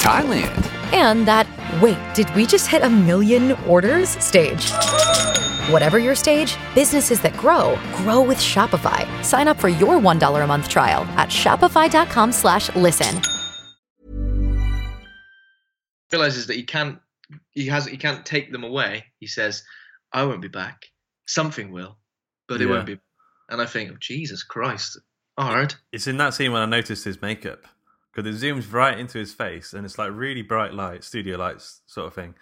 Thailand. 0.00 0.66
And 0.94 1.28
that, 1.28 1.46
wait, 1.82 1.98
did 2.14 2.34
we 2.34 2.46
just 2.46 2.68
hit 2.68 2.82
a 2.82 2.88
million 2.88 3.52
orders 3.66 4.08
stage? 4.24 4.72
Whatever 5.70 5.98
your 5.98 6.14
stage, 6.14 6.56
businesses 6.74 7.20
that 7.20 7.36
grow, 7.36 7.78
grow 7.96 8.20
with 8.22 8.38
Shopify. 8.38 9.06
Sign 9.24 9.48
up 9.48 9.58
for 9.60 9.68
your 9.68 9.96
$1 9.98 10.42
a 10.42 10.46
month 10.46 10.68
trial 10.68 11.02
at 11.16 11.28
shopify.com 11.28 12.32
slash 12.32 12.74
listen. 12.74 13.20
realizes 16.12 16.46
that 16.46 16.56
he 16.56 16.62
can't 16.62 16.98
he 17.52 17.66
has 17.68 17.86
he 17.86 17.96
can't 17.96 18.26
take 18.26 18.52
them 18.52 18.64
away. 18.64 19.02
He 19.18 19.26
says, 19.26 19.62
"I 20.12 20.24
won't 20.24 20.42
be 20.42 20.48
back. 20.48 20.84
Something 21.26 21.72
will, 21.72 21.96
but 22.48 22.60
it 22.60 22.66
Yeah. 22.68 22.72
won't 22.74 22.84
be." 22.86 23.00
And 23.48 23.62
I 23.62 23.64
think, 23.64 23.98
Jesus 23.98 24.42
Christ, 24.42 24.98
hard. 25.38 25.74
It's 25.90 26.06
in 26.06 26.18
that 26.18 26.34
scene 26.34 26.52
when 26.52 26.60
I 26.60 26.66
noticed 26.66 27.04
his 27.04 27.22
makeup 27.22 27.64
because 28.12 28.26
it 28.44 28.46
zooms 28.46 28.70
right 28.70 28.98
into 28.98 29.16
his 29.18 29.32
face 29.32 29.72
and 29.72 29.86
it's 29.86 29.96
like 29.96 30.10
really 30.12 30.42
bright 30.42 30.74
light, 30.74 31.02
studio 31.02 31.38
lights 31.38 31.80
sort 31.86 32.08
of 32.08 32.14
thing, 32.14 32.34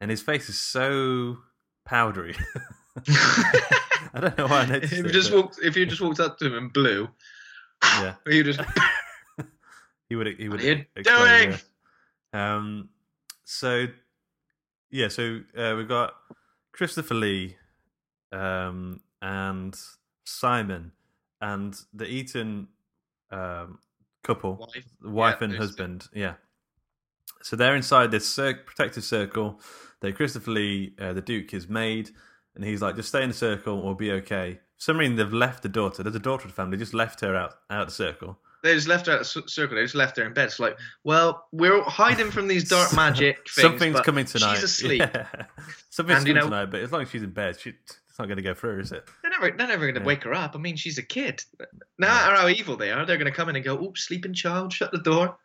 and 0.00 0.12
his 0.12 0.22
face 0.22 0.48
is 0.48 0.60
so 0.60 1.38
powdery. 1.88 2.36
I 4.14 4.20
don't 4.20 4.36
know 4.38 4.46
why 4.46 4.60
I 4.60 4.66
noticed 4.66 4.92
if 4.92 5.04
you 5.06 5.10
just 5.12 5.30
but- 5.30 5.36
walked, 5.42 5.58
if 5.62 5.76
you 5.76 5.86
just 5.86 6.00
walked 6.00 6.20
up 6.20 6.38
to 6.38 6.46
him 6.46 6.54
in 6.54 6.68
blue, 6.68 7.08
yeah, 7.84 8.14
you 8.26 8.42
just 8.44 8.60
he 10.08 10.16
would 10.16 10.26
he 10.38 10.48
would 10.48 10.60
What 10.60 10.68
are 10.68 10.72
you 10.74 10.84
explain, 10.96 11.48
doing? 11.50 11.58
yeah. 12.34 12.54
Um, 12.56 12.88
so 13.44 13.86
yeah, 14.90 15.08
so 15.08 15.40
uh, 15.56 15.74
we've 15.76 15.88
got 15.88 16.14
Christopher 16.72 17.14
Lee, 17.14 17.56
um, 18.32 19.00
and 19.22 19.78
Simon, 20.24 20.92
and 21.40 21.74
the 21.92 22.06
Eaton 22.06 22.68
um, 23.30 23.78
couple, 24.24 24.54
Wife. 24.56 24.84
wife 25.02 25.36
Yeah, 25.40 25.44
and 25.44 25.52
those 25.52 25.58
two. 25.58 25.62
husband. 25.62 26.08
Yeah. 26.14 26.34
So 27.42 27.56
they're 27.56 27.76
inside 27.76 28.10
this 28.10 28.28
cir- 28.28 28.62
protective 28.66 29.04
circle. 29.04 29.60
That 30.00 30.14
Christopher 30.14 30.52
Lee, 30.52 30.94
uh, 31.00 31.12
the 31.12 31.20
Duke, 31.20 31.52
is 31.52 31.68
made, 31.68 32.10
and 32.54 32.62
he's 32.64 32.80
like, 32.80 32.94
just 32.94 33.08
stay 33.08 33.22
in 33.24 33.30
the 33.30 33.34
circle, 33.34 33.82
we'll 33.82 33.94
be 33.94 34.12
okay. 34.12 34.60
For 34.76 34.82
some 34.82 34.96
reason, 34.98 35.16
they've 35.16 35.32
left 35.32 35.64
the 35.64 35.68
daughter. 35.68 36.04
There's 36.04 36.14
a 36.14 36.20
daughter 36.20 36.44
of 36.44 36.50
the 36.52 36.54
family, 36.54 36.76
just 36.76 36.94
left 36.94 37.20
her 37.22 37.34
out 37.34 37.54
out 37.68 37.82
of 37.82 37.88
the 37.88 37.94
circle. 37.94 38.38
they 38.62 38.74
just 38.74 38.86
left 38.86 39.06
her 39.06 39.14
at 39.14 39.18
the 39.18 39.24
circle. 39.48 39.74
They 39.76 39.82
just 39.82 39.96
left 39.96 40.16
her 40.18 40.24
in 40.24 40.34
bed. 40.34 40.44
It's 40.46 40.60
like, 40.60 40.78
well, 41.02 41.46
we're 41.50 41.82
hiding 41.82 42.30
from 42.30 42.46
these 42.46 42.68
dark 42.68 42.94
magic 42.94 43.38
things. 43.48 43.62
Something's 43.62 44.00
coming 44.02 44.24
tonight. 44.24 44.54
She's 44.54 44.62
asleep. 44.64 45.00
Yeah. 45.00 45.26
Something's 45.90 46.18
And, 46.20 46.28
you 46.28 46.34
coming 46.34 46.50
know- 46.50 46.56
tonight, 46.58 46.70
but 46.70 46.80
as 46.80 46.92
long 46.92 47.02
as 47.02 47.10
she's 47.10 47.24
in 47.24 47.30
bed, 47.30 47.58
she, 47.58 47.70
it's 47.70 48.18
not 48.20 48.26
going 48.28 48.36
to 48.36 48.42
go 48.42 48.54
through, 48.54 48.78
is 48.78 48.92
it? 48.92 49.04
They're 49.22 49.32
never, 49.32 49.50
they're 49.56 49.66
never 49.66 49.82
going 49.86 49.94
to 49.96 50.00
Yeah. 50.00 50.06
wake 50.06 50.22
her 50.22 50.32
up. 50.34 50.54
I 50.54 50.58
mean, 50.60 50.76
she's 50.76 50.98
a 50.98 51.02
kid. 51.02 51.42
No 51.98 52.06
matter 52.06 52.36
how 52.36 52.46
evil 52.46 52.76
they 52.76 52.92
are, 52.92 53.04
they're 53.04 53.16
going 53.16 53.30
to 53.30 53.36
come 53.36 53.48
in 53.48 53.56
and 53.56 53.64
go, 53.64 53.76
"Oh, 53.78 53.92
sleeping 53.96 54.32
child, 54.32 54.72
shut 54.72 54.92
the 54.92 54.98
door." 54.98 55.36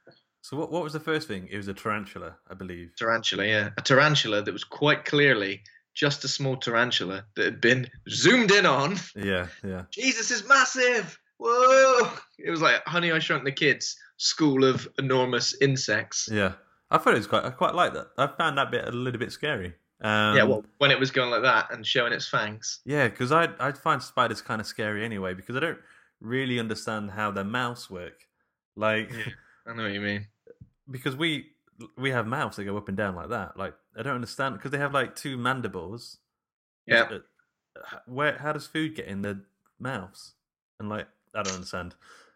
So 0.44 0.58
what? 0.58 0.72
What 0.72 0.84
was 0.84 0.92
the 0.92 1.00
first 1.00 1.28
thing? 1.30 1.48
It 1.50 1.56
was 1.56 1.70
a 1.70 1.74
tarantula, 1.74 2.36
I 2.50 2.54
believe. 2.54 2.92
Tarantula, 2.98 3.46
yeah, 3.48 3.70
a 3.78 3.82
tarantula 3.82 4.42
that 4.42 4.52
was 4.52 4.66
quite 4.66 5.06
clearly 5.06 5.62
just 5.94 6.26
a 6.26 6.28
small 6.28 6.58
tarantula 6.58 7.24
that 7.36 7.46
had 7.46 7.62
been 7.62 7.90
zoomed 8.10 8.52
in 8.52 8.66
on. 8.66 8.98
Yeah, 9.16 9.48
yeah, 9.64 9.84
Jesus 9.90 10.32
is 10.32 10.46
massive. 10.46 11.18
Whoa! 11.40 12.12
It 12.38 12.52
was 12.52 12.62
like 12.62 12.86
Honey, 12.86 13.14
I 13.14 13.20
Shrunk 13.20 13.46
the 13.46 13.54
Kids 13.54 13.96
school 14.18 14.66
of 14.66 14.86
enormous 15.00 15.56
insects. 15.62 16.28
yeah. 16.32 16.54
I 16.92 16.98
thought 16.98 17.14
it 17.16 17.18
was 17.18 17.28
quite. 17.28 17.46
I 17.46 17.50
quite 17.50 17.74
like 17.74 17.94
that. 17.94 18.08
I 18.18 18.28
found 18.28 18.58
that 18.58 18.70
bit 18.70 18.86
a 18.86 18.92
little 18.92 19.20
bit 19.20 19.32
scary. 19.32 19.74
Um, 20.02 20.36
yeah, 20.36 20.44
well, 20.44 20.66
when 20.80 20.92
it 20.92 21.00
was 21.00 21.10
going 21.10 21.32
like 21.32 21.44
that 21.44 21.72
and 21.72 21.88
showing 21.88 22.12
its 22.12 22.28
fangs. 22.28 22.82
Yeah, 22.86 23.08
because 23.08 23.32
I 23.32 23.48
I 23.60 23.72
find 23.72 24.04
spiders 24.04 24.42
kind 24.42 24.60
of 24.60 24.68
scary 24.68 25.06
anyway 25.06 25.34
because 25.34 25.56
I 25.56 25.62
don't 25.62 25.80
really 26.20 26.60
understand 26.60 27.12
how 27.12 27.32
their 27.32 27.46
mouths 27.46 27.90
work. 27.90 28.28
Like, 28.76 29.10
I 29.66 29.74
know 29.74 29.84
what 29.84 29.94
you 29.94 30.02
mean. 30.02 30.28
Because 30.90 31.16
we 31.16 31.48
we 31.98 32.12
have 32.12 32.28
mouths 32.28 32.58
that 32.58 32.66
go 32.66 32.78
up 32.78 32.88
and 32.88 32.98
down 32.98 33.16
like 33.16 33.30
that. 33.30 33.58
Like, 33.58 33.74
I 33.98 34.04
don't 34.04 34.16
understand 34.16 34.56
because 34.56 34.72
they 34.72 34.78
have 34.78 34.94
like 34.94 35.16
two 35.16 35.38
mandibles. 35.38 36.18
Yeah. 36.86 37.04
Uh, 37.12 37.20
Where 38.06 38.38
how 38.38 38.54
does 38.54 38.68
food 38.68 38.96
get 38.96 39.08
in 39.08 39.22
their 39.22 39.42
mouths? 39.80 40.34
And 40.80 40.90
like, 40.90 41.08
I 41.34 41.42
don't 41.44 41.56
understand. 41.56 41.96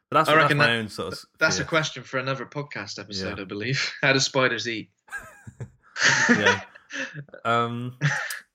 But 0.10 0.20
that's, 0.20 0.30
I 0.30 0.36
that's 0.36 0.54
my 0.56 0.68
that- 0.68 0.74
own 0.74 0.90
sort 0.90 1.14
of. 1.14 1.20
That's 1.40 1.60
a 1.60 1.66
question 1.66 2.04
for 2.04 2.18
another 2.18 2.46
podcast 2.46 2.98
episode, 3.00 3.38
Yeah. 3.38 3.44
I 3.44 3.46
believe. 3.46 3.92
How 4.02 4.14
do 4.14 4.20
spiders 4.20 4.68
eat? 4.68 4.90
yeah. 6.30 6.62
Um. 7.46 7.98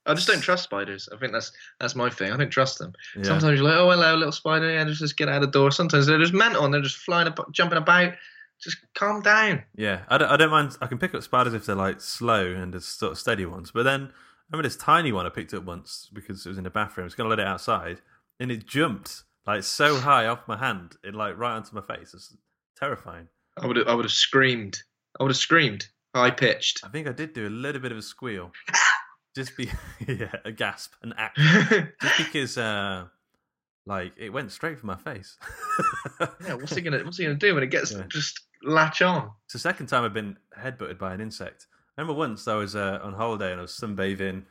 I 0.05 0.15
just 0.15 0.27
don't 0.27 0.41
trust 0.41 0.65
spiders. 0.65 1.09
I 1.15 1.17
think 1.19 1.33
that's 1.33 1.53
that's 1.79 1.95
my 1.95 2.11
thing. 2.11 2.33
I 2.33 2.37
don't 2.37 2.51
trust 2.51 2.79
them. 2.79 2.93
Yeah. 3.17 3.23
Sometimes 3.23 3.61
you're 3.61 3.69
like, 3.69 3.77
oh 3.79 3.89
hello, 3.91 4.17
little 4.17 4.33
spider, 4.33 4.69
yeah, 4.73 4.83
just, 4.85 4.99
just 4.99 5.17
get 5.17 5.29
out 5.29 5.37
of 5.37 5.43
the 5.43 5.47
door. 5.59 5.71
Sometimes 5.71 6.07
they're 6.07 6.19
just 6.19 6.33
mental 6.35 6.65
and 6.65 6.75
they're 6.75 6.81
just 6.83 6.97
flying 6.97 7.29
up, 7.29 7.39
jumping 7.53 7.79
about. 7.79 8.15
Just 8.63 8.79
calm 8.95 9.23
down. 9.23 9.65
Yeah, 9.75 10.03
I 10.09 10.19
don't, 10.19 10.31
I 10.31 10.37
don't 10.37 10.51
mind. 10.51 10.77
I 10.81 10.87
can 10.87 10.99
pick 10.99 11.15
up 11.15 11.23
spiders 11.23 11.53
if 11.55 11.67
they're 11.67 11.75
like 11.75 12.01
slow 12.01 12.47
and 12.53 12.75
it's 12.75 12.87
sort 12.87 13.13
of 13.13 13.19
steady 13.19 13.45
ones. 13.45 13.71
But 13.73 13.83
then 13.83 14.03
I 14.03 14.13
remember 14.57 14.69
this 14.69 14.77
tiny 14.77 15.11
one 15.13 15.27
I 15.27 15.31
picked 15.31 15.53
up 15.55 15.65
once 15.65 16.09
because 16.13 16.45
it 16.47 16.49
was 16.49 16.59
in 16.59 16.65
the 16.65 16.71
bathroom. 16.71 17.05
I 17.05 17.07
was 17.07 17.15
going 17.15 17.25
to 17.29 17.31
let 17.35 17.41
it 17.41 17.47
outside, 17.47 18.01
and 18.39 18.51
it 18.53 18.67
jumped 18.67 19.23
like 19.47 19.65
so 19.65 19.99
high 19.99 20.27
off 20.27 20.47
my 20.47 20.57
hand, 20.57 20.95
it 21.03 21.15
like 21.15 21.37
right 21.37 21.55
onto 21.57 21.75
my 21.75 21.81
face. 21.81 22.15
It's 22.15 22.37
terrifying. 22.79 23.27
I 23.61 23.67
would 23.67 23.77
have, 23.77 23.89
I 23.89 23.95
would 23.95 24.05
have 24.05 24.13
screamed. 24.13 24.79
I 25.19 25.25
would 25.25 25.31
have 25.31 25.37
screamed, 25.37 25.89
high 26.15 26.31
pitched. 26.31 26.83
I 26.85 26.89
think 26.89 27.09
I 27.09 27.13
did 27.13 27.33
do 27.33 27.49
a 27.49 27.51
little 27.51 27.83
bit 27.83 27.91
of 27.93 27.99
a 27.99 28.03
squeal, 28.03 28.53
just 29.37 29.57
be 29.57 29.69
yeah, 30.07 30.33
a 30.45 30.53
gasp, 30.53 30.93
an 31.03 31.13
act, 31.17 31.37
just 32.01 32.17
because 32.19 32.57
uh, 32.59 33.07
like 33.87 34.13
it 34.17 34.31
went 34.33 34.53
straight 34.53 34.79
for 34.79 34.87
my 34.87 34.97
face. 34.97 35.37
yeah, 36.47 36.55
what's 36.55 36.75
he 36.75 36.81
gonna 36.81 37.03
What's 37.05 37.19
he 37.19 37.25
gonna 37.25 37.37
do 37.37 37.55
when 37.55 37.63
it 37.65 37.71
gets 37.71 37.91
Yeah. 37.93 38.05
just 38.09 38.41
latch 38.65 39.03
on? 39.03 39.31
It's 39.45 39.53
the 39.53 39.59
second 39.59 39.87
time 39.87 40.05
I've 40.05 40.15
been 40.15 40.37
headbutted 40.59 40.99
by 40.99 41.15
an 41.15 41.21
insect. 41.21 41.67
I 41.97 42.01
remember 42.01 42.19
once 42.19 42.49
I 42.49 42.55
was 42.55 42.75
uh, 42.75 42.99
on 43.03 43.15
holiday 43.15 43.51
and 43.53 43.59
I 43.61 43.63
was 43.63 43.73
sunbathing, 43.73 44.45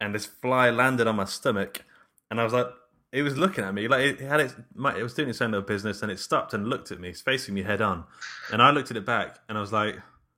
and 0.00 0.14
this 0.14 0.26
fly 0.26 0.70
landed 0.70 1.06
on 1.06 1.16
my 1.16 1.24
stomach, 1.24 1.84
and 2.30 2.40
I 2.40 2.44
was 2.44 2.52
like, 2.52 2.66
it 3.12 3.22
was 3.22 3.36
looking 3.38 3.64
at 3.64 3.72
me 3.72 3.88
like 3.88 4.02
it 4.02 4.20
had 4.20 4.40
its, 4.40 4.54
it 4.54 5.02
was 5.02 5.14
doing 5.14 5.28
its 5.30 5.40
own 5.40 5.52
little 5.52 5.66
business, 5.66 6.02
and 6.02 6.10
it 6.12 6.18
stopped 6.18 6.52
and 6.54 6.68
looked 6.68 6.90
at 6.92 7.00
me, 7.00 7.08
it's 7.08 7.20
facing 7.22 7.54
me 7.54 7.62
head 7.62 7.80
on, 7.80 8.04
and 8.52 8.60
I 8.60 8.70
looked 8.70 8.90
at 8.90 8.96
it 8.96 9.06
back, 9.06 9.38
and 9.48 9.56
I 9.56 9.60
was 9.60 9.72
like, 9.72 9.96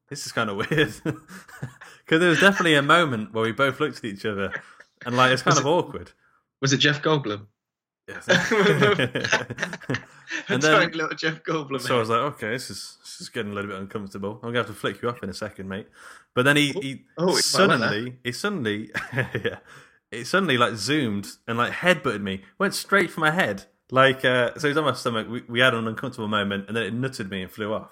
this 0.08 0.24
is 0.26 0.32
kind 0.32 0.50
of 0.50 0.56
weird, 0.70 0.92
because 1.04 2.20
there 2.20 2.28
was 2.30 2.40
definitely 2.40 2.74
a 2.74 2.82
moment 2.82 3.32
where 3.32 3.44
we 3.44 3.52
both 3.52 3.80
looked 3.80 3.98
at 3.98 4.04
each 4.04 4.24
other, 4.26 4.52
and 5.04 5.16
like 5.16 5.32
it's 5.32 5.42
kind 5.42 5.52
Was 5.54 5.60
of 5.60 5.66
it- 5.66 5.68
awkward. 5.68 6.12
Was 6.60 6.72
it 6.74 6.78
Jeff 6.78 7.00
Goldblum? 7.02 7.46
Yes. 8.10 10.00
And 10.48 10.62
then- 10.62 10.90
little 10.92 11.16
Jeff 11.16 11.42
Goldblum. 11.42 11.80
So 11.80 11.96
I 11.96 11.98
was 11.98 12.08
like, 12.08 12.20
okay, 12.20 12.50
this 12.50 12.70
is 12.70 12.98
this 13.02 13.20
is 13.20 13.28
getting 13.28 13.52
a 13.52 13.54
little 13.54 13.70
bit 13.70 13.80
uncomfortable. 13.80 14.40
I'm 14.42 14.50
gonna 14.50 14.58
have 14.58 14.66
to 14.66 14.72
flick 14.72 15.02
you 15.02 15.08
off 15.08 15.22
in 15.22 15.28
a 15.28 15.34
second, 15.34 15.68
mate. 15.68 15.88
But 16.34 16.44
then 16.44 16.56
he, 16.56 16.72
he 16.72 17.04
oh, 17.18 17.28
he 17.28 17.32
like 17.34 17.44
suddenly 17.44 18.18
he 18.22 18.32
suddenly 18.32 18.90
yeah, 19.14 19.58
it 20.10 20.26
suddenly 20.26 20.56
like 20.56 20.74
zoomed 20.74 21.28
and 21.46 21.58
like 21.58 21.72
headbutted 21.72 22.22
me, 22.22 22.42
went 22.58 22.74
straight 22.74 23.10
for 23.10 23.20
my 23.20 23.30
head. 23.30 23.64
Like 23.90 24.24
uh, 24.24 24.54
so, 24.54 24.68
he 24.68 24.68
was 24.68 24.76
on 24.76 24.84
my 24.84 24.92
stomach. 24.92 25.28
We, 25.28 25.42
we 25.48 25.60
had 25.60 25.74
an 25.74 25.88
uncomfortable 25.88 26.28
moment, 26.28 26.66
and 26.68 26.76
then 26.76 26.84
it 26.84 26.94
nutted 26.94 27.28
me 27.28 27.42
and 27.42 27.50
flew 27.50 27.72
off. 27.72 27.90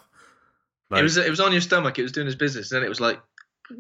Like, 0.91 1.01
it 1.01 1.03
was 1.03 1.17
it 1.17 1.31
was 1.31 1.41
on 1.41 1.53
your 1.53 1.61
stomach. 1.61 1.99
It 1.99 2.03
was 2.03 2.13
doing 2.13 2.27
his 2.27 2.37
business, 2.37 2.71
and 2.71 2.79
then 2.79 2.87
it 2.87 2.89
was 2.89 3.01
like, 3.01 3.21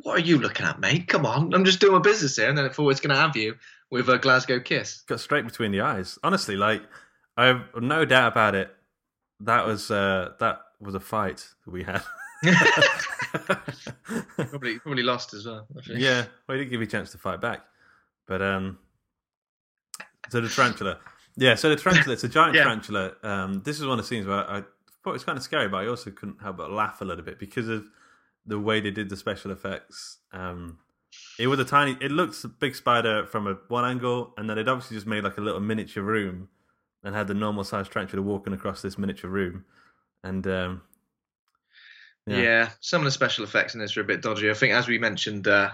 "What 0.02 0.16
are 0.18 0.22
you 0.22 0.38
looking 0.38 0.66
at, 0.66 0.80
mate? 0.80 1.06
Come 1.06 1.24
on, 1.24 1.54
I'm 1.54 1.64
just 1.64 1.78
doing 1.78 1.92
my 1.92 2.00
business 2.00 2.34
here." 2.34 2.48
And 2.48 2.58
then 2.58 2.64
it 2.64 2.74
thought 2.74 2.90
it's 2.90 3.00
going 3.00 3.14
to 3.14 3.20
have 3.20 3.36
you 3.36 3.56
with 3.90 4.08
a 4.08 4.18
Glasgow 4.18 4.60
kiss. 4.60 5.02
got 5.06 5.20
straight 5.20 5.44
between 5.46 5.72
the 5.72 5.80
eyes. 5.80 6.18
Honestly, 6.22 6.56
like 6.56 6.82
I 7.36 7.46
have 7.46 7.62
no 7.80 8.04
doubt 8.04 8.32
about 8.32 8.54
it. 8.54 8.74
That 9.40 9.66
was 9.66 9.90
uh, 9.90 10.32
that 10.40 10.60
was 10.80 10.94
a 10.94 11.00
fight 11.00 11.46
that 11.64 11.70
we 11.70 11.84
had. 11.84 12.02
probably 14.36 14.78
probably 14.78 15.02
lost 15.02 15.34
as 15.34 15.46
well. 15.46 15.66
Think. 15.86 16.00
Yeah, 16.00 16.24
well, 16.46 16.56
he 16.56 16.64
didn't 16.64 16.70
give 16.70 16.80
you 16.80 16.86
a 16.86 16.90
chance 16.90 17.12
to 17.12 17.18
fight 17.18 17.40
back. 17.40 17.64
But 18.26 18.42
um, 18.42 18.78
so 20.30 20.40
the 20.40 20.48
tarantula, 20.48 20.98
yeah. 21.36 21.54
So 21.54 21.68
the 21.70 21.76
tarantula, 21.76 22.12
it's 22.14 22.24
a 22.24 22.28
giant 22.28 22.54
Yeah. 22.54 22.64
tarantula. 22.64 23.12
Um, 23.22 23.62
this 23.64 23.78
is 23.80 23.86
one 23.86 23.98
of 23.98 24.04
the 24.04 24.08
scenes 24.08 24.26
where 24.26 24.38
I 24.50 24.60
thought 25.02 25.10
it 25.10 25.12
was 25.12 25.24
kind 25.24 25.38
of 25.38 25.42
scary, 25.44 25.68
but 25.68 25.78
I 25.78 25.86
also 25.86 26.10
couldn't 26.10 26.42
help 26.42 26.56
but 26.58 26.70
laugh 26.70 27.00
a 27.00 27.04
little 27.04 27.24
bit 27.24 27.38
because 27.38 27.68
of 27.68 27.86
the 28.46 28.58
way 28.58 28.80
they 28.80 28.90
did 28.90 29.08
the 29.08 29.16
special 29.16 29.50
effects. 29.50 30.18
Um, 30.32 30.78
it 31.38 31.46
was 31.46 31.58
a 31.58 31.64
tiny. 31.64 31.96
It 32.00 32.10
looks 32.10 32.44
a 32.44 32.48
big 32.48 32.74
spider 32.74 33.26
from 33.26 33.46
a 33.46 33.54
one 33.68 33.84
angle, 33.84 34.34
and 34.36 34.48
then 34.48 34.58
it 34.58 34.68
obviously 34.68 34.96
just 34.96 35.06
made 35.06 35.24
like 35.24 35.38
a 35.38 35.40
little 35.40 35.60
miniature 35.60 36.02
room, 36.02 36.48
and 37.04 37.14
had 37.14 37.28
the 37.28 37.34
normal 37.34 37.64
sized 37.64 37.92
tarantula 37.92 38.22
walking 38.22 38.52
across 38.52 38.82
this 38.82 38.98
miniature 38.98 39.30
room, 39.30 39.64
and 40.24 40.46
um, 40.46 40.82
Yeah. 42.26 42.70
some 42.80 43.00
of 43.00 43.04
the 43.06 43.10
special 43.10 43.44
effects 43.44 43.74
in 43.74 43.80
this 43.80 43.96
are 43.96 44.02
a 44.02 44.04
bit 44.04 44.22
dodgy. 44.22 44.50
I 44.50 44.54
think, 44.54 44.74
as 44.74 44.88
we 44.88 44.98
mentioned 44.98 45.48
uh, 45.48 45.70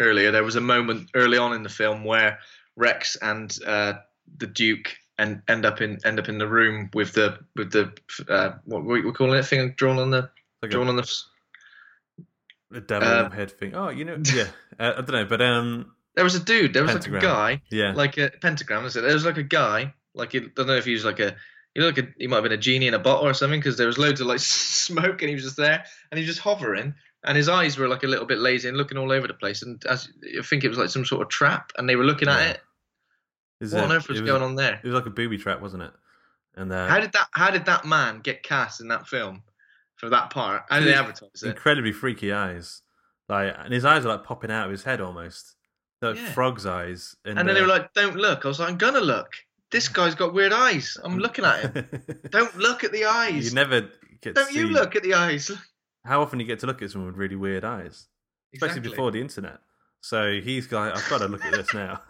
earlier, 0.00 0.30
there 0.30 0.44
was 0.44 0.56
a 0.56 0.60
moment 0.60 1.10
early 1.14 1.38
on 1.38 1.52
in 1.52 1.62
the 1.62 1.68
film 1.68 2.04
where 2.04 2.38
Rex 2.76 3.16
and 3.20 3.56
uh, 3.66 3.94
the 4.38 4.46
Duke 4.46 4.96
and 5.18 5.42
end 5.48 5.66
up 5.66 5.80
in 5.80 5.98
end 6.04 6.18
up 6.20 6.28
in 6.28 6.38
the 6.38 6.46
room 6.46 6.90
with 6.94 7.12
the 7.12 7.38
with 7.56 7.72
the 7.72 7.92
uh, 8.28 8.52
what 8.64 8.84
we 8.84 9.02
we 9.02 9.12
calling 9.12 9.38
it 9.38 9.44
thing 9.44 9.74
drawn 9.76 9.98
on 9.98 10.10
the 10.10 10.30
Like 10.62 10.70
a- 10.70 10.74
drawn 10.74 10.88
on 10.88 10.96
the. 10.96 11.12
The 12.70 12.80
devil 12.80 13.08
Uh, 13.08 13.30
head 13.30 13.50
thing. 13.50 13.74
Oh, 13.74 13.88
you 13.88 14.04
know, 14.04 14.18
yeah. 14.34 14.48
Uh, 14.78 14.92
I 14.98 15.00
don't 15.00 15.10
know, 15.12 15.24
but 15.24 15.40
um, 15.40 15.92
There 16.14 16.24
was 16.24 16.34
a 16.34 16.40
dude. 16.40 16.74
There 16.74 16.82
was 16.82 16.92
Pentagram. 16.92 17.22
like 17.22 17.22
a 17.22 17.26
guy. 17.26 17.62
Yeah. 17.70 17.92
Like 17.94 18.18
a 18.18 18.30
pentagram. 18.30 18.84
Is 18.84 18.96
it? 18.96 19.00
There 19.02 19.14
was 19.14 19.24
like 19.24 19.38
a 19.38 19.42
guy. 19.42 19.94
Like 20.14 20.34
it, 20.34 20.44
I 20.44 20.48
don't 20.54 20.66
know 20.66 20.74
if 20.76 20.84
he 20.84 20.92
was 20.92 21.04
like 21.04 21.20
a. 21.20 21.36
You 21.74 21.82
know, 21.82 21.88
like 21.88 21.98
a, 21.98 22.08
he 22.18 22.26
might 22.26 22.36
have 22.36 22.42
been 22.44 22.52
a 22.52 22.56
genie 22.56 22.88
in 22.88 22.94
a 22.94 22.98
bottle 22.98 23.26
or 23.28 23.34
something 23.34 23.60
because 23.60 23.76
there 23.76 23.86
was 23.86 23.98
loads 23.98 24.20
of 24.20 24.26
like 24.26 24.38
smoke 24.40 25.22
and 25.22 25.28
he 25.28 25.34
was 25.34 25.44
just 25.44 25.56
there 25.56 25.84
and 26.10 26.18
he 26.18 26.24
was 26.26 26.34
just 26.34 26.40
hovering 26.40 26.94
and 27.24 27.36
his 27.36 27.48
eyes 27.48 27.78
were 27.78 27.86
like 27.88 28.02
a 28.02 28.06
little 28.08 28.26
bit 28.26 28.38
lazy 28.38 28.66
and 28.68 28.76
looking 28.76 28.98
all 28.98 29.12
over 29.12 29.28
the 29.28 29.34
place 29.34 29.62
and 29.62 29.84
as 29.86 30.08
I 30.38 30.42
think 30.42 30.64
it 30.64 30.70
was 30.70 30.78
like 30.78 30.88
some 30.88 31.04
sort 31.04 31.22
of 31.22 31.28
trap 31.28 31.70
and 31.76 31.88
they 31.88 31.94
were 31.94 32.04
looking 32.04 32.26
at 32.26 32.40
Yeah. 32.40 32.50
it. 32.50 32.60
is 33.60 33.72
What 33.74 33.80
it- 33.80 33.84
on 33.84 33.92
earth 33.92 34.08
was 34.08 34.18
it 34.20 34.26
going 34.26 34.42
on 34.42 34.56
there? 34.56 34.74
It 34.82 34.84
was 34.84 34.94
like 34.94 35.06
a 35.06 35.10
booby 35.10 35.38
trap, 35.38 35.60
wasn't 35.60 35.84
it? 35.84 35.92
And 36.56 36.72
uh, 36.72 36.88
How 36.88 36.98
did 36.98 37.12
that? 37.12 37.28
How 37.32 37.50
did 37.50 37.66
that 37.66 37.84
man 37.84 38.20
get 38.20 38.42
cast 38.42 38.80
in 38.80 38.88
that 38.88 39.06
film 39.06 39.44
for 39.98 40.08
that 40.10 40.30
part? 40.30 40.62
Did 40.70 40.84
they 40.84 40.94
advertise 40.94 41.42
it? 41.42 41.48
incredibly 41.50 41.92
freaky 41.92 42.32
eyes, 42.32 42.82
like, 43.28 43.54
and 43.58 43.72
his 43.72 43.84
eyes 43.84 44.04
are 44.06 44.08
like 44.08 44.24
popping 44.24 44.50
out 44.50 44.64
of 44.66 44.70
his 44.70 44.82
head 44.84 45.00
almost, 45.00 45.54
They're 46.00 46.10
like 46.14 46.20
Yeah. 46.20 46.32
frog's 46.32 46.64
eyes. 46.66 47.14
And, 47.24 47.38
And 47.38 47.48
then 47.48 47.54
they 47.56 47.60
uh, 47.60 47.64
were 47.64 47.68
like, 47.68 47.92
"Don't 47.92 48.16
look." 48.16 48.44
I 48.44 48.48
was 48.48 48.60
like, 48.60 48.68
"I'm 48.70 48.78
gonna 48.78 49.00
look." 49.00 49.28
This 49.70 49.88
guy's 49.98 50.14
got 50.14 50.32
weird 50.32 50.52
eyes. 50.52 50.96
I'm 51.02 51.18
looking 51.18 51.44
at 51.44 51.60
him. 51.74 51.88
Don't 52.30 52.56
look 52.56 52.84
at 52.84 52.92
the 52.92 53.04
eyes. 53.04 53.48
you 53.48 53.54
never 53.54 53.90
get. 54.22 54.34
Don't 54.34 54.52
you 54.52 54.68
see 54.68 54.72
look 54.72 54.94
at 54.96 55.02
the 55.02 55.14
eyes? 55.14 55.50
How 56.06 56.22
often 56.22 56.40
you 56.40 56.46
get 56.46 56.60
to 56.60 56.66
look 56.66 56.80
at 56.82 56.90
someone 56.90 57.08
with 57.10 57.16
really 57.18 57.36
weird 57.36 57.64
eyes, 57.64 58.06
especially 58.54 58.78
Exactly. 58.78 58.90
before 58.90 59.10
the 59.10 59.20
internet. 59.20 59.58
So 60.00 60.40
he's 60.40 60.66
got. 60.68 60.96
I've 60.96 61.08
got 61.10 61.18
to 61.18 61.26
look 61.28 61.44
at 61.44 61.52
this 61.52 61.74
now. 61.74 62.00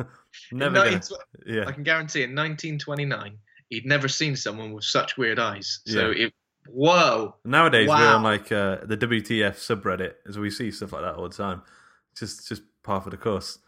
never. 0.53 0.85
In 0.85 0.93
Gonna, 1.01 1.01
yeah. 1.47 1.65
I 1.67 1.73
can 1.73 1.83
guarantee 1.83 2.23
in 2.23 2.35
1929, 2.35 3.39
he'd 3.71 3.87
never 3.87 4.07
seen 4.09 4.37
someone 4.37 4.73
with 4.73 4.85
such 4.85 5.17
weird 5.17 5.39
eyes. 5.39 5.81
So 5.87 6.11
Yeah. 6.11 6.27
it, 6.27 6.35
whoa. 6.73 7.35
Nowadays 7.45 7.89
we're 7.89 7.95
on 7.95 8.23
like 8.23 8.51
uh, 8.53 8.79
the 8.85 8.97
WTF 8.97 9.57
subreddit, 9.57 10.15
as 10.27 10.39
we 10.39 10.51
see 10.51 10.71
stuff 10.71 10.93
like 10.93 11.03
that 11.03 11.15
all 11.15 11.29
the 11.29 11.35
time. 11.35 11.63
Just 12.17 12.49
just 12.49 12.63
par 12.83 13.01
for 13.01 13.11
the 13.11 13.17
course. 13.17 13.59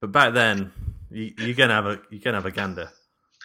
But 0.00 0.12
back 0.12 0.34
then, 0.34 0.72
you, 1.10 1.32
you're 1.38 1.54
gonna 1.54 1.74
have 1.74 1.86
a 1.86 2.00
you're 2.10 2.20
gonna 2.20 2.36
have 2.36 2.46
a 2.46 2.50
gander. 2.50 2.90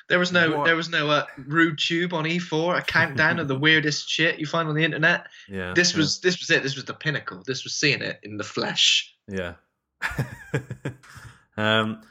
There 0.10 0.20
was 0.20 0.32
no, 0.32 0.58
What? 0.58 0.66
there 0.66 0.76
was 0.76 0.90
no 0.90 1.10
uh, 1.10 1.26
rude 1.48 1.80
tube 1.80 2.14
on 2.14 2.26
E4, 2.26 2.78
a 2.78 2.82
countdown 2.82 3.40
of 3.40 3.48
the 3.48 3.58
weirdest 3.58 4.10
shit 4.10 4.38
you 4.38 4.46
find 4.46 4.68
on 4.68 4.76
the 4.76 4.84
internet. 4.84 5.28
Yeah. 5.48 5.74
This 5.74 5.94
yeah, 5.94 6.00
was, 6.00 6.20
this 6.20 6.40
was 6.40 6.50
it. 6.50 6.62
This 6.62 6.76
was 6.76 6.84
the 6.86 6.94
pinnacle. 6.94 7.42
This 7.46 7.64
was 7.64 7.74
seeing 7.74 8.02
it 8.02 8.20
in 8.22 8.38
the 8.38 8.44
flesh. 8.44 9.16
yeah. 9.28 9.54
um. 11.58 12.02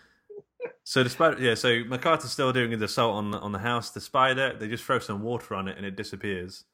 So 0.84 1.02
the 1.02 1.10
spider, 1.10 1.40
yeah. 1.40 1.54
So 1.54 1.68
Mocata's 1.84 2.32
still 2.32 2.52
doing 2.52 2.72
his 2.72 2.82
assault 2.82 3.14
on 3.14 3.30
the, 3.30 3.38
on 3.38 3.52
the 3.52 3.58
house. 3.58 3.90
The 3.90 4.00
spider, 4.00 4.56
they 4.58 4.68
just 4.68 4.84
throw 4.84 4.98
some 4.98 5.22
water 5.22 5.54
on 5.54 5.68
it 5.68 5.76
and 5.76 5.86
it 5.86 5.94
disappears. 5.96 6.64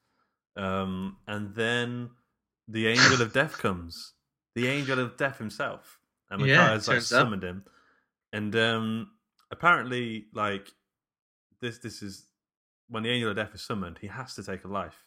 Um, 0.59 1.17
and 1.27 1.55
then 1.55 2.09
the 2.67 2.87
angel 2.87 3.21
of 3.21 3.33
death 3.33 3.57
comes. 3.57 4.13
The 4.55 4.67
angel 4.67 4.99
of 4.99 5.15
death 5.17 5.37
himself, 5.37 5.99
and 6.29 6.41
Yeah, 6.45 6.69
Mocata's 6.69 6.87
like 6.87 6.97
up. 6.97 7.03
summoned 7.03 7.43
him. 7.43 7.63
And 8.33 8.55
um, 8.55 9.11
apparently, 9.51 10.25
like 10.33 10.67
this, 11.61 11.77
this 11.79 12.01
is 12.01 12.25
when 12.89 13.03
the 13.03 13.09
angel 13.09 13.29
of 13.29 13.35
death 13.37 13.53
is 13.53 13.61
summoned. 13.61 13.99
He 14.01 14.07
has 14.07 14.35
to 14.35 14.43
take 14.43 14.63
a 14.65 14.67
life. 14.67 14.97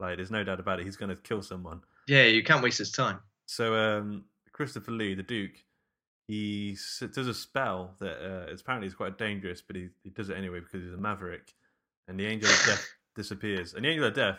Like, 0.00 0.16
there's 0.16 0.30
no 0.30 0.42
doubt 0.44 0.60
about 0.60 0.80
it. 0.80 0.84
He's 0.86 0.96
going 0.96 1.14
to 1.14 1.16
kill 1.22 1.42
someone. 1.42 1.80
Yeah, 2.06 2.24
you 2.24 2.42
can't 2.42 2.62
waste 2.62 2.78
his 2.78 2.90
time. 2.90 3.20
So 3.46 3.74
um, 3.74 4.24
Christopher 4.52 4.92
Lee, 4.92 5.14
the 5.14 5.22
Duke, 5.22 5.52
he 6.26 6.76
does 7.00 7.26
a 7.26 7.34
spell 7.34 7.94
that 8.00 8.16
uh, 8.48 8.52
is 8.52 8.60
apparently 8.60 8.86
is 8.88 8.94
quite 8.94 9.16
dangerous, 9.18 9.62
but 9.62 9.76
he, 9.76 9.88
he 10.02 10.10
does 10.10 10.28
it 10.30 10.36
anyway 10.36 10.60
because 10.60 10.82
he's 10.82 10.92
a 10.92 10.96
maverick, 10.98 11.54
and 12.06 12.18
the 12.18 12.26
angel 12.26 12.50
of 12.50 12.62
death 12.66 12.86
disappears. 13.16 13.74
And 13.74 13.84
the 13.84 13.88
angel 13.88 14.06
of 14.06 14.14
death, 14.14 14.38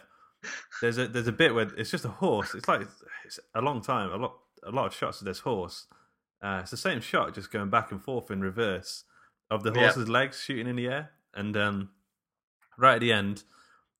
there's 0.81 0.97
a 0.97 1.07
there's 1.07 1.27
a 1.27 1.33
bit 1.33 1.53
where 1.53 1.69
it's 1.77 1.91
just 1.91 2.05
a 2.05 2.09
horse. 2.09 2.55
It's 2.55 2.67
like 2.67 2.87
it's 3.25 3.39
a 3.55 3.61
long 3.61 3.81
time, 3.81 4.11
a 4.11 4.17
lot 4.17 4.35
a 4.63 4.71
lot 4.71 4.85
of 4.85 4.93
shots 4.93 5.21
of 5.21 5.25
this 5.25 5.39
horse. 5.39 5.87
Uh, 6.41 6.59
it's 6.61 6.71
the 6.71 6.77
same 6.77 7.01
shot, 7.01 7.33
just 7.33 7.51
going 7.51 7.69
back 7.69 7.91
and 7.91 8.01
forth 8.01 8.31
in 8.31 8.41
reverse 8.41 9.03
of 9.51 9.63
the 9.63 9.73
horse's 9.73 10.07
legs 10.07 10.41
shooting 10.41 10.67
in 10.67 10.75
the 10.75 10.87
air, 10.87 11.11
and 11.33 11.57
um, 11.57 11.89
right 12.77 12.95
at 12.95 13.01
the 13.01 13.11
end, 13.11 13.43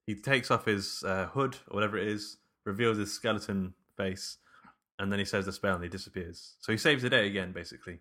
he 0.06 0.16
takes 0.16 0.50
off 0.50 0.66
his 0.66 1.04
uh, 1.06 1.26
hood 1.28 1.58
or 1.68 1.76
whatever 1.76 1.98
it 1.98 2.08
is, 2.08 2.38
reveals 2.66 2.98
his 2.98 3.12
skeleton 3.12 3.74
face, 3.98 4.38
and 5.00 5.12
then 5.12 5.20
he 5.20 5.26
says 5.26 5.46
the 5.46 5.52
spell 5.52 5.76
and 5.76 5.84
he 5.84 5.90
disappears. 5.90 6.56
So 6.62 6.72
he 6.72 6.78
saves 6.78 7.04
the 7.04 7.10
day 7.10 7.28
again, 7.28 7.52
basically. 7.52 8.00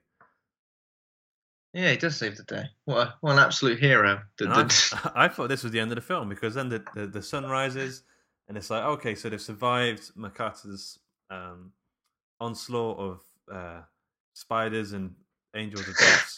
Yeah, 1.75 1.91
he 1.91 1.97
does 1.97 2.17
save 2.17 2.37
the 2.37 2.45
day. 2.45 2.65
What, 2.87 3.09
a, 3.09 3.15
what 3.21 3.33
an 3.33 3.39
absolute 3.41 3.79
hero. 3.79 4.23
I, 4.41 4.71
I 5.15 5.29
thought 5.29 5.49
this 5.49 5.63
was 5.63 5.73
the 5.73 5.81
end 5.81 5.91
of 5.91 5.97
the 5.97 6.03
film 6.03 6.29
because 6.29 6.55
then 6.55 6.69
the, 6.69 6.83
the, 6.95 7.07
the 7.07 7.23
sun 7.23 7.45
rises 7.45 8.05
and 8.49 8.57
it's 8.57 8.71
like, 8.71 8.83
okay, 8.83 9.15
so 9.15 9.29
they've 9.29 9.41
survived 9.41 10.11
Mocata's 10.17 10.99
um, 11.31 11.73
onslaught 12.41 12.99
of 12.99 13.21
uh, 13.53 13.81
spiders 14.35 14.93
and 14.93 15.15
angels 15.55 15.87
of 15.87 15.97
death. 15.99 16.37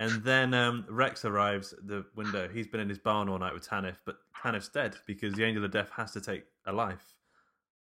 and 0.00 0.22
then 0.22 0.54
um, 0.54 0.84
Rex 0.88 1.24
arrives 1.24 1.72
at 1.72 1.86
the 1.86 2.04
window. 2.14 2.48
He's 2.48 2.66
been 2.66 2.80
in 2.80 2.88
his 2.88 2.98
barn 2.98 3.28
all 3.28 3.38
night 3.38 3.52
with 3.52 3.68
Tanith, 3.68 3.98
but 4.04 4.16
Tanith's 4.40 4.68
dead 4.68 4.96
because 5.06 5.34
the 5.34 5.44
angel 5.44 5.64
of 5.64 5.70
death 5.72 5.90
has 5.96 6.12
to 6.12 6.20
take 6.20 6.44
a 6.66 6.72
life. 6.72 7.14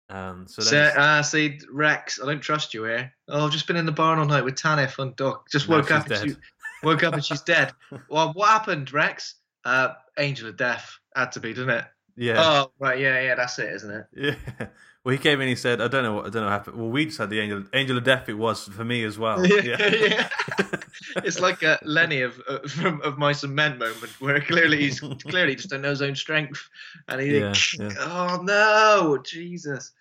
Um, 0.08 0.46
so 0.46 0.62
So, 0.62 0.70
then 0.70 0.96
uh, 0.96 1.22
see, 1.22 1.58
Rex, 1.72 2.20
I 2.22 2.26
don't 2.26 2.40
trust 2.40 2.72
you 2.72 2.84
here. 2.84 3.12
Oh, 3.28 3.46
I've 3.46 3.52
just 3.52 3.66
been 3.66 3.76
in 3.76 3.86
the 3.86 3.92
barn 3.92 4.18
all 4.20 4.26
night 4.26 4.44
with 4.44 4.54
Tanith 4.54 4.98
and 4.98 5.16
Doc. 5.16 5.48
Just 5.50 5.68
woke 5.68 5.90
up 5.90 6.06
she's 6.08 6.20
and 6.20 6.30
she 6.30 6.36
woke 6.84 7.02
up 7.02 7.14
and 7.14 7.24
she's 7.24 7.42
dead. 7.42 7.72
Well, 8.08 8.32
what 8.34 8.48
happened, 8.48 8.92
Rex? 8.92 9.34
Uh, 9.64 9.94
Angel 10.18 10.48
of 10.48 10.56
Death 10.56 10.96
had 11.16 11.32
to 11.32 11.40
be, 11.40 11.52
didn't 11.52 11.70
it? 11.70 11.84
Yeah, 12.16 12.36
Oh, 12.38 12.72
right, 12.78 12.98
yeah, 12.98 13.20
yeah, 13.20 13.34
that's 13.34 13.58
it, 13.58 13.72
isn't 13.74 13.90
it? 13.90 14.06
Yeah. 14.14 14.66
Well, 15.06 15.12
he 15.12 15.18
came 15.18 15.34
in. 15.34 15.42
And 15.42 15.50
he 15.50 15.54
said, 15.54 15.80
"I 15.80 15.86
don't 15.86 16.02
know 16.02 16.14
what 16.14 16.26
I 16.26 16.30
don't 16.30 16.42
know 16.42 16.46
what 16.46 16.50
happened." 16.52 16.78
Well, 16.78 16.88
we 16.88 17.04
just 17.06 17.18
had 17.18 17.30
the 17.30 17.38
angel, 17.38 17.62
angel 17.72 17.96
of 17.96 18.02
death. 18.02 18.28
It 18.28 18.34
was 18.34 18.64
for 18.64 18.84
me 18.84 19.04
as 19.04 19.16
well. 19.16 19.46
yeah, 19.64 19.76
Yeah, 19.78 19.94
yeah. 19.94 20.28
it's 21.22 21.38
like 21.38 21.62
a 21.62 21.78
Lennie 21.84 22.22
of 22.22 22.42
uh, 22.48 22.58
from 22.66 23.00
of 23.02 23.16
Mice 23.16 23.44
and 23.44 23.54
Men 23.54 23.78
moment 23.78 24.20
where 24.20 24.40
clearly 24.40 24.78
he's 24.78 24.98
clearly 24.98 25.54
just 25.54 25.70
don't 25.70 25.82
know 25.82 25.90
his 25.90 26.02
own 26.02 26.16
strength, 26.16 26.68
and 27.06 27.20
he 27.20 27.38
Yeah, 27.38 27.54
yeah. 27.78 27.90
oh 28.00 28.40
no, 28.42 29.22
Jesus. 29.24 29.92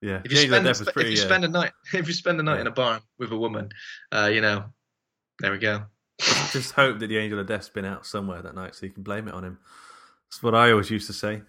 yeah. 0.00 0.22
If 0.24 0.32
you 0.32 0.38
spend 0.38 0.64
death 0.64 0.80
was 0.80 0.88
if 0.88 0.96
you 1.08 1.16
spend 1.16 1.44
a 1.44 1.48
night 1.48 1.70
if 1.92 2.08
you 2.08 2.12
spend 2.12 2.40
a 2.40 2.42
night 2.42 2.58
in 2.58 2.66
a 2.66 2.72
barn 2.72 3.00
with 3.16 3.30
a 3.30 3.38
woman, 3.38 3.68
uh, 4.10 4.28
you 4.32 4.40
know, 4.40 4.64
there 5.38 5.52
we 5.52 5.58
go. 5.58 5.84
just 6.50 6.72
hope 6.72 6.98
that 6.98 7.06
the 7.06 7.18
angel 7.18 7.38
of 7.38 7.46
death's 7.46 7.68
been 7.68 7.84
out 7.84 8.06
somewhere 8.06 8.42
that 8.42 8.56
night, 8.56 8.74
so 8.74 8.86
you 8.86 8.90
can 8.92 9.04
blame 9.04 9.28
it 9.28 9.34
on 9.34 9.44
him. 9.44 9.58
That's 10.30 10.42
what 10.42 10.54
I 10.54 10.70
always 10.70 10.90
used 10.90 11.06
to 11.06 11.12
say. 11.12 11.42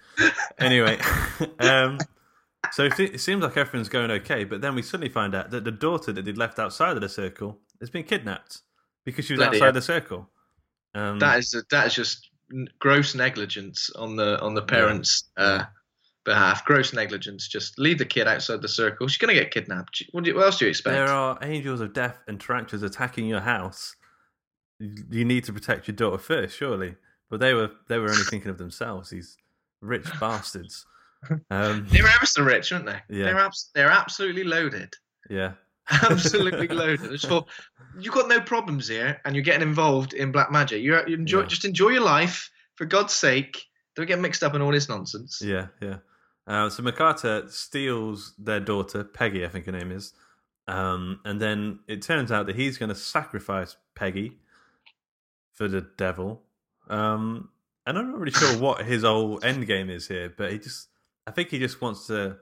Anyway, 0.57 0.97
um, 1.59 1.97
so 2.71 2.89
it 2.97 3.19
seems 3.19 3.43
like 3.43 3.57
everything's 3.57 3.89
going 3.89 4.11
okay, 4.11 4.43
but 4.43 4.61
then 4.61 4.75
we 4.75 4.81
suddenly 4.81 5.09
find 5.09 5.35
out 5.35 5.51
that 5.51 5.63
the 5.63 5.71
daughter 5.71 6.11
that 6.13 6.23
they'd 6.23 6.37
left 6.37 6.59
outside 6.59 6.95
of 6.95 7.01
the 7.01 7.09
circle 7.09 7.59
has 7.79 7.89
been 7.89 8.03
kidnapped 8.03 8.61
because 9.05 9.25
she 9.25 9.33
was 9.33 9.39
Bloody 9.39 9.57
outside 9.57 9.65
hell. 9.65 9.73
the 9.73 9.81
circle. 9.81 10.29
Um, 10.95 11.19
that 11.19 11.39
is 11.39 11.63
that 11.71 11.87
is 11.87 11.93
just 11.93 12.29
gross 12.79 13.15
negligence 13.15 13.89
on 13.95 14.15
the 14.15 14.39
on 14.41 14.53
the 14.53 14.61
parents' 14.61 15.29
uh, 15.37 15.65
behalf. 16.25 16.65
Gross 16.65 16.93
negligence. 16.93 17.47
Just 17.47 17.77
leave 17.77 17.97
the 17.97 18.05
kid 18.05 18.27
outside 18.27 18.61
the 18.61 18.67
circle. 18.67 19.07
She's 19.07 19.17
gonna 19.17 19.33
get 19.33 19.51
kidnapped. 19.51 20.03
What, 20.11 20.23
do 20.23 20.31
you, 20.31 20.35
what 20.35 20.45
else 20.45 20.59
do 20.59 20.65
you 20.65 20.69
expect? 20.69 20.95
There 20.95 21.07
are 21.07 21.37
angels 21.41 21.81
of 21.81 21.93
death 21.93 22.17
and 22.27 22.39
tarantulas 22.39 22.83
attacking 22.83 23.27
your 23.27 23.41
house. 23.41 23.95
You 24.79 25.25
need 25.25 25.43
to 25.43 25.53
protect 25.53 25.87
your 25.87 25.95
daughter 25.95 26.17
first, 26.17 26.55
surely. 26.55 26.95
But 27.29 27.39
they 27.39 27.53
were 27.53 27.71
they 27.87 27.97
were 27.99 28.09
only 28.09 28.23
thinking 28.23 28.49
of 28.51 28.57
themselves. 28.57 29.09
These 29.09 29.37
rich 29.81 30.07
bastards. 30.19 30.85
Um, 31.51 31.85
They 31.91 32.01
were 32.01 32.07
ever 32.07 32.25
so 32.25 32.43
rich, 32.43 32.71
weren't 32.71 32.85
they? 32.85 32.97
Yeah. 33.09 33.25
They're 33.25 33.39
abs- 33.39 33.71
they're 33.75 33.89
absolutely 33.91 34.45
loaded. 34.45 34.93
yeah, 35.29 35.51
Absolutely 35.91 36.69
loaded. 36.69 37.19
For 37.19 37.43
you've 37.99 38.13
got 38.13 38.29
no 38.29 38.39
problems 38.39 38.87
here, 38.87 39.19
and 39.25 39.35
you're 39.35 39.43
getting 39.43 39.67
involved 39.67 40.13
in 40.13 40.31
black 40.31 40.49
magic. 40.49 40.81
You 40.81 40.95
you 41.07 41.15
enjoy 41.15 41.41
Yeah. 41.41 41.47
just 41.47 41.65
enjoy 41.65 41.89
your 41.89 42.03
life 42.03 42.49
for 42.75 42.85
God's 42.85 43.11
sake. 43.13 43.65
Don't 43.97 44.05
get 44.05 44.19
mixed 44.21 44.43
up 44.43 44.55
in 44.55 44.61
all 44.61 44.71
this 44.71 44.87
nonsense. 44.87 45.41
yeah, 45.43 45.67
yeah. 45.81 45.97
Uh, 46.47 46.69
so 46.69 46.81
Mocata 46.83 47.51
steals 47.51 48.33
their 48.39 48.61
daughter, 48.61 49.03
Peggy, 49.03 49.43
I 49.43 49.49
think 49.49 49.65
her 49.65 49.73
name 49.73 49.91
is, 49.91 50.13
um, 50.69 51.19
and 51.25 51.41
then 51.41 51.79
it 51.89 52.01
turns 52.01 52.31
out 52.31 52.45
that 52.45 52.55
he's 52.55 52.77
going 52.77 52.89
to 52.89 52.95
sacrifice 52.95 53.75
Peggy 53.93 54.39
for 55.53 55.67
the 55.67 55.81
devil. 55.97 56.43
Um, 56.89 57.49
and 57.85 57.97
I'm 57.97 58.11
not 58.11 58.19
really 58.19 58.31
sure 58.31 58.57
what 58.57 58.85
his 58.85 59.03
whole 59.03 59.39
end 59.43 59.65
game 59.67 59.89
is 59.89 60.07
here, 60.07 60.33
but 60.35 60.51
he 60.51 60.57
just, 60.59 60.87
I 61.27 61.31
think 61.31 61.49
he 61.49 61.59
just 61.59 61.81
wants 61.81 62.07
to 62.07 62.37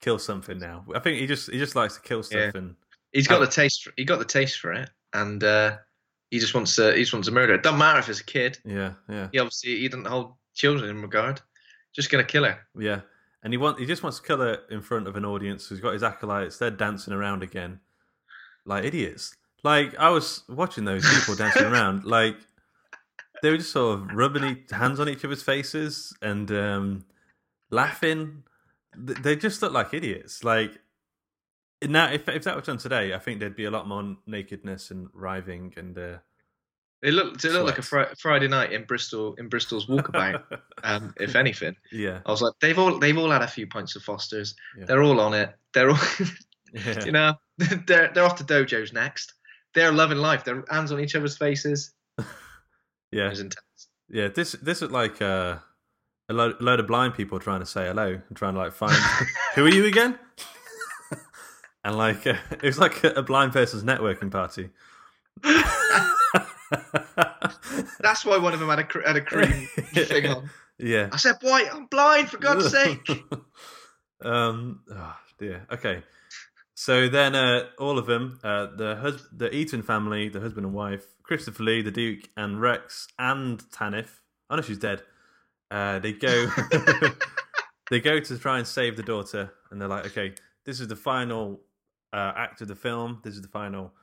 kill 0.00 0.18
something 0.18 0.58
now. 0.58 0.84
I 0.94 0.98
think 1.00 1.18
he 1.20 1.26
just 1.26 1.50
he 1.50 1.58
just 1.58 1.74
likes 1.76 1.94
to 1.96 2.00
kill 2.02 2.22
stuff 2.22 2.52
Yeah. 2.54 2.58
and 2.60 2.76
He's 3.12 3.26
got 3.28 3.38
the 3.40 3.46
taste. 3.46 3.84
For, 3.84 3.92
he 3.96 4.04
got 4.04 4.18
the 4.18 4.24
taste 4.26 4.58
for 4.60 4.72
it, 4.74 4.90
and 5.14 5.42
uh, 5.42 5.78
he 6.30 6.38
just 6.38 6.54
wants 6.54 6.76
to. 6.76 6.92
He 6.92 7.00
just 7.00 7.12
wants 7.14 7.28
to 7.28 7.32
murder. 7.34 7.54
It 7.54 7.62
doesn't 7.62 7.78
matter 7.78 7.98
if 7.98 8.08
it's 8.10 8.20
a 8.20 8.24
kid. 8.24 8.58
yeah, 8.64 8.92
yeah. 9.08 9.28
He 9.32 9.38
obviously 9.38 9.78
he 9.78 9.88
doesn't 9.88 10.06
hold 10.06 10.34
children 10.54 10.90
in 10.90 11.00
regard. 11.00 11.40
Just 11.94 12.10
gonna 12.10 12.24
kill 12.24 12.44
her. 12.44 12.58
Yeah, 12.78 13.00
and 13.42 13.54
he 13.54 13.56
want 13.56 13.78
he 13.80 13.86
just 13.86 14.02
wants 14.02 14.18
to 14.20 14.26
kill 14.26 14.38
her 14.40 14.58
in 14.70 14.82
front 14.82 15.08
of 15.08 15.16
an 15.16 15.24
audience. 15.24 15.68
He's 15.68 15.80
got 15.80 15.94
his 15.94 16.02
acolytes; 16.02 16.58
they're 16.58 16.70
dancing 16.70 17.14
around 17.14 17.42
again, 17.42 17.80
like 18.66 18.84
idiots. 18.84 19.34
Like 19.62 19.96
I 19.98 20.10
was 20.10 20.42
watching 20.48 20.84
those 20.84 21.08
people 21.08 21.36
dancing 21.36 21.64
around, 21.72 22.04
like 22.04 22.36
they 23.42 23.50
were 23.50 23.56
just 23.58 23.72
sort 23.72 23.98
of 23.98 24.10
rubbing 24.14 24.44
each, 24.44 24.70
hands 24.70 25.00
on 25.00 25.08
each 25.08 25.24
other's 25.24 25.42
faces 25.42 26.16
and 26.22 26.50
um, 26.50 27.04
laughing. 27.70 28.42
They 28.96 29.36
just 29.36 29.60
looked 29.62 29.74
like 29.74 29.92
idiots. 29.94 30.42
Like 30.44 30.78
now, 31.82 32.10
if 32.10 32.28
if 32.28 32.44
that 32.44 32.56
was 32.56 32.64
done 32.64 32.78
today, 32.78 33.14
I 33.14 33.18
think 33.18 33.40
there'd 33.40 33.56
be 33.56 33.66
a 33.66 33.70
lot 33.70 33.86
more 33.86 34.16
nakedness 34.26 34.90
and 34.90 35.08
writhing 35.12 35.74
and. 35.76 35.96
Uh, 35.98 36.18
It 37.02 37.12
looked 37.12 37.44
it 37.44 37.52
looked 37.52 37.66
like 37.66 37.78
a 37.78 37.82
fri- 37.82 38.14
Friday 38.18 38.48
night 38.48 38.72
in 38.72 38.84
Bristol 38.84 39.34
in 39.38 39.48
Bristol's 39.48 39.86
walkabout. 39.86 40.42
um, 40.82 41.12
if 41.20 41.36
anything, 41.36 41.76
yeah, 41.92 42.20
I 42.24 42.30
was 42.30 42.40
like, 42.40 42.54
they've 42.60 42.78
all 42.78 42.98
they've 42.98 43.18
all 43.18 43.30
had 43.30 43.42
a 43.42 43.46
few 43.46 43.66
pints 43.66 43.94
of 43.96 44.02
Fosters. 44.02 44.54
Yeah. 44.78 44.86
They're 44.86 45.02
all 45.02 45.20
on 45.20 45.34
it. 45.34 45.54
They're 45.74 45.90
all, 45.90 45.98
Yeah. 46.72 47.04
you 47.06 47.12
know, 47.12 47.34
they're 47.58 48.10
they're 48.12 48.24
off 48.24 48.36
to 48.36 48.44
dojos 48.44 48.92
next. 48.92 49.34
They're 49.74 49.92
loving 49.92 50.18
life. 50.18 50.42
Their 50.44 50.64
hands 50.70 50.90
on 50.90 51.00
each 51.00 51.14
other's 51.14 51.36
faces. 51.36 51.92
Yeah, 53.12 53.28
It 53.28 53.38
intense. 53.38 53.88
yeah. 54.08 54.28
This 54.28 54.52
this 54.52 54.82
is 54.82 54.90
like 54.90 55.20
uh, 55.22 55.56
a 56.28 56.32
load, 56.32 56.60
a 56.60 56.62
load 56.64 56.80
of 56.80 56.86
blind 56.86 57.14
people 57.14 57.38
trying 57.38 57.60
to 57.60 57.66
say 57.66 57.86
hello 57.86 58.20
and 58.28 58.36
trying 58.36 58.54
to 58.54 58.58
like 58.60 58.72
find 58.72 58.92
who 59.54 59.64
are 59.64 59.68
you 59.68 59.86
again, 59.86 60.18
and 61.84 61.96
like 61.96 62.26
uh, 62.26 62.34
it 62.50 62.62
was 62.64 62.78
like 62.78 63.02
a, 63.04 63.10
a 63.10 63.22
blind 63.22 63.52
person's 63.52 63.82
networking 63.84 64.30
party. 64.30 64.70
That's 68.00 68.24
why 68.24 68.38
one 68.38 68.52
of 68.54 68.60
them 68.60 68.68
had 68.68 68.78
a 68.80 68.84
cr- 68.84 69.02
had 69.06 69.16
a 69.16 69.20
cream 69.20 69.66
thing 69.94 70.26
on. 70.26 70.50
Yeah. 70.78 71.08
I 71.12 71.16
said, 71.16 71.38
"Boy, 71.40 71.60
I'm 71.72 71.86
blind 71.86 72.30
for 72.30 72.38
God's 72.38 72.70
sake." 72.70 73.08
um. 74.22 74.80
Oh 74.90 75.16
dear. 75.38 75.66
Okay. 75.72 76.02
So 76.78 77.08
then, 77.08 77.34
uh, 77.34 77.68
all 77.78 77.98
of 77.98 78.04
them, 78.04 78.38
uh, 78.44 78.66
the 78.76 78.96
hus- 78.96 79.26
the 79.32 79.52
Eaton 79.52 79.82
family, 79.82 80.28
the 80.28 80.40
husband 80.40 80.66
and 80.66 80.74
wife, 80.74 81.06
Christopher 81.22 81.62
Lee, 81.62 81.80
the 81.80 81.90
Duke, 81.90 82.28
and 82.36 82.60
Rex 82.60 83.08
and 83.18 83.64
Tanith. 83.72 84.20
Oh 84.50 84.56
no, 84.56 84.62
she's 84.62 84.78
dead. 84.78 85.02
Uh, 85.70 86.00
they 86.00 86.12
go. 86.12 86.48
they 87.90 87.98
go 87.98 88.20
to 88.20 88.38
try 88.38 88.58
and 88.58 88.66
save 88.66 88.98
the 88.98 89.02
daughter, 89.02 89.54
and 89.70 89.80
they're 89.80 89.88
like, 89.88 90.04
"Okay, 90.08 90.34
this 90.66 90.78
is 90.78 90.86
the 90.86 90.96
final 90.96 91.62
uh, 92.12 92.32
act 92.36 92.60
of 92.60 92.68
the 92.68 92.76
film. 92.76 93.20
This 93.24 93.36
is 93.36 93.40
the 93.40 93.48
final 93.48 93.94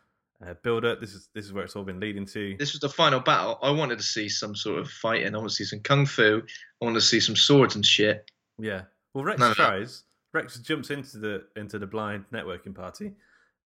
uh, 0.43 0.55
build 0.63 0.83
up. 0.83 0.99
This 0.99 1.13
is 1.13 1.29
this 1.35 1.45
is 1.45 1.53
where 1.53 1.63
it's 1.63 1.75
all 1.75 1.83
been 1.83 1.99
leading 1.99 2.25
to." 2.25 2.55
This 2.57 2.73
was 2.73 2.81
the 2.81 2.89
final 2.89 3.19
battle. 3.19 3.59
I 3.61 3.69
wanted 3.69 3.99
to 3.99 4.03
see 4.03 4.27
some 4.29 4.55
sort 4.55 4.79
of 4.79 4.89
fighting. 4.89 5.35
I 5.35 5.37
want 5.37 5.51
to 5.51 5.55
see 5.55 5.63
some 5.63 5.81
kung 5.81 6.07
fu. 6.07 6.41
I 6.81 6.85
want 6.85 6.95
to 6.95 7.01
see 7.01 7.19
some 7.19 7.35
swords 7.35 7.75
and 7.75 7.85
shit. 7.85 8.31
Yeah. 8.57 8.85
Well, 9.13 9.25
Rex 9.25 9.39
no. 9.39 9.53
tries. 9.53 10.03
Rex 10.33 10.59
jumps 10.59 10.89
into 10.89 11.17
the 11.17 11.43
into 11.55 11.77
the 11.79 11.87
blind 11.87 12.25
networking 12.33 12.73
party, 12.75 13.13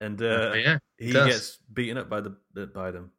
and 0.00 0.20
uh, 0.20 0.24
Oh, 0.24 0.54
yeah, 0.54 0.78
he 0.98 1.12
does. 1.12 1.26
gets 1.28 1.58
beaten 1.72 1.96
up 1.98 2.08
by 2.10 2.20
the 2.20 2.36
by 2.74 2.90
them. 2.90 3.10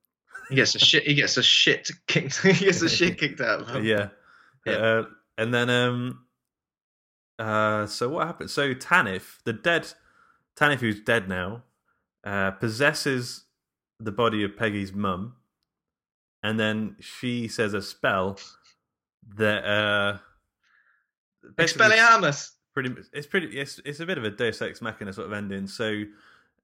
He 0.49 0.55
gets 0.55 0.75
a 0.75 0.79
shit. 0.79 1.03
He 1.03 1.15
gets 1.15 1.37
a 1.37 1.43
shit 1.43 1.89
kicked. 2.07 2.37
he 2.41 2.65
gets 2.65 2.81
a 2.81 2.89
shit 2.89 3.17
kicked 3.17 3.41
out 3.41 3.61
of 3.61 3.69
him. 3.69 3.85
yeah. 3.85 4.09
Yeah. 4.65 4.73
Uh, 4.73 5.03
and 5.37 5.53
then 5.53 5.69
um 5.69 6.25
uh 7.39 7.85
so 7.87 8.09
what 8.09 8.27
happens? 8.27 8.53
So 8.53 8.73
Tanith, 8.73 9.39
the 9.45 9.53
dead 9.53 9.87
Tanith 10.55 10.81
who's 10.81 10.99
dead 10.99 11.29
now, 11.29 11.63
uh 12.25 12.51
possesses 12.51 13.45
the 13.99 14.11
body 14.11 14.43
of 14.43 14.55
Peggy's 14.57 14.91
mum 14.93 15.35
and 16.43 16.59
then 16.59 16.95
she 16.99 17.47
says 17.47 17.73
a 17.73 17.81
spell 17.81 18.37
that 19.35 19.63
uh 19.65 20.17
Expelliarmus. 21.57 22.51
Pretty 22.77 22.89
much 22.89 23.05
it's 23.11 23.25
pretty 23.25 23.47
it's 23.59 23.79
it's 23.85 23.99
a 24.01 24.05
bit 24.05 24.19
of 24.19 24.23
a 24.23 24.29
deus 24.29 24.61
ex 24.61 24.83
machina 24.83 25.11
sort 25.11 25.25
of 25.25 25.33
ending 25.33 25.65
so 25.65 26.03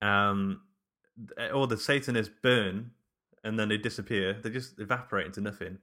um 0.03 0.61
all 1.51 1.65
the 1.65 1.75
satanists 1.77 2.31
burn 2.43 2.91
and 3.43 3.57
then 3.57 3.67
they 3.67 3.77
disappear 3.77 4.33
they 4.43 4.51
just 4.51 4.77
evaporate 4.79 5.25
into 5.25 5.41
nothing 5.41 5.79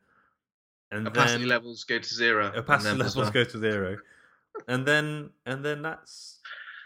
and 0.92 1.06
Opacity 1.08 1.40
then 1.40 1.48
levels 1.48 1.82
go 1.82 1.98
to 1.98 2.14
zero. 2.14 2.52
opacity 2.54 2.90
and 2.90 3.00
then 3.00 3.06
as 3.06 3.16
levels 3.16 3.34
well. 3.34 3.44
go 3.44 3.50
to 3.50 3.58
zero 3.58 3.96
and 4.68 4.86
then 4.86 5.30
and 5.46 5.64
then 5.64 5.82
that's 5.82 6.38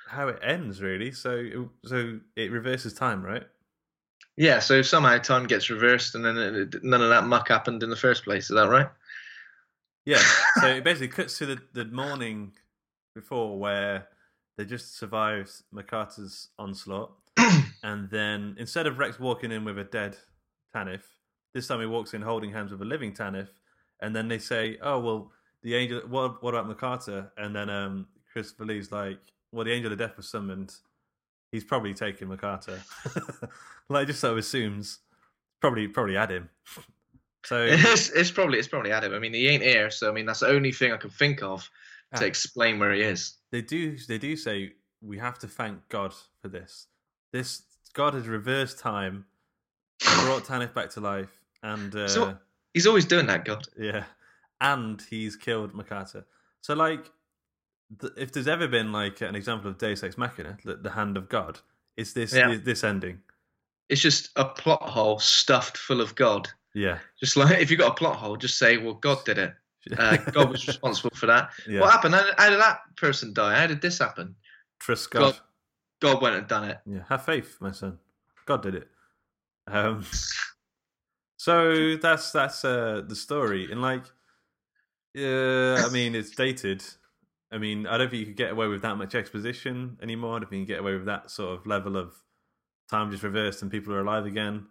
how 0.08 0.28
it 0.28 0.38
ends 0.42 0.80
really 0.80 1.12
so 1.12 1.68
so 1.84 2.18
it 2.36 2.50
reverses 2.50 2.94
time 2.94 3.22
right 3.22 3.44
Yeah, 4.36 4.58
so 4.60 4.82
somehow 4.82 5.18
time 5.18 5.46
gets 5.46 5.70
reversed, 5.70 6.14
and 6.16 6.24
then 6.24 6.36
it, 6.38 6.82
none 6.82 7.02
of 7.02 7.08
that 7.10 7.24
muck 7.26 7.48
happened 7.48 7.82
in 7.82 7.90
the 7.90 7.96
first 8.06 8.24
place. 8.24 8.50
Is 8.50 8.56
that 8.56 8.68
right? 8.68 8.88
Yeah. 10.06 10.22
So 10.60 10.66
it 10.66 10.82
basically 10.88 11.08
cuts 11.08 11.38
to 11.38 11.46
the, 11.46 11.58
the 11.72 11.84
morning 11.84 12.52
before 13.14 13.58
where 13.58 14.08
they 14.56 14.64
just 14.64 14.98
survived 14.98 15.50
Mocata's 15.74 16.48
onslaught. 16.58 17.12
and 17.82 18.10
then 18.10 18.56
instead 18.58 18.86
of 18.86 18.98
Rex 18.98 19.18
walking 19.18 19.52
in 19.52 19.64
with 19.64 19.78
a 19.78 19.84
dead 19.84 20.16
Tanith, 20.74 21.06
this 21.52 21.68
time 21.68 21.80
he 21.80 21.86
walks 21.86 22.14
in 22.14 22.22
holding 22.22 22.52
hands 22.52 22.70
with 22.70 22.82
a 22.82 22.84
living 22.84 23.12
Tanith. 23.12 23.50
And 24.00 24.14
then 24.14 24.28
they 24.28 24.38
say, 24.38 24.78
oh, 24.82 24.98
well, 24.98 25.32
the 25.62 25.74
angel, 25.74 26.02
what, 26.08 26.42
what 26.42 26.54
about 26.54 26.68
Mocata? 26.68 27.30
And 27.36 27.54
then 27.54 27.70
um, 27.70 28.06
Christopher 28.32 28.66
Lee's 28.66 28.92
like, 28.92 29.18
well, 29.52 29.64
the 29.64 29.72
angel 29.72 29.92
of 29.92 29.98
death 29.98 30.16
was 30.16 30.28
summoned. 30.28 30.74
He's 31.52 31.64
probably 31.64 31.94
taken 31.94 32.28
Mocata. 32.28 32.78
like, 33.88 34.08
just 34.08 34.20
sort 34.20 34.32
of 34.32 34.38
assumes, 34.38 34.98
probably 35.60 35.88
probably 35.88 36.14
had 36.14 36.30
him. 36.30 36.50
So 37.46 37.66
It's, 37.68 38.08
it's 38.08 38.30
probably 38.30 38.58
it's 38.58 38.68
probably 38.68 38.90
Adam. 38.90 39.12
I 39.12 39.18
mean, 39.18 39.34
he 39.34 39.48
ain't 39.48 39.62
here, 39.62 39.90
so 39.90 40.08
I 40.08 40.14
mean 40.14 40.24
that's 40.24 40.40
the 40.40 40.48
only 40.48 40.72
thing 40.72 40.92
I 40.92 40.96
can 40.96 41.10
think 41.10 41.42
of 41.42 41.68
to 42.16 42.24
Ah. 42.24 42.26
explain 42.26 42.78
where 42.78 42.92
he 42.92 43.02
is. 43.02 43.34
they 43.50 43.60
do 43.62 43.96
they 44.08 44.18
do 44.18 44.36
say 44.36 44.72
we 45.00 45.18
have 45.18 45.38
to 45.40 45.48
thank 45.48 45.88
God 45.88 46.14
for 46.40 46.48
this. 46.48 46.86
This 47.32 47.62
God 47.92 48.14
has 48.14 48.26
reversed 48.26 48.78
time, 48.78 49.26
brought 50.24 50.44
Tanith 50.48 50.74
back 50.74 50.90
to 50.90 51.00
life, 51.00 51.30
and 51.62 51.94
uh, 51.94 52.08
So- 52.08 52.38
He's 52.72 52.86
always 52.88 53.04
doing 53.04 53.26
that, 53.26 53.44
God. 53.44 53.66
yeah, 53.78 54.04
and 54.60 55.00
he's 55.08 55.36
killed 55.36 55.72
Mocata. 55.74 56.24
So 56.60 56.74
like, 56.74 57.08
th- 58.00 58.12
if 58.16 58.32
there's 58.32 58.48
ever 58.48 58.66
been 58.66 58.90
like 58.92 59.20
an 59.20 59.36
example 59.36 59.70
of 59.70 59.78
Deus 59.78 60.02
Ex 60.02 60.18
Machina, 60.18 60.58
the, 60.64 60.76
the 60.76 60.90
hand 60.90 61.16
of 61.16 61.28
God, 61.28 61.60
it's 61.96 62.12
this 62.12 62.32
Yeah. 62.34 62.56
this 62.60 62.82
ending. 62.82 63.20
It's 63.88 64.00
just 64.00 64.30
a 64.36 64.44
plot 64.46 64.82
hole 64.82 65.18
stuffed 65.20 65.76
full 65.76 66.00
of 66.00 66.14
God. 66.16 66.48
Yeah, 66.74 66.98
Just 67.20 67.36
like 67.36 67.58
if 67.60 67.70
you've 67.70 67.78
got 67.78 67.92
a 67.92 67.94
plot 67.94 68.16
hole, 68.16 68.36
just 68.36 68.58
say, 68.58 68.78
"Well, 68.78 68.94
God 68.94 69.24
did 69.24 69.38
it. 69.38 69.54
Uh, 69.96 70.16
God 70.16 70.50
was 70.50 70.66
responsible 70.66 71.14
for 71.14 71.26
that." 71.26 71.50
Yeah. 71.68 71.80
What 71.80 71.92
happened? 71.92 72.14
How, 72.14 72.30
how 72.36 72.50
did 72.50 72.60
that 72.60 72.80
person 72.96 73.32
die? 73.32 73.58
How 73.58 73.66
did 73.66 73.80
this 73.80 73.98
happen? 73.98 74.36
trust 74.84 75.10
God. 75.10 75.20
God, 75.20 75.40
God 76.00 76.22
went 76.22 76.36
and 76.36 76.46
done 76.46 76.64
it. 76.64 76.78
Yeah, 76.86 77.00
have 77.08 77.24
faith, 77.24 77.56
my 77.60 77.72
son. 77.72 77.98
God 78.46 78.62
did 78.62 78.74
it. 78.74 78.88
Um, 79.66 80.04
so 81.36 81.96
that's 81.96 82.30
that's 82.32 82.64
uh, 82.64 83.02
the 83.06 83.16
story, 83.16 83.70
and 83.70 83.80
like, 83.80 84.04
yeah, 85.14 85.84
I 85.86 85.90
mean, 85.90 86.14
it's 86.14 86.30
dated. 86.30 86.84
I 87.52 87.58
mean, 87.58 87.86
I 87.86 87.98
don't 87.98 88.10
think 88.10 88.20
you 88.20 88.26
could 88.26 88.36
get 88.36 88.50
away 88.50 88.66
with 88.66 88.82
that 88.82 88.96
much 88.96 89.14
exposition 89.14 89.96
anymore. 90.02 90.36
I 90.36 90.38
don't 90.40 90.50
think 90.50 90.60
you 90.60 90.66
can 90.66 90.74
get 90.74 90.80
away 90.80 90.94
with 90.94 91.06
that 91.06 91.30
sort 91.30 91.58
of 91.58 91.66
level 91.66 91.96
of 91.96 92.12
time 92.90 93.10
just 93.12 93.22
reversed 93.22 93.62
and 93.62 93.70
people 93.70 93.94
are 93.94 94.00
alive 94.00 94.26
again. 94.26 94.66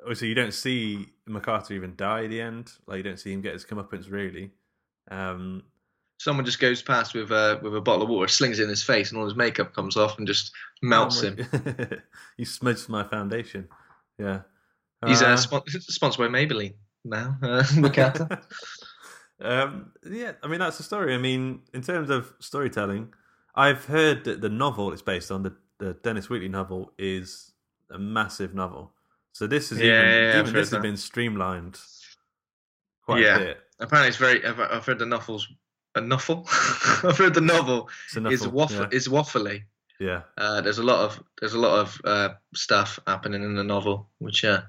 Obviously, 0.00 0.28
you 0.28 0.34
don't 0.34 0.54
see 0.54 1.08
Mocata 1.28 1.72
even 1.72 1.94
die 1.96 2.24
at 2.24 2.30
the 2.30 2.40
end. 2.40 2.72
Like, 2.86 2.98
you 2.98 3.02
don't 3.02 3.18
see 3.18 3.32
him 3.32 3.40
get 3.40 3.54
his 3.54 3.64
comeuppance 3.64 4.10
really. 4.10 4.50
Um, 5.10 5.62
Someone 6.18 6.46
just 6.46 6.60
goes 6.60 6.80
past 6.80 7.12
with 7.14 7.30
a 7.30 7.60
with 7.62 7.76
a 7.76 7.80
bottle 7.80 8.02
of 8.02 8.08
water, 8.08 8.26
slings 8.28 8.58
it 8.58 8.62
in 8.64 8.70
his 8.70 8.82
face, 8.82 9.10
and 9.10 9.18
all 9.18 9.26
his 9.26 9.36
makeup 9.36 9.74
comes 9.74 9.98
off 9.98 10.16
and 10.16 10.26
just 10.26 10.50
melts 10.82 11.22
oh 11.22 11.28
him. 11.30 11.46
you 12.38 12.46
smudged 12.46 12.88
my 12.88 13.04
foundation. 13.04 13.68
Yeah. 14.18 14.40
He's 15.06 15.20
Uh, 15.22 15.26
uh, 15.26 15.36
spon- 15.36 15.62
sponsored 15.68 16.32
by 16.32 16.38
Maybelline 16.38 16.74
now. 17.04 17.36
Uh, 17.42 17.62
Mocata. 17.74 18.42
um, 19.42 19.92
yeah, 20.10 20.32
I 20.42 20.48
mean 20.48 20.60
that's 20.60 20.78
the 20.78 20.84
story. 20.84 21.14
I 21.14 21.18
mean, 21.18 21.60
in 21.74 21.82
terms 21.82 22.08
of 22.08 22.32
storytelling, 22.40 23.12
I've 23.54 23.84
heard 23.84 24.24
that 24.24 24.40
the 24.40 24.48
novel 24.48 24.92
it's 24.94 25.02
based 25.02 25.30
on, 25.30 25.42
the, 25.42 25.54
the 25.78 25.98
Dennis 26.02 26.30
Wheatley 26.30 26.48
novel, 26.48 26.92
is 26.98 27.52
a 27.90 27.98
massive 27.98 28.54
novel. 28.54 28.92
So 29.36 29.46
this 29.46 29.70
is 29.70 29.78
Yeah, 29.78 30.00
even, 30.00 30.08
yeah, 30.08 30.20
yeah, 30.22 30.40
even 30.40 30.44
this 30.54 30.54
has 30.54 30.70
that. 30.70 30.80
been 30.80 30.96
streamlined 30.96 31.78
quite 33.04 33.22
yeah. 33.22 33.36
a 33.36 33.38
bit. 33.38 33.58
Apparently, 33.78 34.08
it's 34.08 34.16
very. 34.16 34.42
I've, 34.42 34.58
I've 34.58 34.86
heard 34.86 34.98
the 34.98 35.04
novels. 35.04 35.46
A 35.94 36.00
novel. 36.00 36.46
I've 37.04 37.18
heard 37.18 37.34
the 37.34 37.42
novel 37.42 37.90
It's 38.14 38.42
is 38.42 38.48
waffle. 38.48 38.76
yeah. 38.84 38.88
Is 38.92 39.08
waffly. 39.08 39.64
Yeah, 40.00 40.22
Uh, 40.38 40.62
there's 40.62 40.78
a 40.78 40.82
lot 40.82 41.00
of 41.04 41.22
there's 41.38 41.52
a 41.52 41.58
lot 41.58 41.78
of 41.80 42.00
uh, 42.04 42.28
stuff 42.54 42.98
happening 43.06 43.42
in 43.42 43.56
the 43.56 43.64
novel, 43.64 44.08
which 44.20 44.42
uh, 44.42 44.62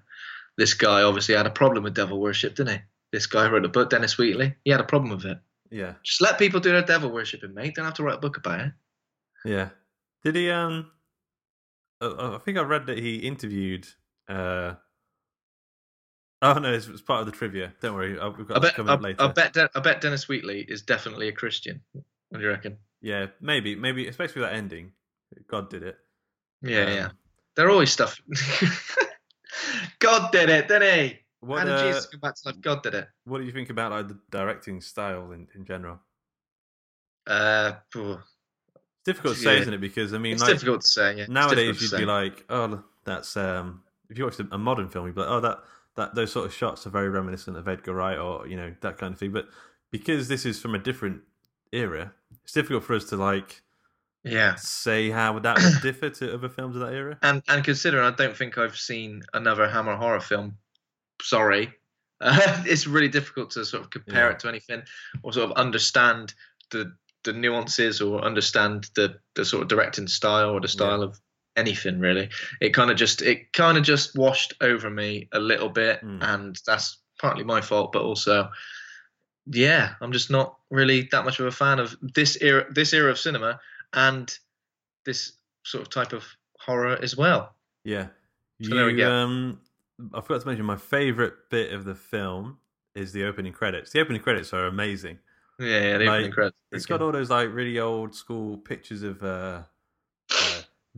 this 0.57 0.74
guy 0.74 1.01
obviously 1.03 1.36
had 1.36 1.47
a 1.47 1.49
problem 1.61 1.86
with 1.86 1.93
devil 1.93 2.20
worship, 2.20 2.55
didn't 2.55 2.74
he? 2.76 2.82
This 3.13 3.26
guy 3.26 3.47
wrote 3.49 3.63
a 3.63 3.70
book, 3.70 3.89
Dennis 3.89 4.18
Wheatley. 4.18 4.53
He 4.65 4.72
had 4.72 4.82
a 4.82 4.86
problem 4.86 5.11
with 5.11 5.26
it. 5.26 5.38
yeah, 5.72 5.93
Just 6.03 6.20
let 6.22 6.38
people 6.38 6.59
do 6.59 6.72
their 6.74 6.82
devil 6.82 7.09
worshiping, 7.09 7.53
mate. 7.53 7.76
Don't 7.76 7.86
have 7.86 7.93
to 7.95 8.03
write 8.03 8.18
a 8.18 8.22
book 8.22 8.36
about 8.38 8.59
it. 8.61 8.72
yeah. 9.45 9.70
Did 10.24 10.36
he? 10.36 10.49
Um, 10.49 10.91
uh, 12.01 12.36
I 12.36 12.39
think 12.39 12.57
I 12.57 12.61
read 12.63 12.86
that 12.88 12.97
he 12.97 13.15
interviewed. 13.18 13.88
Uh, 14.28 14.76
oh 16.42 16.54
no, 16.54 16.74
it's, 16.74 16.88
it's 16.88 17.02
part 17.02 17.22
of 17.22 17.26
the 17.26 17.32
trivia. 17.32 17.74
Don't 17.82 17.96
worry, 17.96 18.20
uh, 18.20 18.30
we've 18.32 18.48
got 18.48 18.58
I 18.58 18.60
bet. 18.60 18.76
coming 18.76 18.90
I, 18.90 18.94
up 18.94 19.02
later. 19.02 19.22
I 19.24 19.28
bet. 19.28 19.54
De- 19.54 19.70
I 19.76 19.80
bet 19.80 20.02
Dennis 20.02 20.28
Wheatley 20.28 20.66
is 20.68 20.82
definitely 20.82 21.28
a 21.30 21.32
Christian. 21.32 21.82
What 21.94 22.40
do 22.40 22.42
you 22.42 22.50
reckon? 22.50 22.78
Yeah, 23.02 23.28
maybe, 23.42 23.76
maybe, 23.76 24.08
especially 24.08 24.42
with 24.42 24.50
that 24.50 24.56
ending. 24.58 24.92
God 25.50 25.70
did 25.70 25.84
it. 25.84 25.98
Yeah, 26.62 26.82
Um, 26.84 26.94
yeah. 26.94 27.10
They're 27.56 27.70
always 27.70 27.92
stuff. 27.92 28.20
God 30.00 30.32
did 30.32 30.50
it, 30.50 30.68
didn't 30.68 31.00
he? 31.10 31.20
What, 31.40 31.60
How 31.60 31.66
did 31.66 31.74
uh, 31.76 31.88
Jesus 31.88 32.06
come 32.08 32.20
back 32.20 32.36
to 32.36 32.42
life? 32.50 32.62
God 32.62 32.84
did 32.84 32.94
it. 32.96 33.08
What 33.26 33.40
do 33.40 33.46
you 33.46 33.52
think 33.52 33.70
about 33.70 33.92
like 33.92 34.08
the 34.08 34.20
directing 34.32 34.82
style 34.82 35.32
in, 35.32 35.48
in 35.56 35.66
general? 35.66 36.00
Uh, 37.26 37.74
phew. 37.92 38.14
It's 38.14 38.24
difficult 39.06 39.36
to 39.36 39.42
say, 39.42 39.56
Yeah. 39.56 39.62
isn't 39.62 39.74
it? 39.74 39.82
Because 39.82 40.14
I 40.14 40.18
mean, 40.18 40.34
It's 40.34 40.42
like, 40.42 40.54
difficult 40.54 40.82
to 40.82 40.88
say, 40.88 41.18
yeah. 41.18 41.26
Nowadays, 41.30 41.82
you'd 41.82 41.98
be 41.98 42.06
like, 42.06 42.44
"Oh, 42.50 42.84
that's 43.06 43.38
um." 43.38 43.84
If 44.10 44.18
you 44.18 44.24
watched 44.26 44.39
a, 44.39 44.47
a 44.51 44.58
modern 44.58 44.89
film, 44.89 45.05
you'd 45.05 45.16
be 45.16 45.22
like, 45.22 45.30
"Oh, 45.30 45.39
that 45.41 45.60
that 45.95 46.16
those 46.16 46.32
sort 46.32 46.45
of 46.45 46.53
shots 46.53 46.86
are 46.86 46.89
very 46.89 47.10
reminiscent 47.10 47.58
of 47.58 47.68
Edgar 47.68 47.93
Wright, 47.93 48.18
or 48.18 48.47
you 48.47 48.55
know 48.58 48.74
that 48.82 48.97
kind 48.97 49.14
of 49.14 49.20
thing." 49.20 49.32
But 49.32 49.47
because 49.91 50.28
this 50.28 50.45
is 50.45 50.60
from 50.60 50.76
a 50.76 50.80
different 50.80 51.22
era, 51.72 52.14
it's 52.43 52.53
difficult 52.53 52.84
for 52.84 52.95
us 52.95 53.05
to 53.05 53.18
like 53.18 53.62
yeah 54.24 54.55
say 54.55 55.10
how 55.10 55.39
that 55.39 55.58
would 55.62 55.82
differ 55.82 56.10
to 56.10 56.34
other 56.34 56.49
films 56.49 56.76
of 56.76 56.82
that 56.82 56.93
era. 56.93 57.18
And 57.22 57.41
and 57.47 57.64
considering 57.64 58.03
I 58.05 58.12
don't 58.12 58.36
think 58.36 58.58
I've 58.58 58.78
seen 58.78 59.22
another 59.34 59.70
Hammer 59.70 59.95
horror 59.95 60.20
film, 60.20 60.58
sorry, 61.22 61.74
uh, 62.22 62.64
it's 62.66 62.88
really 62.88 63.10
difficult 63.10 63.51
to 63.51 63.66
sort 63.66 63.84
of 63.84 63.89
compare 63.89 64.26
Yeah. 64.28 64.32
it 64.32 64.39
to 64.39 64.47
anything 64.49 64.84
or 65.24 65.34
sort 65.34 65.51
of 65.51 65.58
understand 65.58 66.34
the 66.72 66.93
the 67.24 67.34
nuances 67.34 68.01
or 68.01 68.22
understand 68.24 68.89
the 68.95 69.16
the 69.36 69.43
sort 69.45 69.62
of 69.64 69.68
directing 69.68 70.08
style 70.08 70.49
or 70.51 70.62
the 70.62 70.68
style 70.68 71.01
of 71.03 71.20
anything 71.58 71.99
really. 71.99 72.30
It 72.62 72.74
kind 72.74 72.89
of 72.89 72.95
just 72.97 73.22
it 73.22 73.51
kind 73.51 73.78
of 73.78 73.84
just 73.84 74.16
washed 74.16 74.53
over 74.62 74.89
me 74.89 75.28
a 75.34 75.39
little 75.39 75.70
bit, 75.70 75.99
Hmm. 75.99 76.20
and 76.22 76.60
that's 76.66 76.99
partly 77.20 77.43
my 77.43 77.60
fault, 77.62 77.91
but 77.91 78.03
also. 78.03 78.49
Yeah, 79.49 79.93
I'm 80.01 80.12
just 80.12 80.30
not 80.30 80.58
really 80.72 81.08
that 81.14 81.24
much 81.24 81.39
of 81.39 81.45
a 81.45 81.51
fan 81.51 81.80
of 81.80 81.95
this 82.01 82.38
era, 82.41 82.66
this 82.70 82.91
era 82.93 83.10
of 83.10 83.18
cinema, 83.18 83.60
and 83.93 84.38
this 85.05 85.34
sort 85.64 85.84
of 85.84 85.89
type 85.89 86.12
of 86.12 86.26
horror 86.60 86.97
as 87.01 87.16
well. 87.16 87.55
Yeah. 87.86 88.08
So 88.62 88.76
there 88.76 88.86
we 88.86 88.95
go. 88.95 89.10
Um, 89.10 89.62
I 90.14 90.20
forgot 90.20 90.41
to 90.41 90.47
mention 90.47 90.66
my 90.66 90.76
favorite 90.76 91.49
bit 91.49 91.72
of 91.72 91.86
the 91.86 91.95
film 91.95 92.58
is 92.93 93.14
the 93.14 93.24
opening 93.24 93.53
credits. 93.53 93.91
The 93.91 94.01
opening 94.01 94.22
credits 94.22 94.51
are 94.51 94.68
amazing. 94.68 95.18
Yeah, 95.60 95.68
yeah, 95.80 95.97
the 95.97 96.08
opening 96.08 96.32
credits 96.32 96.58
It's 96.74 96.86
got 96.86 97.01
all 97.01 97.14
those 97.14 97.30
like 97.30 97.49
really 97.53 97.80
old 97.80 98.14
school 98.14 98.58
pictures 98.58 99.01
of 99.01 99.24
uh, 99.24 99.64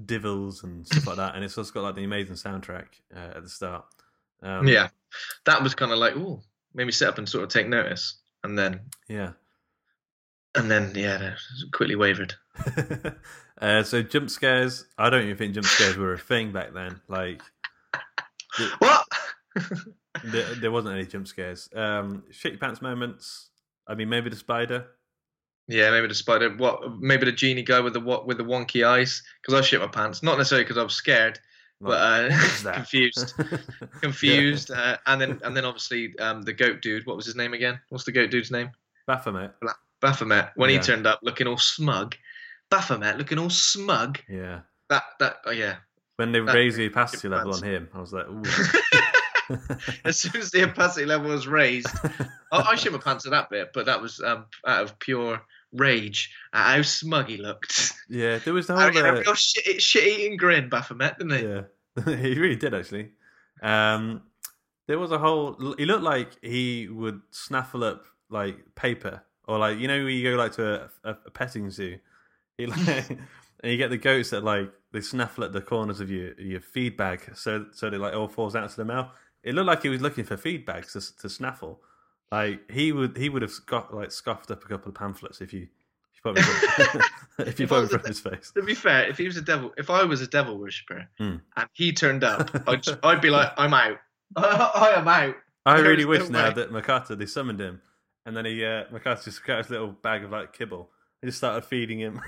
divils 0.06 0.64
and 0.64 0.86
stuff 0.86 1.08
like 1.08 1.18
that, 1.18 1.36
and 1.36 1.44
it's 1.44 1.58
also 1.58 1.72
got 1.72 1.84
like 1.84 1.96
the 1.96 2.04
amazing 2.04 2.36
soundtrack 2.36 2.88
uh, 3.16 3.38
at 3.38 3.44
the 3.44 3.50
start. 3.50 3.86
Um, 4.42 4.68
yeah, 4.68 4.90
that 5.46 5.62
was 5.62 5.76
kind 5.76 5.92
of 5.92 5.98
like, 5.98 6.16
oh, 6.16 6.42
made 6.74 6.86
me 6.86 6.92
sit 6.92 7.08
up 7.08 7.18
and 7.18 7.28
sort 7.28 7.44
of 7.44 7.50
take 7.50 7.68
notice, 7.68 8.20
and 8.44 8.58
then, 8.58 8.82
yeah. 9.08 9.32
and 10.56 10.70
then, 10.70 10.94
yeah, 10.96 11.36
quickly 11.72 11.96
wavered. 11.96 12.34
Uh, 13.62 13.84
so 13.84 14.02
jump 14.02 14.30
scares, 14.30 14.86
I 14.98 15.10
don't 15.10 15.24
even 15.24 15.38
think 15.38 15.54
jump 15.54 15.66
scares 15.66 15.98
were 15.98 16.14
a 16.14 16.18
thing 16.18 16.52
back 16.52 16.74
then. 16.74 17.02
Like, 17.08 17.42
what? 18.80 19.06
there, 20.24 20.56
there 20.56 20.72
wasn't 20.72 20.96
any 20.96 21.06
jump 21.06 21.28
scares. 21.28 21.70
Um, 21.76 22.24
shit 22.32 22.54
your 22.54 22.60
pants 22.60 22.82
moments. 22.82 23.50
I 23.88 23.96
mean, 23.96 24.10
maybe 24.10 24.30
the 24.30 24.38
spider. 24.38 24.88
Yeah, 25.70 25.92
maybe 25.92 26.08
the 26.08 26.16
spider. 26.16 26.50
What? 26.50 27.00
Maybe 27.00 27.26
the 27.26 27.32
genie 27.32 27.62
guy 27.62 27.80
with 27.80 27.94
the 27.94 28.00
what 28.00 28.26
with 28.26 28.38
the 28.38 28.44
wonky 28.44 28.86
eyes. 28.86 29.22
Because 29.42 29.54
I 29.54 29.62
shit 29.64 29.80
my 29.80 29.88
pants. 29.88 30.24
Not 30.24 30.38
necessarily 30.40 30.64
because 30.64 30.80
I 30.80 30.84
was 30.84 30.96
scared, 30.96 31.40
but 31.80 31.92
uh, 32.02 32.30
confused, 32.74 33.34
confused. 34.02 34.72
Uh, 34.72 34.98
and 35.06 35.22
then 35.22 35.40
and 35.44 35.56
then 35.56 35.66
obviously 35.66 36.18
um, 36.20 36.42
the 36.42 36.54
goat 36.54 36.82
dude. 36.82 37.06
What 37.06 37.16
was 37.16 37.28
his 37.28 37.36
name 37.36 37.54
again? 37.54 37.80
What's 37.90 38.04
the 38.04 38.12
goat 38.12 38.32
dude's 38.32 38.50
name? 38.50 38.72
Baphomet. 39.06 39.52
Baphomet. 40.02 40.50
When 40.56 40.72
Yeah. 40.72 40.78
he 40.78 40.82
turned 40.84 41.06
up 41.06 41.20
looking 41.22 41.46
all 41.48 41.58
smug. 41.58 42.16
Baphomet 42.72 43.18
looking 43.20 43.38
all 43.38 43.50
smug. 43.52 44.20
Yeah. 44.28 44.62
That 44.90 45.04
that 45.20 45.38
oh 45.46 45.52
yeah. 45.52 45.76
When 46.16 46.32
they 46.32 46.40
That- 46.40 46.56
raised 46.56 46.78
the 46.78 46.88
opacity 46.88 47.28
level 47.28 47.54
on 47.54 47.62
him, 47.64 47.90
I 47.94 48.00
was 48.00 48.12
like, 48.12 48.28
ooh. 48.28 48.44
as 50.06 50.20
soon 50.20 50.42
as 50.42 50.52
the 50.52 50.64
opacity 50.64 51.06
level 51.06 51.30
was 51.30 51.48
raised, 51.48 51.88
I, 52.52 52.58
I 52.58 52.76
shit 52.76 52.92
my 52.92 52.98
pants 52.98 53.26
at 53.26 53.32
that 53.32 53.50
bit, 53.50 53.72
but 53.74 53.86
that 53.86 54.02
was 54.02 54.20
um, 54.20 54.46
out 54.66 54.84
of 54.84 55.00
pure 55.00 55.42
rage 55.74 56.34
at 56.54 56.76
how 56.76 56.82
smug 56.82 57.28
he 57.28 57.38
looked. 57.38 57.94
yeah, 58.10 58.40
there 58.40 58.54
was 58.54 58.68
the 58.68 58.74
whole. 58.74 58.84
had 58.84 58.96
a 58.96 59.10
uh, 59.10 59.20
real 59.20 59.34
shit, 59.36 59.82
shit-eating 59.82 60.38
grin, 60.38 60.70
Baphomet, 60.70 61.18
didn't 61.18 61.38
he? 61.38 61.46
Yeah, 61.46 62.16
he 62.16 62.40
really 62.40 62.56
did 62.56 62.74
actually. 62.74 63.12
Um, 63.62 64.24
there 64.88 65.00
was 65.00 65.12
a 65.12 65.20
whole. 65.20 65.76
He 65.78 65.86
looked 65.86 66.04
like 66.04 66.32
he 66.42 66.88
would 66.88 67.22
snaffle 67.32 67.84
up 67.84 68.06
like 68.30 68.58
paper, 68.76 69.24
or 69.48 69.60
like 69.60 69.78
you 69.80 69.88
know, 69.88 70.04
when 70.04 70.14
you 70.14 70.32
go 70.32 70.36
like 70.36 70.54
to 70.54 70.90
a, 71.04 71.10
a, 71.10 71.18
a 71.28 71.32
petting 71.32 71.70
zoo, 71.70 72.00
he 72.58 72.66
like, 72.68 73.10
and 73.10 73.72
you 73.72 73.78
get 73.78 73.90
the 73.90 73.98
goats 73.98 74.32
that 74.32 74.44
like 74.44 74.72
they 74.92 75.02
snaffle 75.02 75.44
at 75.44 75.54
the 75.54 75.62
corners 75.62 76.00
of 76.00 76.10
your 76.10 76.40
your 76.40 76.62
feed 76.62 76.98
bag, 76.98 77.32
so 77.36 77.68
so 77.72 77.90
they 77.90 77.98
like 77.98 78.14
all 78.14 78.28
falls 78.28 78.56
out 78.56 78.70
to 78.70 78.76
the 78.78 78.86
mouth. 78.86 79.10
It 79.44 79.54
looked 79.56 79.68
like 79.68 79.84
he 79.84 79.90
was 79.90 80.02
looking 80.02 80.24
for 80.26 80.38
feed 80.38 80.66
bags 80.66 80.94
to 80.94 81.22
to 81.22 81.30
snaffle. 81.30 81.82
Like 82.32 82.70
he 82.72 82.92
would 82.92 83.18
he 83.18 83.30
would 83.30 83.42
have 83.42 83.52
scoffed, 83.52 83.94
like 83.94 84.12
scoffed 84.12 84.52
up 84.52 84.64
a 84.64 84.68
couple 84.68 84.90
of 84.90 84.96
pamphlets 84.96 85.42
if 85.42 85.52
you 85.52 85.68
if 86.14 86.22
you 86.26 86.34
put 86.34 86.38
it 86.38 87.02
if 87.48 87.60
you 87.60 87.64
If 87.66 87.72
I 87.72 87.76
put 87.76 87.78
it 87.78 87.84
in 87.84 87.88
front 87.90 87.94
of 87.94 88.06
his 88.06 88.20
face. 88.20 88.52
To 88.56 88.62
be 88.62 88.76
fair, 88.76 89.08
if 89.10 89.18
he 89.18 89.26
was 89.26 89.38
a 89.38 89.42
devil, 89.42 89.74
if 89.78 89.90
I 89.90 90.04
was 90.04 90.22
a 90.22 90.28
devil 90.28 90.58
worshipper 90.60 91.08
Hmm. 91.18 91.38
and 91.58 91.70
he 91.74 91.92
turned 91.92 92.24
up, 92.24 92.50
I'd, 92.68 92.86
I'd 93.04 93.22
be 93.22 93.30
like, 93.32 93.52
I'm 93.58 93.74
out. 93.74 93.98
I 94.36 94.94
am 94.96 95.08
out. 95.08 95.36
I 95.66 95.78
There 95.82 95.90
really 95.90 96.06
wish 96.06 96.30
no 96.30 96.40
now 96.40 96.48
way. 96.50 96.54
that 96.56 96.72
Mocata 96.72 97.18
they 97.18 97.26
summoned 97.26 97.60
him, 97.60 97.82
and 98.26 98.38
then 98.38 98.46
he 98.46 98.64
uh, 98.64 98.86
Mocata 98.94 99.24
just 99.24 99.44
got 99.44 99.58
his 99.60 99.70
little 99.72 99.88
bag 99.92 100.24
of 100.24 100.32
like 100.32 100.54
kibble. 100.54 100.90
He 101.22 101.28
just 101.28 101.40
started 101.40 101.66
feeding 101.66 102.00
him. 102.00 102.22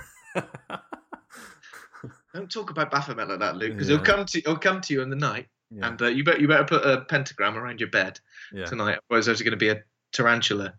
Don't 2.33 2.49
talk 2.51 2.69
about 2.71 2.89
Baphomet 2.91 3.27
like 3.29 3.39
that, 3.39 3.57
Luke, 3.57 3.73
because 3.73 3.89
Yeah. 3.89 3.97
he'll 3.97 4.05
come 4.05 4.25
to 4.25 4.39
he'll 4.41 4.57
come 4.57 4.81
to 4.81 4.93
you 4.93 5.01
in 5.01 5.09
the 5.09 5.15
night, 5.17 5.47
Yeah. 5.69 5.87
and 5.89 6.01
uh, 6.01 6.07
you 6.07 6.23
better 6.23 6.39
you 6.39 6.47
better 6.47 6.63
put 6.63 6.85
a 6.85 7.01
pentagram 7.01 7.57
around 7.57 7.79
your 7.79 7.89
bed 7.89 8.19
Yeah. 8.53 8.65
tonight. 8.65 8.99
Otherwise, 9.09 9.25
there's 9.27 9.41
going 9.41 9.51
to 9.51 9.57
be 9.57 9.69
a 9.69 9.83
tarantula. 10.11 10.73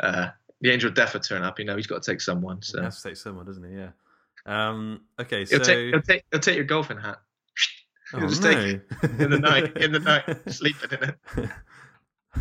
Uh, 0.00 0.28
the 0.60 0.70
angel 0.70 0.88
of 0.88 0.94
death 0.94 1.14
will 1.14 1.20
turn 1.20 1.42
up. 1.42 1.58
You 1.58 1.64
know, 1.64 1.76
he's 1.76 1.86
got 1.86 2.02
to 2.02 2.10
take 2.10 2.20
someone. 2.20 2.62
So 2.62 2.78
He 2.78 2.84
has 2.84 3.00
to 3.02 3.08
take 3.10 3.16
someone, 3.16 3.46
doesn't 3.46 3.64
he? 3.64 3.76
Yeah. 3.76 3.90
Um, 4.46 5.02
okay, 5.20 5.44
so 5.44 5.56
he'll 5.56 5.64
take 5.64 5.90
he'll 5.90 6.02
take 6.02 6.24
he'll 6.30 6.40
take 6.40 6.56
your 6.56 6.64
golfing 6.64 6.98
hat. 6.98 7.18
Oh, 8.14 8.20
He'll 8.20 8.28
just 8.30 8.42
no. 8.42 8.54
take 8.54 8.80
it 9.02 9.20
in 9.20 9.30
the 9.30 9.38
night 9.38 9.76
in 9.76 9.92
the 9.92 9.98
night 9.98 10.24
sleeping 10.50 10.88
in 10.98 11.10
it. 11.10 11.50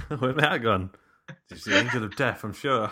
where's 0.17 0.33
my 0.37 0.41
hat 0.47 0.59
gone? 0.59 0.91
It's 1.49 1.65
the 1.65 1.77
angel 1.77 2.05
of 2.05 2.15
death, 2.15 2.45
I'm 2.45 2.53
sure. 2.53 2.89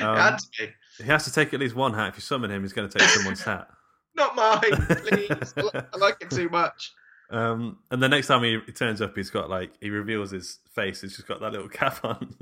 Um, 0.00 0.16
had 0.16 0.38
to 0.38 0.46
be. 0.58 0.72
he 0.96 1.04
has 1.04 1.24
to 1.24 1.30
take 1.32 1.52
at 1.52 1.60
least 1.60 1.74
one 1.74 1.92
hat. 1.92 2.08
If 2.08 2.14
you 2.16 2.20
summon 2.22 2.50
him, 2.50 2.62
he's 2.62 2.72
going 2.72 2.88
to 2.88 2.98
take 2.98 3.06
someone's 3.08 3.42
hat. 3.42 3.68
Not 4.14 4.34
mine, 4.34 4.60
please. 4.86 5.52
I 5.58 5.96
like 5.98 6.16
it 6.22 6.30
too 6.30 6.48
much. 6.48 6.94
Um, 7.34 7.78
and 7.90 8.00
the 8.00 8.08
next 8.08 8.28
time 8.28 8.44
he, 8.44 8.60
he 8.64 8.70
turns 8.70 9.02
up, 9.02 9.16
he's 9.16 9.28
got 9.28 9.50
like 9.50 9.72
he 9.80 9.90
reveals 9.90 10.30
his 10.30 10.60
face. 10.72 11.00
He's 11.00 11.16
just 11.16 11.26
got 11.26 11.40
that 11.40 11.50
little 11.50 11.68
cap 11.80 11.98
on. 12.04 12.32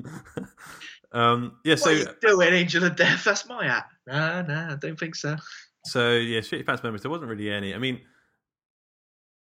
um, 1.13 1.57
yeah. 1.65 1.73
what 1.75 1.79
So 1.81 1.91
are 1.93 2.17
doing, 2.21 2.53
angel 2.53 2.85
of 2.85 2.95
death? 2.95 3.25
That's 3.25 3.49
my 3.49 3.65
hat. 3.67 3.87
Nah, 4.07 4.43
nah, 4.43 4.73
I 4.73 4.77
don't 4.77 4.99
think 4.99 5.15
so. 5.15 5.37
So 5.87 6.13
yeah, 6.17 6.41
shitty 6.41 6.67
pants 6.67 6.83
moments. 6.83 7.05
There 7.05 7.11
wasn't 7.11 7.31
really 7.31 7.51
any. 7.51 7.75
I 7.75 7.79
mean, 7.79 8.01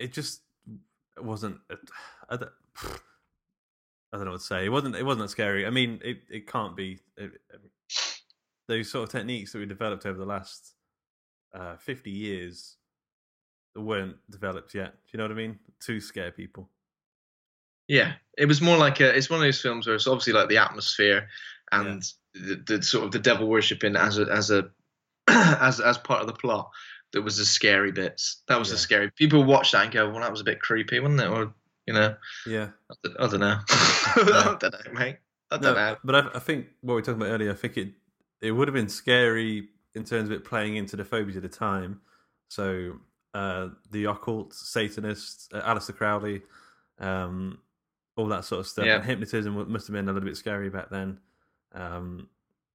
it 0.01 0.13
just 0.13 0.43
wasn't. 1.17 1.59
I 2.29 2.37
don't, 2.37 2.51
I 4.13 4.17
don't 4.17 4.25
know 4.25 4.33
what 4.33 4.41
to 4.41 4.47
say. 4.47 4.65
It 4.65 4.71
wasn't. 4.71 4.97
It 4.97 5.05
wasn't 5.05 5.31
scary. 5.31 5.65
I 5.65 5.71
mean, 5.71 6.01
it, 6.05 6.23
it 6.29 6.49
can't 6.49 6.75
be. 6.75 6.99
It, 7.17 7.31
those 8.67 8.91
sort 8.91 9.05
of 9.05 9.13
techniques 9.13 9.53
that 9.53 9.61
we 9.61 9.67
developed 9.67 10.07
over 10.07 10.19
the 10.19 10.27
last 10.27 10.75
uh, 11.55 11.77
fifty 11.77 12.11
years 12.11 12.79
weren't 13.77 14.17
developed 14.31 14.75
yet. 14.75 14.93
Do 14.93 15.11
you 15.13 15.19
know 15.19 15.25
what 15.25 15.33
I 15.33 15.35
mean? 15.35 15.59
To 15.81 16.01
scare 16.01 16.31
people. 16.31 16.71
Yeah, 17.89 18.15
it 18.37 18.47
was 18.47 18.61
more 18.61 18.77
like 18.77 19.01
a. 19.01 19.15
It's 19.17 19.31
one 19.31 19.41
of 19.41 19.45
those 19.45 19.61
films 19.61 19.87
where 19.87 19.95
it's 19.95 20.07
obviously 20.07 20.33
like 20.33 20.49
the 20.49 20.59
atmosphere 20.59 21.29
and 21.73 22.03
the, 22.35 22.63
the 22.67 22.83
sort 22.83 23.05
of 23.05 23.13
the 23.13 23.19
devil 23.19 23.47
worshipping 23.49 23.97
as 23.97 24.19
a 24.19 24.23
as 24.25 24.51
a 24.51 24.71
as 25.29 25.81
as 25.81 25.99
part 25.99 26.21
of 26.21 26.27
the 26.27 26.33
plot. 26.33 26.71
That 27.13 27.23
was 27.23 27.37
the 27.37 27.45
scary 27.45 27.93
bits. 27.93 28.43
That 28.49 28.59
was 28.59 28.71
the 28.71 28.77
scary. 28.77 29.11
People 29.13 29.45
watch 29.45 29.71
that 29.73 29.85
and 29.85 29.93
go, 29.93 30.11
"Well, 30.11 30.21
that 30.21 30.31
was 30.31 30.41
a 30.41 30.45
bit 30.45 30.61
creepy, 30.61 30.99
wasn't 30.99 31.21
it?" 31.21 31.29
Or 31.29 31.55
you 31.87 31.95
know, 31.95 32.17
Yeah. 32.47 32.71
I 32.91 32.95
don't, 33.05 33.21
I 33.21 33.27
don't 33.29 33.41
know. 33.41 33.59
I 33.71 34.57
don't 34.59 34.73
know, 34.73 34.93
mate. 34.93 35.17
I 35.53 35.59
don't 35.59 35.75
know. 35.77 35.97
But 36.03 36.15
I, 36.17 36.29
I 36.35 36.39
think 36.41 36.67
what 36.81 36.95
we 36.95 37.01
were 37.01 37.03
talking 37.03 37.23
about 37.23 37.33
earlier, 37.33 37.53
I 37.53 37.55
think 37.55 37.77
it 37.77 37.93
it 38.43 38.51
would 38.51 38.67
have 38.67 38.75
been 38.75 38.89
scary 38.89 39.69
in 39.95 40.05
terms 40.05 40.29
of 40.29 40.33
it 40.33 40.45
playing 40.45 40.77
into 40.77 40.97
the 40.97 41.05
phobias 41.05 41.37
of 41.37 41.43
the 41.43 41.49
time. 41.49 42.01
So 42.49 42.97
uh, 43.37 43.69
the 43.91 44.07
occult, 44.07 44.55
Satanists, 44.55 45.49
uh, 45.53 45.61
Aleister 45.61 45.95
Crowley, 45.95 46.41
um, 46.99 47.59
all 48.17 48.29
that 48.29 48.47
sort 48.47 48.61
of 48.61 48.67
stuff. 48.67 48.87
Yeah. 48.87 48.97
And 48.97 49.05
hypnotism 49.05 49.71
must 49.71 49.87
have 49.87 49.95
been 49.95 50.09
a 50.09 50.13
little 50.13 50.27
bit 50.27 50.39
scary 50.39 50.71
back 50.71 50.89
then. 50.89 51.19
Um, 51.73 52.29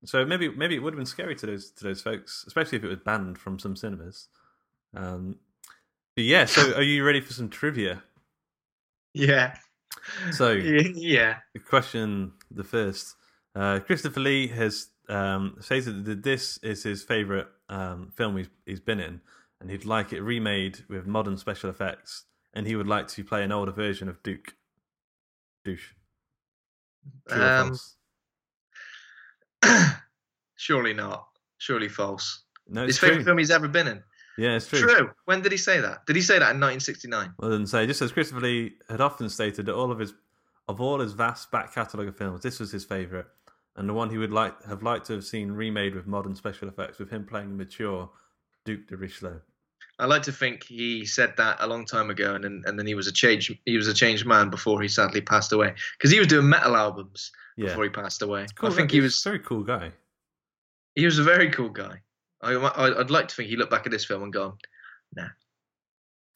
so 0.06 0.24
maybe 0.24 0.50
maybe 0.50 0.76
it 0.76 0.80
would 0.84 0.94
have 0.94 1.00
been 1.00 1.06
scary 1.08 1.36
to 1.36 1.46
those 1.48 1.72
to 1.72 1.84
those 1.84 2.02
folks, 2.02 2.44
especially 2.46 2.78
if 2.78 2.84
it 2.84 2.90
was 2.90 3.00
banned 3.00 3.40
from 3.40 3.58
some 3.58 3.76
cinemas. 3.76 4.28
Um, 4.96 5.38
but 6.16 6.26
yeah, 6.26 6.46
so 6.46 6.76
are 6.76 6.84
you 6.84 7.04
ready 7.04 7.22
for 7.22 7.34
some 7.34 7.50
trivia? 7.50 8.04
Yeah. 9.16 9.56
So 10.32 10.52
yeah. 10.52 11.38
question, 11.68 12.34
the 12.52 12.64
first, 12.64 13.16
uh, 13.56 13.80
Christopher 13.80 14.20
Lee 14.20 14.48
has 14.48 14.90
um, 15.10 15.58
says 15.60 15.86
that 15.86 16.22
this 16.24 16.60
is 16.60 16.84
his 16.84 17.02
favorite 17.02 17.48
um, 17.68 18.12
film 18.16 18.38
he's, 18.38 18.50
he's 18.66 18.80
been 18.80 19.00
in, 19.00 19.22
and 19.62 19.70
he'd 19.70 19.86
like 19.86 20.12
it 20.12 20.22
remade 20.22 20.80
with 20.90 21.06
modern 21.06 21.38
special 21.38 21.70
effects, 21.70 22.26
and 22.54 22.68
he 22.68 22.76
would 22.76 22.88
like 22.88 23.08
to 23.10 23.24
play 23.24 23.44
an 23.44 23.52
older 23.52 23.72
version 23.72 24.10
of 24.10 24.22
Duke. 24.24 24.56
Douche. 25.64 25.94
True 27.30 27.44
Um? 27.44 27.78
Surely 30.56 30.94
not. 30.94 31.28
Surely 31.60 31.88
false. 31.88 32.44
No, 32.68 32.84
it's 32.84 32.98
His 32.98 33.00
favorite 33.00 33.24
film 33.24 33.38
he's 33.38 33.52
ever 33.52 33.68
been 33.68 33.88
in. 33.88 34.04
Yeah, 34.38 34.56
it's 34.56 34.68
true. 34.68 34.80
True. 34.80 35.12
When 35.26 35.42
did 35.42 35.52
he 35.52 35.58
say 35.58 35.80
that? 35.80 36.06
Did 36.08 36.16
he 36.16 36.22
say 36.22 36.36
that 36.36 36.56
in 36.56 36.60
1969? 36.60 37.34
Well, 37.38 37.52
then 37.52 37.68
say 37.68 37.86
just 37.86 38.02
as 38.02 38.12
Christopher 38.12 38.42
Lee 38.42 38.74
had 38.90 39.02
often 39.02 39.30
stated 39.30 39.68
that 39.68 39.76
all 39.76 39.92
of 39.92 40.00
his, 40.00 40.14
of 40.68 40.82
all 40.82 41.00
his 41.00 41.14
vast 41.14 41.52
back 41.52 41.74
catalogue 41.74 42.08
of 42.08 42.18
films, 42.18 42.42
this 42.42 42.60
was 42.60 42.72
his 42.72 42.86
favourite, 42.86 43.26
and 43.76 43.88
the 43.88 43.94
one 43.94 44.10
he 44.10 44.18
would 44.18 44.32
like 44.32 44.64
have 44.66 44.82
liked 44.82 45.06
to 45.08 45.14
have 45.14 45.26
seen 45.26 45.52
remade 45.52 45.94
with 45.94 46.08
modern 46.08 46.36
special 46.36 46.68
effects, 46.68 46.98
with 46.98 47.12
him 47.12 47.26
playing 47.26 47.56
mature 47.58 48.10
Duke 48.66 48.88
de 48.88 48.96
Richleau. 48.98 49.42
I 50.02 50.06
like 50.06 50.24
to 50.24 50.32
think 50.32 50.64
he 50.64 51.06
said 51.06 51.34
that 51.38 51.58
a 51.62 51.68
long 51.68 51.86
time 51.86 52.10
ago, 52.10 52.34
and 52.36 52.44
then 52.44 52.64
and 52.66 52.78
then 52.78 52.86
he 52.88 52.96
was 52.96 53.08
a 53.08 53.12
change 53.12 53.50
he 53.66 53.78
was 53.78 53.88
a 53.88 53.94
changed 53.94 54.26
man 54.26 54.50
before 54.50 54.82
he 54.82 54.88
sadly 54.90 55.22
passed 55.22 55.54
away 55.54 55.74
because 55.98 56.12
he 56.12 56.20
was 56.20 56.28
doing 56.28 56.50
metal 56.50 56.76
albums 56.76 57.32
Yeah. 57.56 57.68
before 57.68 57.84
he 57.86 57.90
passed 57.92 58.22
away. 58.22 58.48
Cool, 58.56 58.72
I 58.72 58.76
think 58.76 58.92
he 58.92 59.00
was 59.00 59.24
a 59.26 59.30
very 59.30 59.40
cool 59.40 59.64
guy. 59.64 59.92
he 60.96 61.06
was 61.06 61.20
a 61.20 61.24
very 61.24 61.50
cool 61.52 61.70
guy. 61.70 62.02
I, 62.42 62.54
I 62.56 63.00
I'd 63.00 63.12
like 63.12 63.28
to 63.30 63.36
think 63.36 63.48
he 63.50 63.56
looked 63.56 63.72
back 63.72 63.86
at 63.86 63.92
this 63.92 64.04
film 64.04 64.24
and 64.24 64.34
gone, 64.34 64.58
nah. 65.16 65.28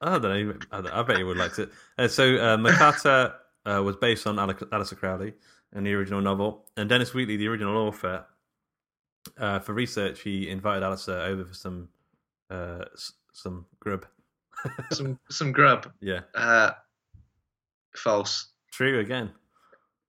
I 0.00 0.18
don't 0.18 0.22
know. 0.22 0.54
I, 0.72 0.80
don't- 0.80 0.92
I 0.92 1.02
bet 1.02 1.16
he 1.18 1.24
would 1.24 1.36
like 1.36 1.58
it. 1.58 1.70
Uh, 1.98 2.08
so 2.08 2.24
uh, 2.36 2.56
Mocata 2.56 3.34
uh, 3.64 3.82
was 3.82 3.96
based 3.96 4.26
on 4.26 4.36
Aleister 4.36 4.96
Crowley 4.96 5.34
in 5.74 5.84
the 5.84 5.92
original 5.94 6.20
novel, 6.20 6.66
and 6.76 6.88
Dennis 6.88 7.12
Wheatley, 7.14 7.36
the 7.36 7.48
original 7.48 7.76
author, 7.76 8.24
uh, 9.38 9.58
for 9.60 9.72
research, 9.72 10.20
he 10.22 10.48
invited 10.48 10.82
Aleister 10.82 11.26
over 11.28 11.44
for 11.44 11.54
some 11.54 11.88
uh, 12.50 12.84
s- 12.94 13.12
some 13.32 13.66
grub. 13.80 14.06
Some 14.90 15.18
some 15.28 15.52
grub. 15.52 15.92
Yeah, 16.00 16.20
Uh, 16.34 16.70
false. 17.94 18.48
true 18.72 18.98
again. 19.00 19.30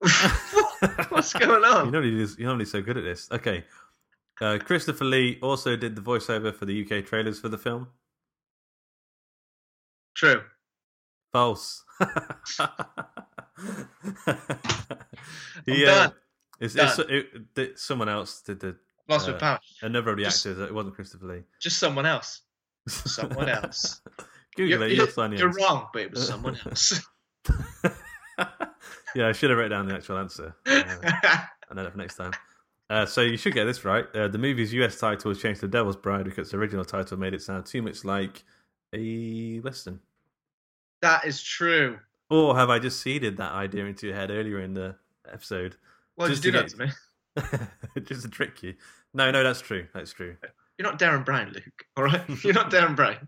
What's 1.10 1.32
going 1.34 1.64
on? 1.64 1.84
You're 1.92 2.02
normally, 2.02 2.10
you're 2.38 2.46
normally 2.48 2.64
so 2.64 2.80
good 2.80 2.96
at 2.96 3.04
this. 3.04 3.28
Okay. 3.30 3.64
Uh, 4.40 4.58
Christopher 4.64 5.04
Lee 5.04 5.38
also 5.42 5.76
did 5.76 5.96
the 5.96 6.00
voiceover 6.02 6.54
for 6.54 6.64
the 6.64 6.82
UK 6.84 7.04
trailers 7.04 7.38
for 7.40 7.48
the 7.48 7.58
film. 7.58 7.88
True. 10.14 10.42
False. 11.32 11.84
I'm 12.00 12.08
done. 15.66 16.12
It's, 16.60 16.74
it's, 16.74 16.98
it, 17.00 17.26
it- 17.56 17.78
someone 17.78 18.08
else 18.08 18.40
did 18.40 18.60
the. 18.60 18.76
Lost 19.08 19.26
with 19.28 19.38
power. 19.40 19.58
Another 19.82 20.10
of 20.10 20.16
the 20.18 20.24
Just- 20.24 20.46
actors. 20.46 20.58
It 20.68 20.74
wasn't 20.74 20.94
Christopher 20.94 21.26
Lee. 21.26 21.42
Just 21.60 21.78
someone 21.78 22.06
else. 22.06 22.42
Someone 22.88 23.48
else. 23.50 24.00
Google 24.56 24.78
You're, 24.88 24.88
it. 24.88 25.14
you're, 25.16 25.34
you're, 25.34 25.52
wrong, 25.52 25.88
but 25.92 26.02
it 26.02 26.10
was 26.10 26.26
someone 26.26 26.56
else. 26.66 27.00
yeah, 29.14 29.28
I 29.28 29.32
should 29.32 29.50
have 29.50 29.58
written 29.58 29.72
down 29.72 29.86
the 29.88 29.94
actual 29.94 30.16
answer. 30.18 30.54
Uh, 30.66 30.82
I 31.02 31.74
know 31.74 31.84
that 31.84 31.92
for 31.92 31.98
next 31.98 32.16
time. 32.16 32.32
Uh, 32.90 33.04
so 33.04 33.20
you 33.20 33.36
should 33.36 33.52
get 33.52 33.64
this 33.66 33.84
right. 33.84 34.06
Uh, 34.14 34.28
the 34.28 34.38
movie's 34.38 34.72
US 34.72 34.98
title 34.98 35.28
was 35.28 35.40
changed 35.42 35.60
to 35.60 35.68
Devil's 35.68 35.96
Bride 35.96 36.24
because 36.24 36.50
the 36.50 36.56
original 36.56 36.84
title 36.84 37.18
made 37.18 37.34
it 37.34 37.42
sound 37.42 37.66
too 37.66 37.82
much 37.82 38.04
like 38.04 38.42
a 38.94 39.60
western. 39.60 40.00
that 41.02 41.26
is 41.26 41.42
true. 41.42 41.98
Or 42.30 42.56
have 42.56 42.70
I 42.70 42.78
just 42.78 43.00
seeded 43.02 43.36
that 43.36 43.52
idea 43.52 43.84
into 43.84 44.06
your 44.06 44.16
head 44.16 44.30
earlier 44.30 44.60
in 44.60 44.72
the 44.74 44.96
episode? 45.30 45.76
Did 46.18 46.28
Just 46.28 46.44
you 46.44 46.52
do 46.52 46.58
to 46.58 46.62
that 46.64 46.70
to 46.70 47.58
me? 47.98 48.02
just 48.04 48.22
to 48.22 48.28
trick 48.28 48.62
you. 48.62 48.74
No, 49.14 49.30
no, 49.30 49.42
that's 49.42 49.60
true. 49.60 49.86
That's 49.94 50.12
true. 50.12 50.36
You're 50.78 50.88
not 50.90 50.98
Derren 50.98 51.24
Brown, 51.24 51.52
Luke. 51.52 51.84
All 51.96 52.04
right, 52.04 52.22
you're 52.44 52.52
not 52.54 52.70
Derren 52.70 52.94
Brown. 52.94 53.26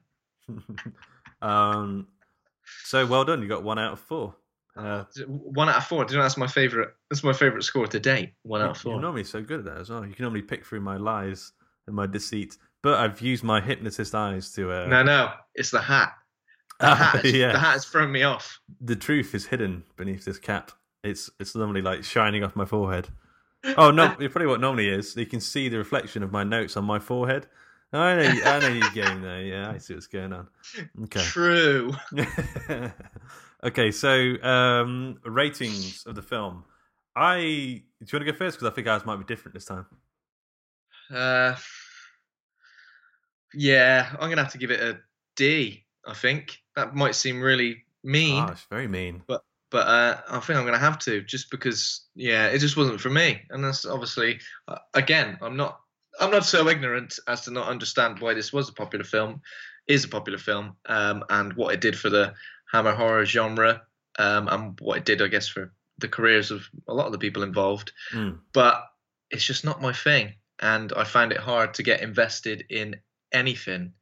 um, 1.43 2.07
so 2.85 3.07
well 3.07 3.25
done. 3.25 3.43
You 3.43 3.49
got 3.49 3.63
one 3.63 3.79
out 3.79 3.93
of 3.95 4.01
four. 4.01 4.35
Uh, 4.77 5.05
One 5.27 5.69
out 5.69 5.77
of 5.79 5.85
four. 5.87 6.05
Do 6.05 6.13
you 6.15 6.19
know 6.19 6.23
that's 6.25 6.37
my 6.37 6.47
favorite? 6.47 6.91
That's 7.11 7.25
my 7.25 7.33
favorite 7.33 7.65
score 7.65 7.87
to 7.89 7.99
date. 8.01 8.35
One 8.45 8.63
out 8.63 8.71
of 8.71 8.79
four. 8.79 8.93
You're 8.93 9.03
normally 9.03 9.25
so 9.25 9.43
good 9.43 9.61
at 9.61 9.65
that 9.67 9.79
as 9.79 9.91
well. 9.91 10.07
You 10.07 10.15
can 10.15 10.23
normally 10.23 10.43
pick 10.43 10.65
through 10.65 10.81
my 10.81 10.97
lies 10.97 11.53
and 11.87 11.97
my 11.97 12.07
deceit, 12.07 12.57
but 12.83 12.95
I've 12.99 13.21
used 13.21 13.43
my 13.43 13.61
hypnotist 13.61 14.15
eyes 14.15 14.53
to. 14.53 14.71
Uh, 14.73 14.87
No, 14.87 15.03
no, 15.03 15.33
it's 15.55 15.71
the 15.71 15.81
hat. 15.81 16.13
The 16.79 16.87
Ah, 16.87 16.95
hat. 16.95 17.25
is- 17.25 17.33
yeah. 17.35 17.53
The 17.53 17.59
hat 17.59 17.73
has 17.73 17.85
thrown 17.85 18.13
me 18.13 18.23
off. 18.23 18.61
The 18.81 18.97
truth 18.97 19.35
is 19.35 19.47
hidden 19.47 19.83
beneath 19.97 20.25
this 20.25 20.39
cap. 20.39 20.71
It's 21.03 21.29
it's 21.41 21.55
normally 21.57 21.83
like 21.83 22.05
shining 22.05 22.45
off 22.45 22.55
my 22.55 22.65
forehead. 22.65 23.09
Oh 23.77 23.91
no! 23.91 24.17
It's 24.19 24.33
probably 24.33 24.47
what 24.47 24.61
normally 24.61 24.89
is. 24.89 25.17
You 25.17 25.27
can 25.27 25.41
see 25.41 25.69
the 25.69 25.79
reflection 25.79 26.23
of 26.23 26.33
my 26.33 26.45
notes 26.45 26.77
on 26.77 26.85
my 26.85 26.99
forehead. 26.99 27.47
I 27.93 28.15
know, 28.15 28.41
I 28.45 28.59
know 28.61 28.69
you're 28.69 28.91
getting 28.91 29.21
there. 29.21 29.43
Yeah, 29.43 29.71
I 29.71 29.79
see 29.79 29.95
what's 29.95 30.07
going 30.07 30.33
on. 30.33 30.47
Okay. 31.05 31.23
True. 31.23 31.93
okay, 33.65 33.91
so 33.91 34.41
um, 34.43 35.19
ratings 35.25 36.05
of 36.07 36.15
the 36.15 36.23
film. 36.23 36.65
I 37.17 37.39
do 37.41 37.45
you 37.45 37.83
want 38.13 38.27
to 38.27 38.33
go 38.33 38.33
first 38.33 38.59
because 38.59 38.71
I 38.71 38.75
think 38.75 38.87
ours 38.87 39.05
might 39.05 39.17
be 39.17 39.25
different 39.25 39.55
this 39.55 39.65
time. 39.65 39.87
Uh, 41.13 41.57
yeah, 43.53 44.09
I'm 44.21 44.29
gonna 44.29 44.43
have 44.43 44.53
to 44.53 44.59
give 44.59 44.71
it 44.71 44.81
a 44.81 45.01
D. 45.35 45.85
I 46.07 46.15
think 46.15 46.59
that 46.77 46.95
might 46.95 47.17
seem 47.17 47.41
really 47.41 47.85
mean, 48.05 48.49
it's 48.49 48.67
very 48.71 48.87
mean. 48.87 49.23
but 49.27 49.43
but 49.71 49.87
uh, 49.87 50.21
I 50.29 50.41
think 50.41 50.59
I'm 50.59 50.65
gonna 50.65 50.79
have 50.79 50.99
to 51.01 51.23
just 51.23 51.51
because 51.51 52.03
yeah, 52.15 52.47
it 52.49 52.59
just 52.59 52.77
wasn't 52.77 53.01
for 53.01 53.11
me, 53.11 53.43
and 53.51 53.65
that's 53.65 53.85
obviously 53.85 54.41
uh, 54.69 54.79
again 54.95 55.39
I'm 55.41 55.57
not 55.57 55.81
I'm 56.21 56.31
not 56.31 56.45
so 56.45 56.69
ignorant 56.69 57.19
as 57.27 57.43
to 57.43 57.51
not 57.51 57.69
understand 57.69 58.19
why 58.19 58.35
this 58.35 58.53
was 58.53 58.69
a 58.69 58.75
popular 58.75 59.05
film, 59.05 59.43
is 59.87 60.05
a 60.05 60.09
popular 60.09 60.39
film, 60.39 60.77
um, 60.87 61.25
and 61.31 61.53
what 61.55 61.75
it 61.75 61.81
did 61.81 61.99
for 61.99 62.11
the 62.11 62.35
Hammer 62.73 62.95
horror 62.95 63.25
genre, 63.25 63.83
um, 64.19 64.49
and 64.49 64.81
what 64.81 64.99
it 64.99 65.05
did 65.05 65.23
I 65.23 65.29
guess 65.29 65.49
for 65.49 65.73
the 65.99 66.09
careers 66.09 66.51
of 66.51 66.69
a 66.89 66.95
lot 66.95 67.07
of 67.07 67.13
the 67.13 67.19
people 67.19 67.43
involved. 67.43 67.93
Mm. 68.13 68.39
but 68.53 68.87
it's 69.31 69.45
just 69.45 69.65
not 69.65 69.83
my 69.83 69.93
thing 69.93 70.35
and 70.61 70.93
i 70.97 71.05
find 71.05 71.31
it 71.31 71.39
hard 71.39 71.75
to 71.75 71.83
get 71.83 72.01
invested 72.03 72.65
in 72.69 72.97
anything 73.33 73.93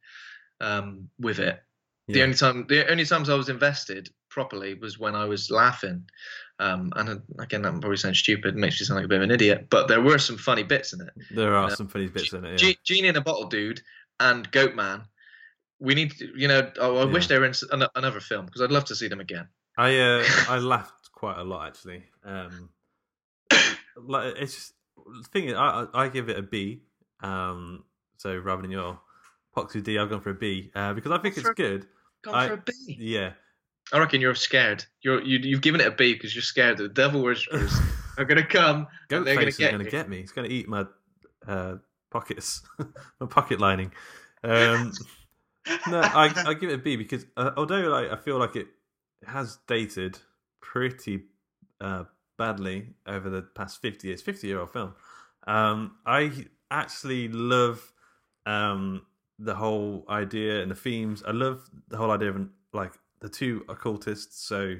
um, 0.60 1.08
with 1.18 1.38
it. 1.38 1.62
The 2.08 2.22
only 2.22 2.34
time 2.34 2.66
the 2.68 2.90
only 2.90 3.04
times 3.04 3.28
i 3.28 3.34
was 3.34 3.50
invested 3.50 4.08
properly 4.38 4.72
was 4.84 4.98
when 5.04 5.14
i 5.22 5.24
was 5.34 5.42
laughing 5.50 5.98
um, 6.60 6.92
and 6.96 7.08
uh, 7.08 7.16
again 7.46 7.62
that 7.62 7.72
probably 7.80 7.96
sounds 7.96 8.18
stupid 8.18 8.54
makes 8.56 8.76
me 8.80 8.84
sound 8.86 8.96
like 8.98 9.04
a 9.04 9.12
bit 9.12 9.20
of 9.22 9.26
an 9.28 9.30
idiot 9.38 9.66
but 9.70 9.88
there 9.88 10.00
were 10.08 10.18
some 10.28 10.36
funny 10.48 10.62
bits 10.72 10.92
in 10.94 11.00
it 11.06 11.12
There 11.38 11.54
are 11.60 11.68
Yeah. 11.68 11.74
some 11.80 11.88
funny 11.94 12.08
bits 12.16 12.32
in 12.32 12.44
it. 12.44 12.50
Yeah. 12.60 12.72
Ge- 12.72 12.82
genie 12.88 13.08
in 13.08 13.16
a 13.16 13.20
bottle 13.30 13.48
dude 13.48 13.80
and 14.28 14.40
goat 14.56 14.74
man 14.82 14.98
we 15.86 15.92
need 15.94 16.10
to, 16.18 16.24
you 16.42 16.48
know 16.52 16.60
oh, 16.84 16.96
i 16.98 17.04
wish 17.16 17.26
they 17.28 17.38
were 17.38 17.46
in 17.52 17.54
an- 17.76 17.94
another 18.02 18.20
film 18.30 18.44
because 18.46 18.62
i'd 18.62 18.70
love 18.76 18.86
to 18.86 18.96
see 19.00 19.08
them 19.12 19.20
again 19.20 19.46
I 19.76 19.90
uh, 20.08 20.24
I 20.54 20.58
laughed 20.58 21.04
quite 21.12 21.38
a 21.38 21.44
lot 21.52 21.68
actually. 21.68 22.02
Um, 22.24 22.54
like 23.96 24.34
it's 24.36 24.54
just 24.54 24.72
the 25.22 25.28
thing 25.32 25.44
is, 25.50 25.54
I 25.54 25.86
I 25.94 26.08
give 26.08 26.28
it 26.28 26.36
a 26.38 26.42
B. 26.42 26.82
Um, 27.20 27.84
so 28.16 28.36
rather 28.38 28.62
than 28.62 28.72
your 28.72 28.98
Poxy 29.56 29.80
D, 29.82 29.96
I've 29.98 30.10
gone 30.10 30.20
for 30.20 30.30
a 30.30 30.34
B 30.34 30.70
uh, 30.74 30.92
because 30.94 31.12
I 31.12 31.18
think 31.18 31.36
it's 31.38 31.48
good. 31.50 31.86
Gone 32.22 32.34
I- 32.34 32.48
for 32.48 32.54
a 32.54 32.62
B. 32.66 32.72
Yeah, 32.98 33.32
I 33.92 33.98
reckon 33.98 34.20
you're 34.20 34.34
scared. 34.34 34.84
You're 35.02 35.22
you, 35.22 35.38
you've 35.38 35.62
given 35.62 35.80
it 35.80 35.86
a 35.86 35.90
B 35.90 36.14
because 36.14 36.34
you're 36.34 36.42
scared 36.42 36.78
that 36.78 36.82
the 36.82 36.88
devil 36.88 37.22
worshippers 37.22 37.74
are 38.18 38.24
going 38.24 38.42
to 38.42 38.46
come 38.46 38.86
and 39.10 39.26
they're 39.26 39.34
gonna, 39.34 39.50
get 39.50 39.72
going 39.72 39.84
to 39.84 39.90
get 39.90 40.08
me. 40.08 40.26
Going 40.34 40.48
to 40.48 40.54
eat 40.54 40.68
my 40.68 40.86
uh, 41.46 41.76
pockets, 42.10 42.62
my 43.20 43.26
pocket 43.26 43.60
lining. 43.60 43.92
Um, 44.44 44.92
no, 45.88 46.00
I 46.00 46.32
I 46.46 46.54
give 46.54 46.70
it 46.70 46.74
a 46.74 46.78
B 46.78 46.96
because 46.96 47.24
uh, 47.36 47.52
although 47.56 47.80
like, 47.88 48.10
I 48.10 48.16
feel 48.16 48.38
like 48.38 48.56
it 48.56 48.68
has 49.26 49.58
dated 49.66 50.18
pretty 50.60 51.24
uh, 51.80 52.04
badly 52.36 52.88
over 53.06 53.30
the 53.30 53.42
past 53.42 53.80
fifty 53.80 54.08
years, 54.08 54.22
fifty 54.22 54.48
year 54.48 54.60
old 54.60 54.72
film. 54.72 54.94
Um, 55.46 55.96
I 56.04 56.46
actually 56.70 57.28
love 57.28 57.92
um, 58.44 59.02
the 59.38 59.54
whole 59.54 60.04
idea 60.08 60.60
and 60.60 60.70
the 60.70 60.74
themes. 60.74 61.22
I 61.26 61.30
love 61.30 61.62
the 61.88 61.96
whole 61.96 62.10
idea 62.10 62.30
of 62.30 62.48
like 62.72 62.92
the 63.20 63.28
two 63.28 63.64
occultists. 63.68 64.44
So 64.46 64.76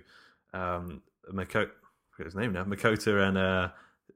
um, 0.53 1.03
Mako- 1.31 1.71
forget 2.11 2.27
his 2.27 2.35
name 2.35 2.53
now, 2.53 2.65
Mocata 2.65 3.29
and 3.29 3.39
uh, 3.39 3.69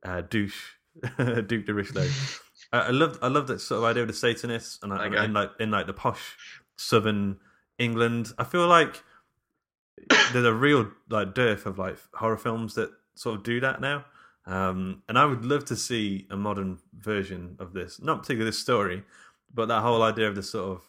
uh, 0.04 0.20
Douche 0.22 0.72
Duke 1.18 1.66
de 1.66 1.72
Richleau. 1.74 2.08
I 2.72 2.78
I 2.78 2.90
love 2.90 3.18
I 3.22 3.28
love 3.28 3.46
that 3.48 3.60
sort 3.60 3.78
of 3.78 3.84
idea 3.84 4.02
of 4.02 4.08
the 4.08 4.14
Satanists 4.14 4.78
and, 4.82 4.92
Okay. 4.92 5.24
in 5.24 5.32
like 5.32 5.50
in 5.60 5.70
like 5.70 5.86
the 5.86 5.92
posh 5.92 6.36
southern 6.76 7.38
England. 7.78 8.32
I 8.38 8.44
feel 8.44 8.66
like 8.66 9.02
there's 10.32 10.44
a 10.46 10.52
real 10.54 10.90
like 11.10 11.34
dearth 11.34 11.66
of 11.66 11.78
like 11.78 11.96
horror 12.14 12.36
films 12.38 12.74
that 12.74 12.90
sort 13.14 13.36
of 13.36 13.42
do 13.44 13.60
that 13.60 13.80
now. 13.80 14.04
Um, 14.46 15.02
and 15.08 15.18
I 15.18 15.24
would 15.24 15.44
love 15.44 15.64
to 15.66 15.76
see 15.76 16.26
a 16.30 16.36
modern 16.36 16.78
version 16.98 17.56
of 17.60 17.72
this, 17.74 18.00
not 18.02 18.22
particularly 18.22 18.48
this 18.48 18.58
story, 18.58 19.04
but 19.54 19.66
that 19.68 19.82
whole 19.82 20.02
idea 20.02 20.28
of 20.28 20.34
the 20.34 20.42
sort 20.42 20.78
of 20.78 20.82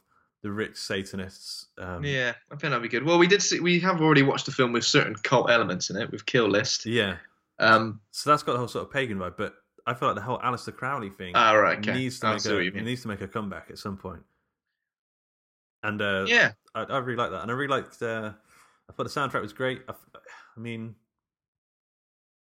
the 0.43 0.51
rich 0.51 0.75
Satanists. 0.77 1.67
Um, 1.77 2.03
Yeah, 2.03 2.33
I 2.51 2.55
think 2.55 2.69
that'd 2.71 2.81
be 2.83 2.89
good. 2.89 3.03
Well, 3.03 3.17
we 3.17 3.27
did 3.27 3.41
see 3.41 3.59
we 3.59 3.79
have 3.79 4.01
already 4.01 4.21
watched 4.21 4.47
a 4.47 4.51
film 4.51 4.71
with 4.73 4.83
certain 4.85 5.15
cult 5.15 5.49
elements 5.49 5.89
in 5.89 5.95
it 5.97 6.11
with 6.11 6.25
Kill 6.25 6.47
List. 6.47 6.85
yeah, 6.85 7.17
Um, 7.59 7.99
so 8.11 8.29
that's 8.29 8.43
got 8.43 8.51
the 8.53 8.59
whole 8.59 8.67
sort 8.67 8.85
of 8.85 8.91
pagan 8.93 9.17
vibe, 9.17 9.37
but 9.37 9.55
I 9.87 9.93
feel 9.93 10.07
like 10.09 10.15
the 10.15 10.21
whole 10.21 10.39
Aleister 10.39 10.73
Crowley 10.75 11.09
thing 11.09 11.33
Ah, 11.35 11.53
right, 11.53 11.79
okay. 11.79 11.93
needs 11.93 12.19
to 12.19 12.27
I 12.27 12.33
make 12.35 12.45
a 12.45 12.57
it 12.59 12.75
needs 12.83 13.01
to 13.01 13.07
make 13.07 13.21
a 13.21 13.27
comeback 13.27 13.67
at 13.69 13.77
some 13.77 13.97
point. 13.97 14.21
And 15.81 16.01
uh, 16.01 16.25
Yeah. 16.27 16.51
I, 16.75 16.83
I 16.83 16.97
really 16.99 17.17
like 17.17 17.31
that, 17.31 17.41
and 17.41 17.51
I 17.51 17.53
really 17.53 17.69
liked. 17.81 18.01
Uh, 18.01 18.31
I 18.89 18.93
thought 18.93 19.03
the 19.03 19.09
soundtrack 19.09 19.41
was 19.41 19.53
great. 19.53 19.81
I 19.87 20.59
mean, 20.59 20.95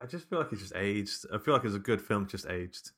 I 0.02 0.06
just 0.06 0.30
feel 0.30 0.40
like 0.40 0.52
it's 0.52 0.62
just 0.62 0.76
aged. 0.76 1.26
I 1.34 1.38
feel 1.38 1.54
like 1.54 1.64
it's 1.64 1.76
a 1.76 1.80
good 1.80 2.02
film, 2.02 2.28
just 2.28 2.46
aged. 2.48 2.92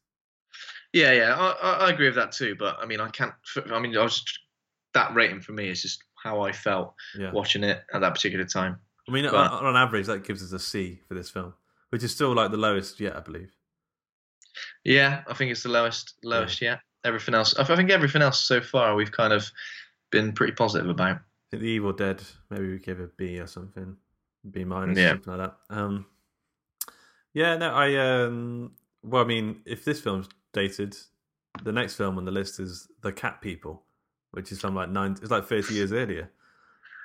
Yeah, 0.93 1.11
yeah, 1.11 1.35
I, 1.35 1.51
I, 1.51 1.71
I 1.87 1.89
agree 1.91 2.07
with 2.07 2.15
that 2.15 2.31
too. 2.31 2.55
But 2.57 2.77
I 2.79 2.85
mean, 2.85 2.99
I 2.99 3.09
can't. 3.09 3.33
I 3.71 3.79
mean, 3.79 3.95
I 3.97 4.03
was 4.03 4.23
that 4.95 5.13
rating 5.13 5.39
for 5.41 5.51
me 5.53 5.69
is 5.69 5.81
just 5.81 6.03
how 6.23 6.41
I 6.41 6.51
felt 6.51 6.95
Yeah. 7.17 7.31
watching 7.31 7.63
it 7.63 7.83
at 7.93 8.01
that 8.01 8.13
particular 8.15 8.45
time. 8.45 8.79
I 9.07 9.11
mean, 9.11 9.25
But- 9.25 9.35
on, 9.51 9.65
on 9.67 9.75
average, 9.77 10.07
that 10.07 10.23
gives 10.23 10.41
us 10.43 10.51
a 10.51 10.59
C 10.59 11.01
for 11.07 11.13
this 11.13 11.29
film, 11.29 11.53
which 11.91 12.03
is 12.03 12.11
still 12.11 12.33
like 12.33 12.49
the 12.51 12.57
lowest 12.57 12.99
yet, 12.99 13.15
I 13.15 13.19
believe. 13.19 13.51
Yeah, 14.83 15.23
I 15.27 15.33
think 15.33 15.51
it's 15.51 15.63
the 15.63 15.69
lowest, 15.69 16.15
lowest 16.23 16.61
yet. 16.61 16.79
Everything 17.03 17.35
else, 17.35 17.55
I 17.57 17.61
I 17.61 17.75
think 17.75 17.91
everything 17.91 18.21
else 18.23 18.39
so 18.41 18.61
far 18.61 18.95
we've 18.95 19.11
kind 19.11 19.31
of 19.33 19.45
been 20.11 20.33
pretty 20.33 20.53
positive 20.53 20.89
about. 20.89 21.17
I 21.17 21.19
think 21.51 21.61
The 21.61 21.67
Evil 21.69 21.93
Dead, 21.93 22.23
maybe 22.49 22.67
we 22.71 22.79
give 22.79 22.99
a 22.99 23.07
B 23.07 23.39
or 23.39 23.47
something, 23.47 23.95
B 24.49 24.63
minus, 24.63 24.97
Yeah. 24.97 25.09
something 25.11 25.37
like 25.37 25.51
that. 25.51 25.75
Um, 25.75 26.05
yeah, 27.33 27.57
no, 27.57 27.71
I 27.73 27.95
um, 28.23 28.71
well, 29.03 29.23
I 29.23 29.27
mean, 29.27 29.61
if 29.65 29.83
this 29.85 30.01
film's 30.01 30.27
dated, 30.53 30.97
the 31.63 31.71
next 31.71 31.95
film 31.95 32.17
on 32.17 32.25
the 32.25 32.31
list 32.31 32.59
is 32.59 32.87
The 33.01 33.11
Cat 33.11 33.41
People, 33.41 33.85
which 34.35 34.51
is 34.51 34.59
from 34.59 34.75
like 34.75 34.89
nine, 34.89 35.11
it's 35.21 35.31
like 35.31 35.45
thirty 35.45 35.73
years 35.73 35.91
earlier. 35.91 36.29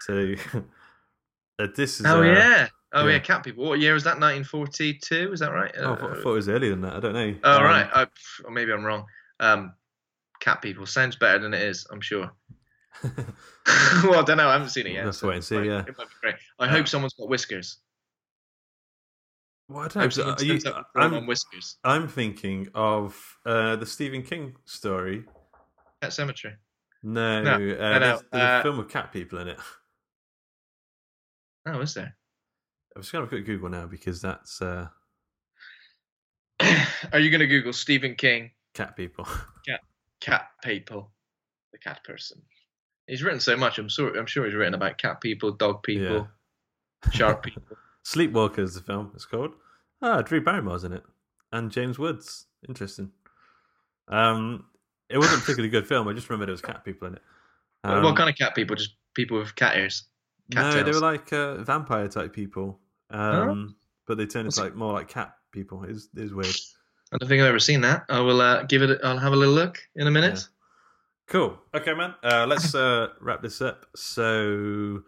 So 0.00 0.34
uh, 1.58 1.66
this 1.76 2.00
is. 2.00 2.06
Oh 2.06 2.20
uh, 2.20 2.22
yeah, 2.22 2.68
oh 2.92 3.06
yeah. 3.06 3.12
yeah. 3.12 3.18
Cat 3.20 3.44
People. 3.44 3.64
What 3.64 3.80
year 3.80 3.94
was 3.94 4.04
that? 4.04 4.20
1942. 4.20 5.32
Is 5.32 5.40
that 5.40 5.52
right? 5.52 5.72
Oh, 5.78 5.92
I 5.92 5.96
thought, 5.96 6.10
I 6.10 6.22
thought 6.22 6.32
it 6.32 6.34
was 6.34 6.48
earlier 6.48 6.70
than 6.70 6.80
that. 6.82 6.94
I 6.94 7.00
don't 7.00 7.14
know. 7.14 7.34
Oh 7.44 7.56
Um, 7.58 7.64
right, 7.64 7.88
I, 7.92 8.06
or 8.44 8.50
maybe 8.50 8.72
I'm 8.72 8.84
wrong. 8.84 9.04
Um, 9.38 9.72
cat 10.40 10.60
people 10.62 10.86
sounds 10.86 11.16
better 11.16 11.38
than 11.38 11.54
it 11.54 11.62
is. 11.62 11.86
I'm 11.90 12.00
sure. 12.00 12.30
well, 13.04 14.16
I 14.16 14.22
don't 14.26 14.36
know. 14.36 14.48
I 14.48 14.52
haven't 14.52 14.70
seen 14.70 14.86
it 14.86 14.92
yet. 14.94 15.04
Let's 15.06 15.18
so 15.18 15.28
wait 15.28 15.36
and 15.36 15.44
see, 15.44 15.56
might- 15.56 15.66
yeah. 15.66 15.80
it 15.80 15.96
might 15.96 16.08
be 16.08 16.14
great. 16.20 16.34
I 16.58 16.68
hope 16.68 16.88
someone's 16.88 17.14
got 17.14 17.28
whiskers. 17.28 17.78
Well, 19.68 19.80
I 19.80 19.82
don't 19.84 19.96
know. 19.96 20.00
hope 20.02 20.12
so 20.12 20.20
someone 20.22 20.40
are 20.40 20.44
you- 20.44 20.52
turns 20.54 20.66
up 20.66 20.76
with 20.76 20.86
Roman 20.94 21.12
I'm, 21.14 21.22
on 21.22 21.26
whiskers. 21.26 21.76
I'm 21.84 22.08
thinking 22.08 22.68
of 22.74 23.38
uh, 23.46 23.76
the 23.76 23.86
Stephen 23.86 24.22
King 24.22 24.56
story. 24.64 25.24
Pet 26.00 26.10
Sematary. 26.10 26.54
No, 27.02 27.42
No, 27.42 27.52
uh, 27.52 27.56
no, 27.56 27.64
no, 27.64 27.98
there's, 27.98 28.22
there's 28.32 28.42
uh, 28.42 28.60
a 28.60 28.62
film 28.62 28.78
with 28.78 28.88
cat 28.88 29.12
people 29.12 29.38
in 29.38 29.48
it. 29.48 29.58
Oh, 31.66 31.80
is 31.80 31.94
there? 31.94 32.16
I'm 32.94 33.02
just 33.02 33.12
going 33.12 33.24
to 33.24 33.28
quick 33.28 33.46
Google 33.46 33.68
now 33.68 33.86
because 33.86 34.20
that's 34.20 34.60
uh, 34.60 34.88
Are 37.12 37.18
you 37.18 37.30
going 37.30 37.40
to 37.40 37.46
Google 37.46 37.72
Stephen 37.72 38.14
King 38.14 38.50
cat 38.74 38.96
people. 38.96 39.26
cat 39.66 39.80
cat 40.20 40.48
people, 40.62 41.10
the 41.72 41.78
cat 41.78 42.02
person? 42.04 42.42
He's 43.06 43.22
written 43.22 43.40
so 43.40 43.56
much. 43.56 43.78
I'm 43.78 43.88
sure. 43.88 44.16
I'm 44.18 44.26
sure 44.26 44.44
he's 44.44 44.54
written 44.54 44.74
about 44.74 44.98
cat 44.98 45.20
people, 45.20 45.52
dog 45.52 45.82
people, 45.82 46.28
shark 47.12 47.42
people. 47.44 47.76
Sleepwalkers, 48.04 48.74
the 48.74 48.80
film 48.80 49.12
it's 49.14 49.26
called. 49.26 49.52
Ah, 50.02 50.22
Drew 50.22 50.40
Barrymore's 50.42 50.84
in 50.84 50.92
it, 50.92 51.04
and 51.52 51.70
James 51.70 51.98
Woods. 51.98 52.46
Interesting. 52.68 53.10
Um, 54.08 54.66
it 55.10 55.18
wasn't 55.18 55.38
a 55.38 55.40
particularly 55.40 55.68
good 55.70 55.86
film. 55.86 56.08
I 56.08 56.12
just 56.12 56.28
remember 56.30 56.46
there 56.46 56.52
was 56.52 56.60
cat 56.62 56.84
people 56.84 57.08
in 57.08 57.14
it. 57.14 57.22
What- 57.82 57.96
Um, 57.98 58.02
what 58.04 58.16
kind 58.16 58.28
of 58.30 58.36
cat 58.36 58.54
people? 58.54 58.76
Just 58.76 58.94
people 59.14 59.38
with 59.38 59.54
cat 59.54 59.76
ears. 59.76 60.04
Cat 60.50 60.74
no, 60.74 60.82
they 60.82 60.92
were 60.92 60.98
like 61.00 61.32
uh, 61.32 61.62
vampire 61.62 62.08
type 62.08 62.32
people, 62.32 62.80
um, 63.10 63.76
but 64.06 64.16
they 64.18 64.26
turned 64.26 64.46
into 64.46 64.60
like 64.62 64.74
more 64.74 64.92
like 64.92 65.08
cat 65.08 65.36
people. 65.52 65.84
It 65.84 65.92
was, 65.92 66.08
it 66.16 66.22
was 66.22 66.34
weird. 66.34 66.56
I 67.12 67.16
don't 67.18 67.28
think 67.28 67.40
I've 67.42 67.48
ever 67.48 67.58
seen 67.60 67.80
that. 67.82 68.04
I 68.08 68.20
will 68.20 68.40
uh, 68.40 68.62
give 68.64 68.82
it. 68.82 69.00
I'll 69.04 69.18
have 69.18 69.32
a 69.32 69.36
little 69.36 69.54
look 69.54 69.78
in 69.96 70.06
a 70.06 70.10
minute. 70.10 70.46
Cool. 71.28 71.56
Okay, 71.74 71.94
man. 71.94 72.14
Uh, 72.24 72.46
let's 72.48 72.74
uh, 72.74 73.08
wrap 73.20 73.40
this 73.42 73.60
up. 73.62 73.86
So, 73.94 75.02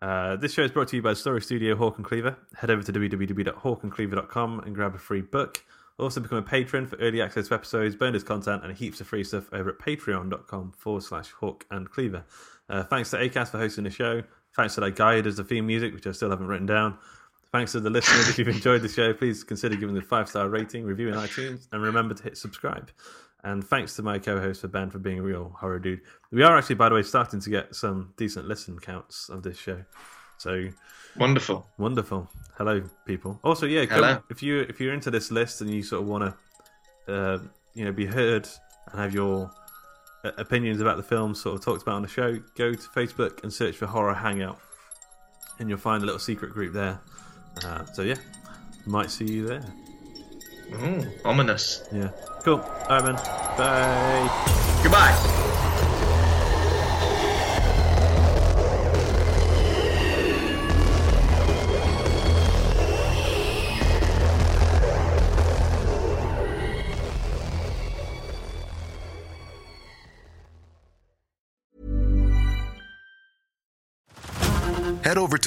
uh, 0.00 0.36
this 0.36 0.54
show 0.54 0.62
is 0.62 0.70
brought 0.70 0.88
to 0.88 0.96
you 0.96 1.02
by 1.02 1.12
Story 1.12 1.42
Studio 1.42 1.76
Hawk 1.76 1.96
and 1.98 2.04
Cleaver. 2.06 2.36
Head 2.56 2.70
over 2.70 2.82
to 2.82 2.92
www.hawkandcleaver.com 2.92 4.60
and 4.60 4.74
grab 4.74 4.94
a 4.94 4.98
free 4.98 5.20
book. 5.20 5.62
Also, 5.98 6.20
become 6.20 6.38
a 6.38 6.42
patron 6.42 6.86
for 6.86 6.96
early 6.96 7.20
access 7.20 7.48
to 7.48 7.54
episodes, 7.54 7.96
bonus 7.96 8.22
content, 8.22 8.64
and 8.64 8.76
heaps 8.76 9.00
of 9.00 9.08
free 9.08 9.24
stuff 9.24 9.52
over 9.52 9.70
at 9.70 9.78
patreon.com 9.78 10.72
forward 10.72 11.02
slash 11.02 11.30
hawk 11.32 11.66
and 11.70 11.90
cleaver. 11.90 12.24
Uh, 12.68 12.84
thanks 12.84 13.10
to 13.10 13.16
ACAST 13.16 13.50
for 13.50 13.58
hosting 13.58 13.84
the 13.84 13.90
show. 13.90 14.22
Thanks 14.54 14.76
to 14.76 14.90
guy 14.90 15.16
who 15.16 15.22
does 15.22 15.36
the 15.36 15.44
theme 15.44 15.66
music, 15.66 15.92
which 15.94 16.06
I 16.06 16.12
still 16.12 16.30
haven't 16.30 16.46
written 16.46 16.66
down. 16.66 16.98
Thanks 17.50 17.72
to 17.72 17.80
the 17.80 17.90
listeners. 17.90 18.28
if 18.28 18.38
you've 18.38 18.48
enjoyed 18.48 18.82
the 18.82 18.88
show, 18.88 19.12
please 19.12 19.42
consider 19.42 19.74
giving 19.76 19.94
the 19.94 20.02
five 20.02 20.28
star 20.28 20.48
rating, 20.48 20.84
review 20.84 21.08
in 21.08 21.14
iTunes, 21.14 21.66
and 21.72 21.82
remember 21.82 22.14
to 22.14 22.22
hit 22.22 22.36
subscribe. 22.36 22.90
And 23.44 23.64
thanks 23.64 23.96
to 23.96 24.02
my 24.02 24.18
co 24.18 24.40
host 24.40 24.60
for 24.60 24.68
Ben 24.68 24.90
for 24.90 24.98
being 24.98 25.20
a 25.20 25.22
real 25.22 25.54
horror 25.58 25.78
dude. 25.78 26.02
We 26.30 26.42
are 26.42 26.58
actually, 26.58 26.74
by 26.74 26.88
the 26.88 26.96
way, 26.96 27.02
starting 27.02 27.40
to 27.40 27.50
get 27.50 27.74
some 27.74 28.12
decent 28.16 28.46
listen 28.46 28.78
counts 28.78 29.28
of 29.28 29.42
this 29.42 29.56
show. 29.56 29.84
So 30.36 30.68
wonderful, 31.16 31.66
wonderful. 31.78 32.28
Hello, 32.56 32.82
people. 33.06 33.38
Also, 33.44 33.66
yeah, 33.66 33.84
Hello. 33.84 34.20
if 34.30 34.42
you 34.42 34.60
if 34.60 34.80
you're 34.80 34.92
into 34.92 35.10
this 35.10 35.30
list 35.30 35.60
and 35.60 35.70
you 35.70 35.82
sort 35.82 36.02
of 36.02 36.08
want 36.08 36.34
to, 37.06 37.12
uh, 37.12 37.38
you 37.74 37.84
know, 37.84 37.92
be 37.92 38.06
heard 38.06 38.48
and 38.90 39.00
have 39.00 39.14
your 39.14 39.50
uh, 40.24 40.32
opinions 40.38 40.80
about 40.80 40.96
the 40.96 41.02
film 41.02 41.34
sort 41.34 41.54
of 41.56 41.64
talked 41.64 41.82
about 41.82 41.94
on 41.94 42.02
the 42.02 42.08
show, 42.08 42.38
go 42.56 42.72
to 42.72 42.88
Facebook 42.88 43.42
and 43.42 43.52
search 43.52 43.76
for 43.76 43.86
Horror 43.86 44.14
Hangout, 44.14 44.58
and 45.58 45.68
you'll 45.68 45.78
find 45.78 46.02
a 46.02 46.06
little 46.06 46.18
secret 46.20 46.52
group 46.52 46.72
there. 46.72 47.00
Uh, 47.64 47.84
so 47.86 48.02
yeah, 48.02 48.16
might 48.86 49.10
see 49.10 49.26
you 49.26 49.46
there. 49.46 49.64
Ooh, 50.82 51.04
ominous. 51.24 51.88
Yeah, 51.92 52.10
cool. 52.42 52.60
All 52.60 53.00
right, 53.00 53.04
man. 53.04 53.14
Bye. 53.56 54.80
Goodbye. 54.82 55.37